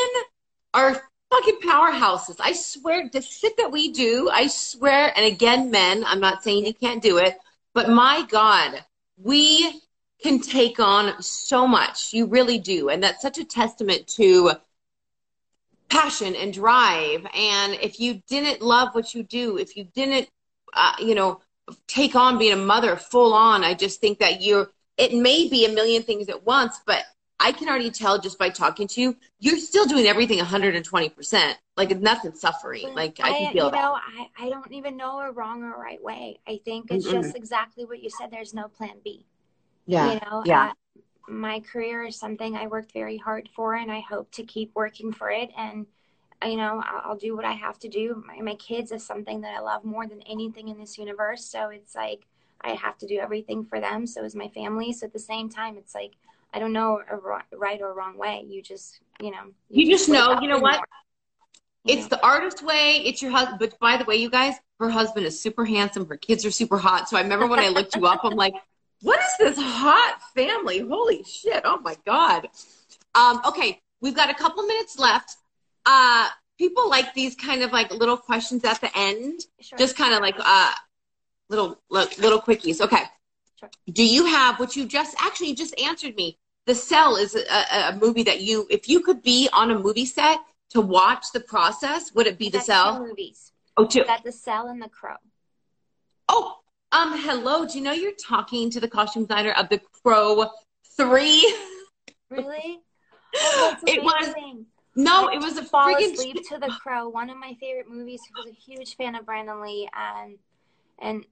are 0.76 1.02
fucking 1.32 1.60
powerhouses. 1.64 2.36
I 2.40 2.54
swear, 2.54 3.10
the 3.12 3.22
shit 3.22 3.58
that 3.58 3.72
we 3.72 3.92
do, 3.92 4.30
I 4.32 4.48
swear, 4.48 5.12
and 5.16 5.26
again, 5.26 5.72
men, 5.72 6.04
I'm 6.06 6.20
not 6.20 6.44
saying 6.44 6.66
you 6.66 6.74
can't 6.74 7.02
do 7.02 7.18
it, 7.18 7.38
but 7.74 7.90
my 7.90 8.26
God, 8.30 8.84
we 9.18 9.82
can 10.22 10.40
take 10.40 10.80
on 10.80 11.22
so 11.22 11.68
much. 11.68 12.14
You 12.14 12.26
really 12.26 12.60
do. 12.60 12.90
And 12.90 13.02
that's 13.02 13.22
such 13.22 13.38
a 13.38 13.46
testament 13.46 14.08
to 14.16 14.52
passion 15.90 16.36
and 16.36 16.54
drive. 16.54 17.26
And 17.36 17.74
if 17.82 18.00
you 18.00 18.22
didn't 18.28 18.62
love 18.62 18.94
what 18.94 19.14
you 19.14 19.24
do, 19.24 19.58
if 19.58 19.78
you 19.78 19.86
didn't, 19.94 20.30
uh, 20.74 20.96
you 21.00 21.16
know, 21.16 21.42
take 21.88 22.16
on 22.16 22.38
being 22.38 22.54
a 22.54 22.58
mother 22.58 22.96
full 22.96 23.34
on, 23.34 23.64
I 23.64 23.74
just 23.74 24.02
think 24.02 24.20
that 24.20 24.42
you're, 24.42 24.70
it 24.98 25.14
may 25.14 25.48
be 25.48 25.66
a 25.66 25.70
million 25.70 26.04
things 26.04 26.30
at 26.30 26.46
once, 26.46 26.80
but 26.86 27.04
I 27.46 27.52
can 27.52 27.70
already 27.70 27.92
tell 27.92 28.18
just 28.18 28.40
by 28.40 28.50
talking 28.50 28.88
to 28.88 29.02
you, 29.02 29.18
you're 29.40 29.60
still 29.60 29.86
doing 29.86 30.08
everything 30.08 30.40
120%. 30.40 31.56
Like 31.78 31.96
nothing 32.02 32.34
suffering. 32.34 32.96
Like 32.96 33.20
I, 33.22 33.30
I 33.30 33.34
can 33.34 33.54
feel 33.54 33.66
you 33.66 33.72
that. 33.72 33.78
know, 33.78 33.94
I, 33.94 34.46
I 34.46 34.50
don't 34.50 34.74
even 34.74 34.98
know 34.98 35.20
a 35.20 35.32
wrong 35.32 35.62
or 35.62 35.80
right 35.80 36.02
way. 36.02 36.40
I 36.48 36.60
think 36.66 36.90
it's 36.90 37.06
mm 37.06 37.12
just 37.12 37.36
exactly 37.36 37.86
what 37.86 38.02
you 38.02 38.10
said. 38.10 38.32
There's 38.32 38.56
no 38.56 38.68
plan 38.68 38.96
B. 39.04 39.28
Yeah. 39.86 40.14
You 40.14 40.20
know, 40.22 40.44
yeah. 40.44 40.72
Uh, 40.72 41.02
my 41.28 41.60
career 41.60 42.06
is 42.06 42.16
something 42.16 42.56
I 42.56 42.66
worked 42.66 42.94
very 42.94 43.18
hard 43.18 43.48
for 43.56 43.76
and 43.76 43.92
I 43.92 44.00
hope 44.00 44.32
to 44.32 44.44
keep 44.44 44.72
working 44.74 45.12
for 45.12 45.30
it. 45.30 45.52
And, 45.56 45.86
you 46.44 46.58
know, 46.58 46.82
I'll, 46.84 47.12
I'll 47.12 47.18
do 47.18 47.36
what 47.36 47.46
I 47.46 47.54
have 47.54 47.78
to 47.80 47.90
do. 47.90 48.24
My, 48.26 48.42
my 48.42 48.56
kids 48.56 48.92
is 48.92 49.06
something 49.06 49.42
that 49.42 49.54
I 49.54 49.60
love 49.60 49.84
more 49.86 50.08
than 50.08 50.22
anything 50.24 50.70
in 50.70 50.80
this 50.80 50.98
universe. 50.98 51.46
So 51.46 51.70
it's 51.70 51.94
like, 51.94 52.26
I 52.62 52.72
have 52.72 52.98
to 53.00 53.08
do 53.08 53.20
everything 53.20 53.66
for 53.66 53.80
them. 53.80 54.08
So 54.08 54.24
is 54.24 54.36
my 54.36 54.48
family. 54.48 54.94
So 54.94 55.06
at 55.06 55.14
the 55.14 55.20
same 55.20 55.48
time, 55.50 55.78
it's 55.78 55.94
like, 55.94 56.14
I 56.56 56.60
don't 56.60 56.72
know 56.72 57.02
a 57.12 57.18
right 57.58 57.82
or 57.82 57.94
wrong 57.94 58.18
way. 58.18 58.46
You 58.48 58.62
just, 58.62 59.02
you 59.20 59.30
know, 59.30 59.52
you, 59.70 59.88
you 59.88 59.92
just, 59.92 60.08
know, 60.08 60.40
you 60.40 60.48
know 60.48 60.58
what? 60.58 60.78
More, 60.78 60.86
it's 61.86 62.04
know? 62.04 62.08
the 62.16 62.26
artist 62.26 62.64
way. 62.64 63.02
It's 63.04 63.22
your 63.22 63.32
husband. 63.32 63.60
But 63.60 63.78
by 63.80 63.98
the 63.98 64.06
way, 64.06 64.16
you 64.16 64.30
guys, 64.30 64.56
her 64.80 64.90
husband 64.90 65.26
is 65.26 65.38
super 65.38 65.66
handsome. 65.66 66.08
Her 66.08 66.16
kids 66.16 66.46
are 66.46 66.52
super 66.52 66.78
hot. 66.78 67.10
So 67.10 67.18
I 67.18 67.22
remember 67.22 67.46
when 67.46 67.60
I 67.60 67.68
looked 67.68 67.98
you 67.98 68.08
up, 68.08 68.22
I'm 68.24 68.38
like, 68.38 68.54
what 69.02 69.20
is 69.20 69.38
this 69.38 69.58
hot 69.58 70.22
family? 70.34 70.80
Holy 70.80 71.26
shit. 71.26 71.64
Oh 71.66 71.82
my 71.82 71.98
God. 72.06 72.48
Um, 73.16 73.42
okay. 73.48 73.82
We've 74.00 74.16
got 74.16 74.30
a 74.30 74.34
couple 74.34 74.64
minutes 74.64 74.98
left. 74.98 75.36
Uh, 75.86 76.30
people 76.58 76.90
like 76.90 77.14
these 77.14 77.36
kind 77.36 77.64
of 77.64 77.74
like 77.74 77.92
little 77.92 78.18
questions 78.18 78.64
at 78.64 78.80
the 78.80 78.90
end, 78.98 79.42
sure. 79.60 79.78
just 79.78 79.98
kind 79.98 80.14
of 80.14 80.22
like, 80.22 80.36
uh, 80.40 80.72
little, 81.50 81.82
little 81.90 82.42
quickies. 82.42 82.80
Okay. 82.80 83.04
Sure. 83.60 83.70
Do 83.92 84.06
you 84.06 84.26
have 84.26 84.58
what 84.58 84.78
you 84.78 84.86
just 84.86 85.18
actually 85.20 85.50
you 85.50 85.56
just 85.56 85.78
answered 85.80 86.16
me? 86.16 86.40
The 86.66 86.76
Cell 86.76 87.16
is 87.16 87.36
a, 87.36 87.90
a, 87.90 87.98
movie 88.02 88.24
that 88.24 88.42
you, 88.42 88.66
if 88.70 88.90
you 88.90 89.02
could 89.02 89.22
be 89.22 89.48
on 89.54 89.72
a 89.72 89.78
movie 89.78 90.06
set 90.06 90.40
to 90.72 90.82
watch 90.82 91.32
the 91.32 91.40
process, 91.40 92.14
would 92.14 92.26
it 92.26 92.40
be 92.40 92.50
The 92.50 92.60
Cell? 92.60 92.98
Two 92.98 93.08
movies. 93.08 93.52
Oh, 93.78 93.86
two. 93.86 94.04
Got 94.04 94.24
The 94.24 94.32
Cell 94.32 94.68
and 94.68 94.82
The 94.82 94.90
Crow. 94.90 95.16
Oh, 96.28 96.58
um, 96.92 97.18
hello. 97.18 97.66
Do 97.66 97.78
you 97.78 97.84
know 97.84 97.92
you're 97.92 98.14
talking 98.14 98.70
to 98.72 98.80
the 98.80 98.88
costume 98.88 99.26
designer 99.26 99.52
of 99.52 99.70
The 99.70 99.80
Crow 100.04 100.50
Three? 100.98 101.56
Really? 102.30 102.80
Oh, 103.38 103.76
it 103.86 104.02
was. 104.02 104.34
No, 104.96 105.28
it 105.28 105.42
was 105.42 105.58
a 105.58 105.64
fall 105.66 105.94
freaking 105.94 106.14
asleep 106.14 106.38
to 106.50 106.58
The 106.58 106.74
Crow. 106.82 107.10
One 107.10 107.30
of 107.30 107.36
my 107.36 107.54
favorite 107.60 107.90
movies. 107.90 108.22
Who 108.34 108.44
was 108.46 108.50
a 108.50 108.56
huge 108.56 108.96
fan 108.96 109.14
of 109.16 109.26
Brandon 109.26 109.62
Lee, 109.62 109.90
and 109.94 110.38
and 111.00 111.26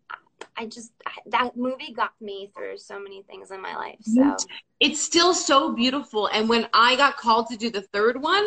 I 0.57 0.65
just 0.65 0.91
that 1.27 1.55
movie 1.55 1.93
got 1.93 2.13
me 2.21 2.51
through 2.55 2.77
so 2.77 2.99
many 2.99 3.23
things 3.23 3.51
in 3.51 3.61
my 3.61 3.75
life. 3.75 3.99
So 4.01 4.35
it's 4.79 5.01
still 5.01 5.33
so 5.33 5.73
beautiful. 5.73 6.27
And 6.27 6.49
when 6.49 6.67
I 6.73 6.95
got 6.95 7.17
called 7.17 7.47
to 7.49 7.57
do 7.57 7.69
the 7.69 7.81
third 7.81 8.21
one, 8.21 8.45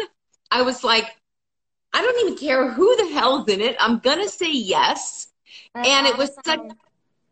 I 0.51 0.63
was 0.63 0.85
like, 0.85 1.17
I 1.93 2.03
don't 2.03 2.27
even 2.27 2.39
care 2.39 2.71
who 2.71 2.97
the 2.97 3.13
hell's 3.13 3.49
in 3.49 3.61
it. 3.61 3.77
I'm 3.81 3.99
gonna 3.99 4.29
say 4.29 4.53
yes. 4.53 5.29
That's 5.75 5.89
and 5.89 6.07
it 6.07 6.17
was 6.17 6.37
such. 6.45 6.61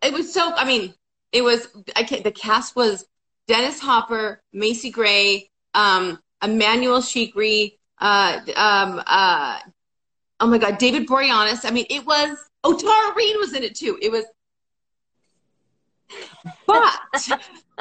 It 0.02 0.12
was 0.12 0.32
so. 0.32 0.54
I 0.54 0.64
mean, 0.64 0.94
it 1.32 1.42
was. 1.42 1.68
I 1.96 2.04
can't, 2.04 2.24
the 2.24 2.32
cast 2.32 2.76
was 2.76 3.06
Dennis 3.46 3.80
Hopper, 3.80 4.40
Macy 4.52 4.90
Gray, 4.90 5.50
um, 5.74 6.18
Emmanuelle 6.42 7.02
Chriqui, 7.02 7.76
uh, 7.98 8.40
um, 8.56 9.02
uh, 9.06 9.58
oh 10.40 10.46
my 10.46 10.58
God, 10.58 10.78
David 10.78 11.06
Boreanaz. 11.06 11.64
I 11.64 11.70
mean, 11.70 11.86
it 11.90 12.06
was. 12.06 12.38
Oh, 12.66 12.76
Tara 12.76 13.14
Reid 13.14 13.36
was 13.38 13.52
in 13.52 13.62
it 13.62 13.74
too. 13.74 13.98
It 14.00 14.10
was 14.10 14.24
but 16.66 16.98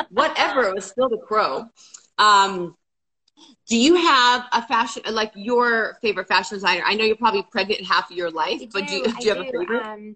whatever, 0.10 0.64
it 0.64 0.76
was 0.76 0.86
still 0.86 1.10
the 1.10 1.18
crow. 1.18 1.66
Um, 2.18 2.76
do 3.68 3.78
you 3.78 3.96
have 3.96 4.46
a 4.52 4.62
fashion 4.68 5.04
like 5.12 5.32
your 5.36 5.98
favorite 6.02 6.28
fashion 6.28 6.56
designer? 6.56 6.84
I 6.86 6.96
know 6.96 7.04
you're 7.06 7.16
probably 7.16 7.44
pregnant 7.52 7.86
half 7.86 8.12
of 8.12 8.18
your 8.18 8.30
life, 8.30 8.62
but 8.72 8.88
do, 8.88 8.96
you, 8.96 9.04
do 9.04 9.22
you 9.22 9.30
have 9.30 9.40
do. 9.40 9.44
a 9.44 9.46
favorite? 9.46 9.82
Um, 9.86 10.16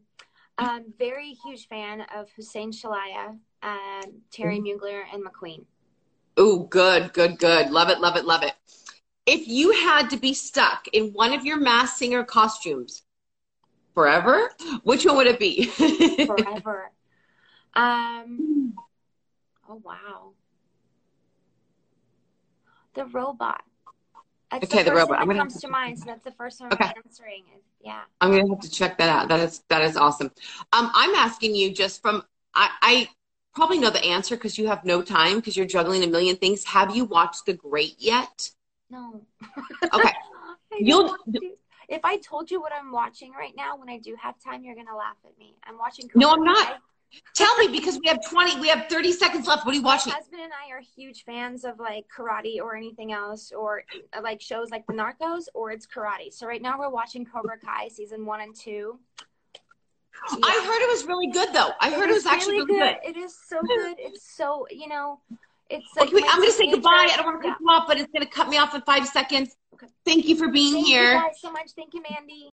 I'm 0.57 0.93
very 0.97 1.33
huge 1.33 1.67
fan 1.67 2.01
of 2.15 2.29
Hussein 2.35 2.71
Chalayan, 2.71 3.39
um, 3.63 4.21
Thierry 4.31 4.59
Mugler, 4.59 5.03
and 5.13 5.23
McQueen. 5.23 5.65
Oh, 6.35 6.59
good, 6.59 7.13
good, 7.13 7.37
good. 7.39 7.69
Love 7.71 7.89
it, 7.89 7.99
love 7.99 8.15
it, 8.15 8.25
love 8.25 8.43
it. 8.43 8.53
if 9.25 9.47
you 9.47 9.71
had 9.71 10.09
to 10.09 10.17
be 10.17 10.33
stuck 10.33 10.87
in 10.93 11.11
one 11.13 11.33
of 11.33 11.45
your 11.45 11.57
Masked 11.57 11.97
Singer 11.97 12.23
costumes 12.23 13.03
forever, 13.93 14.49
which 14.83 15.05
one 15.05 15.17
would 15.17 15.27
it 15.27 15.39
be? 15.39 15.65
forever. 16.25 16.91
Um. 17.77 18.73
Oh 19.69 19.81
wow. 19.83 20.31
The 22.95 23.05
robot. 23.05 23.63
That's 24.51 24.63
okay, 24.63 24.83
the, 24.83 24.91
the 24.91 24.95
robot. 24.95 25.27
That 25.27 25.35
comes 25.35 25.55
to, 25.55 25.61
to 25.61 25.67
mind. 25.67 25.99
So 25.99 26.05
that's 26.05 26.23
the 26.23 26.31
first 26.31 26.61
one 26.61 26.73
okay. 26.73 26.85
I'm 26.85 26.93
answering. 27.05 27.43
Yeah. 27.83 28.01
I'm 28.21 28.31
gonna 28.31 28.49
have 28.49 28.61
to 28.61 28.71
check 28.71 28.97
that 28.97 29.09
out. 29.09 29.27
That 29.27 29.41
is 29.41 29.63
that 29.69 29.83
is 29.83 29.97
awesome. 29.97 30.31
Um, 30.73 30.91
I'm 30.95 31.13
asking 31.15 31.53
you 31.53 31.71
just 31.71 32.01
from 32.01 32.23
I, 32.55 32.69
I 32.81 33.09
probably 33.53 33.77
know 33.77 33.89
the 33.89 34.03
answer 34.03 34.35
because 34.35 34.57
you 34.57 34.67
have 34.67 34.85
no 34.85 35.01
time 35.01 35.37
because 35.37 35.55
you're 35.57 35.65
juggling 35.65 36.03
a 36.03 36.07
million 36.07 36.35
things. 36.37 36.63
Have 36.63 36.95
you 36.95 37.05
watched 37.05 37.45
The 37.45 37.53
Great 37.53 37.95
yet? 37.99 38.49
No. 38.89 39.21
Okay. 39.93 40.13
You'll. 40.79 41.15
If 41.89 42.01
I 42.03 42.17
told 42.17 42.51
you 42.51 42.59
what 42.59 42.73
I'm 42.73 42.91
watching 42.91 43.31
right 43.31 43.53
now, 43.55 43.77
when 43.77 43.89
I 43.89 43.97
do 43.97 44.15
have 44.21 44.35
time, 44.43 44.63
you're 44.63 44.75
gonna 44.75 44.95
laugh 44.95 45.15
at 45.25 45.37
me. 45.39 45.55
I'm 45.63 45.77
watching. 45.77 46.09
no, 46.15 46.31
I'm 46.31 46.43
not. 46.43 46.79
Tell 47.35 47.55
me 47.57 47.67
because 47.67 47.99
we 48.01 48.07
have 48.07 48.19
20, 48.29 48.59
we 48.59 48.67
have 48.67 48.87
30 48.89 49.11
seconds 49.11 49.47
left. 49.47 49.65
What 49.65 49.73
are 49.73 49.77
you 49.77 49.83
watching? 49.83 50.11
My 50.11 50.17
husband 50.17 50.41
and 50.41 50.51
I 50.53 50.73
are 50.73 50.81
huge 50.81 51.23
fans 51.23 51.63
of 51.63 51.79
like 51.79 52.05
karate 52.15 52.59
or 52.59 52.75
anything 52.75 53.11
else, 53.11 53.51
or 53.51 53.83
like 54.21 54.41
shows 54.41 54.69
like 54.71 54.85
The 54.87 54.93
Narcos, 54.93 55.45
or 55.53 55.71
it's 55.71 55.87
karate. 55.87 56.33
So 56.33 56.47
right 56.47 56.61
now 56.61 56.77
we're 56.77 56.89
watching 56.89 57.25
Cobra 57.25 57.57
Kai 57.57 57.87
season 57.89 58.25
one 58.25 58.41
and 58.41 58.55
two. 58.55 58.99
Yeah. 60.31 60.39
I 60.43 60.63
heard 60.65 60.83
it 60.83 60.91
was 60.91 61.05
really 61.05 61.27
good 61.27 61.53
though. 61.53 61.71
I 61.79 61.91
heard 61.91 62.09
it, 62.09 62.11
it 62.11 62.15
was 62.15 62.25
actually 62.25 62.55
really 62.55 62.79
good. 62.79 62.97
good. 63.03 63.09
It 63.09 63.17
is 63.17 63.37
so 63.47 63.61
good. 63.61 63.95
It's 63.99 64.35
so 64.35 64.65
you 64.69 64.87
know, 64.87 65.19
it's 65.69 65.85
like. 65.95 66.11
Okay, 66.11 66.23
I'm 66.27 66.39
going 66.39 66.49
to 66.49 66.55
say 66.55 66.69
goodbye. 66.71 67.09
I 67.11 67.15
don't 67.17 67.25
want 67.25 67.41
to 67.41 67.49
cut 67.49 67.57
you 67.59 67.67
off, 67.67 67.87
but 67.87 67.99
it's 67.99 68.11
going 68.11 68.25
to 68.25 68.31
cut 68.31 68.49
me 68.49 68.57
off 68.57 68.73
in 68.73 68.81
five 68.81 69.07
seconds. 69.07 69.55
Okay. 69.73 69.87
Thank 70.05 70.27
you 70.27 70.35
for 70.35 70.47
being 70.47 70.73
Thank 70.73 70.87
here. 70.87 71.11
Thank 71.11 71.21
you 71.21 71.29
guys 71.29 71.41
so 71.41 71.51
much. 71.51 71.71
Thank 71.75 71.93
you, 71.93 72.03
Mandi. 72.09 72.45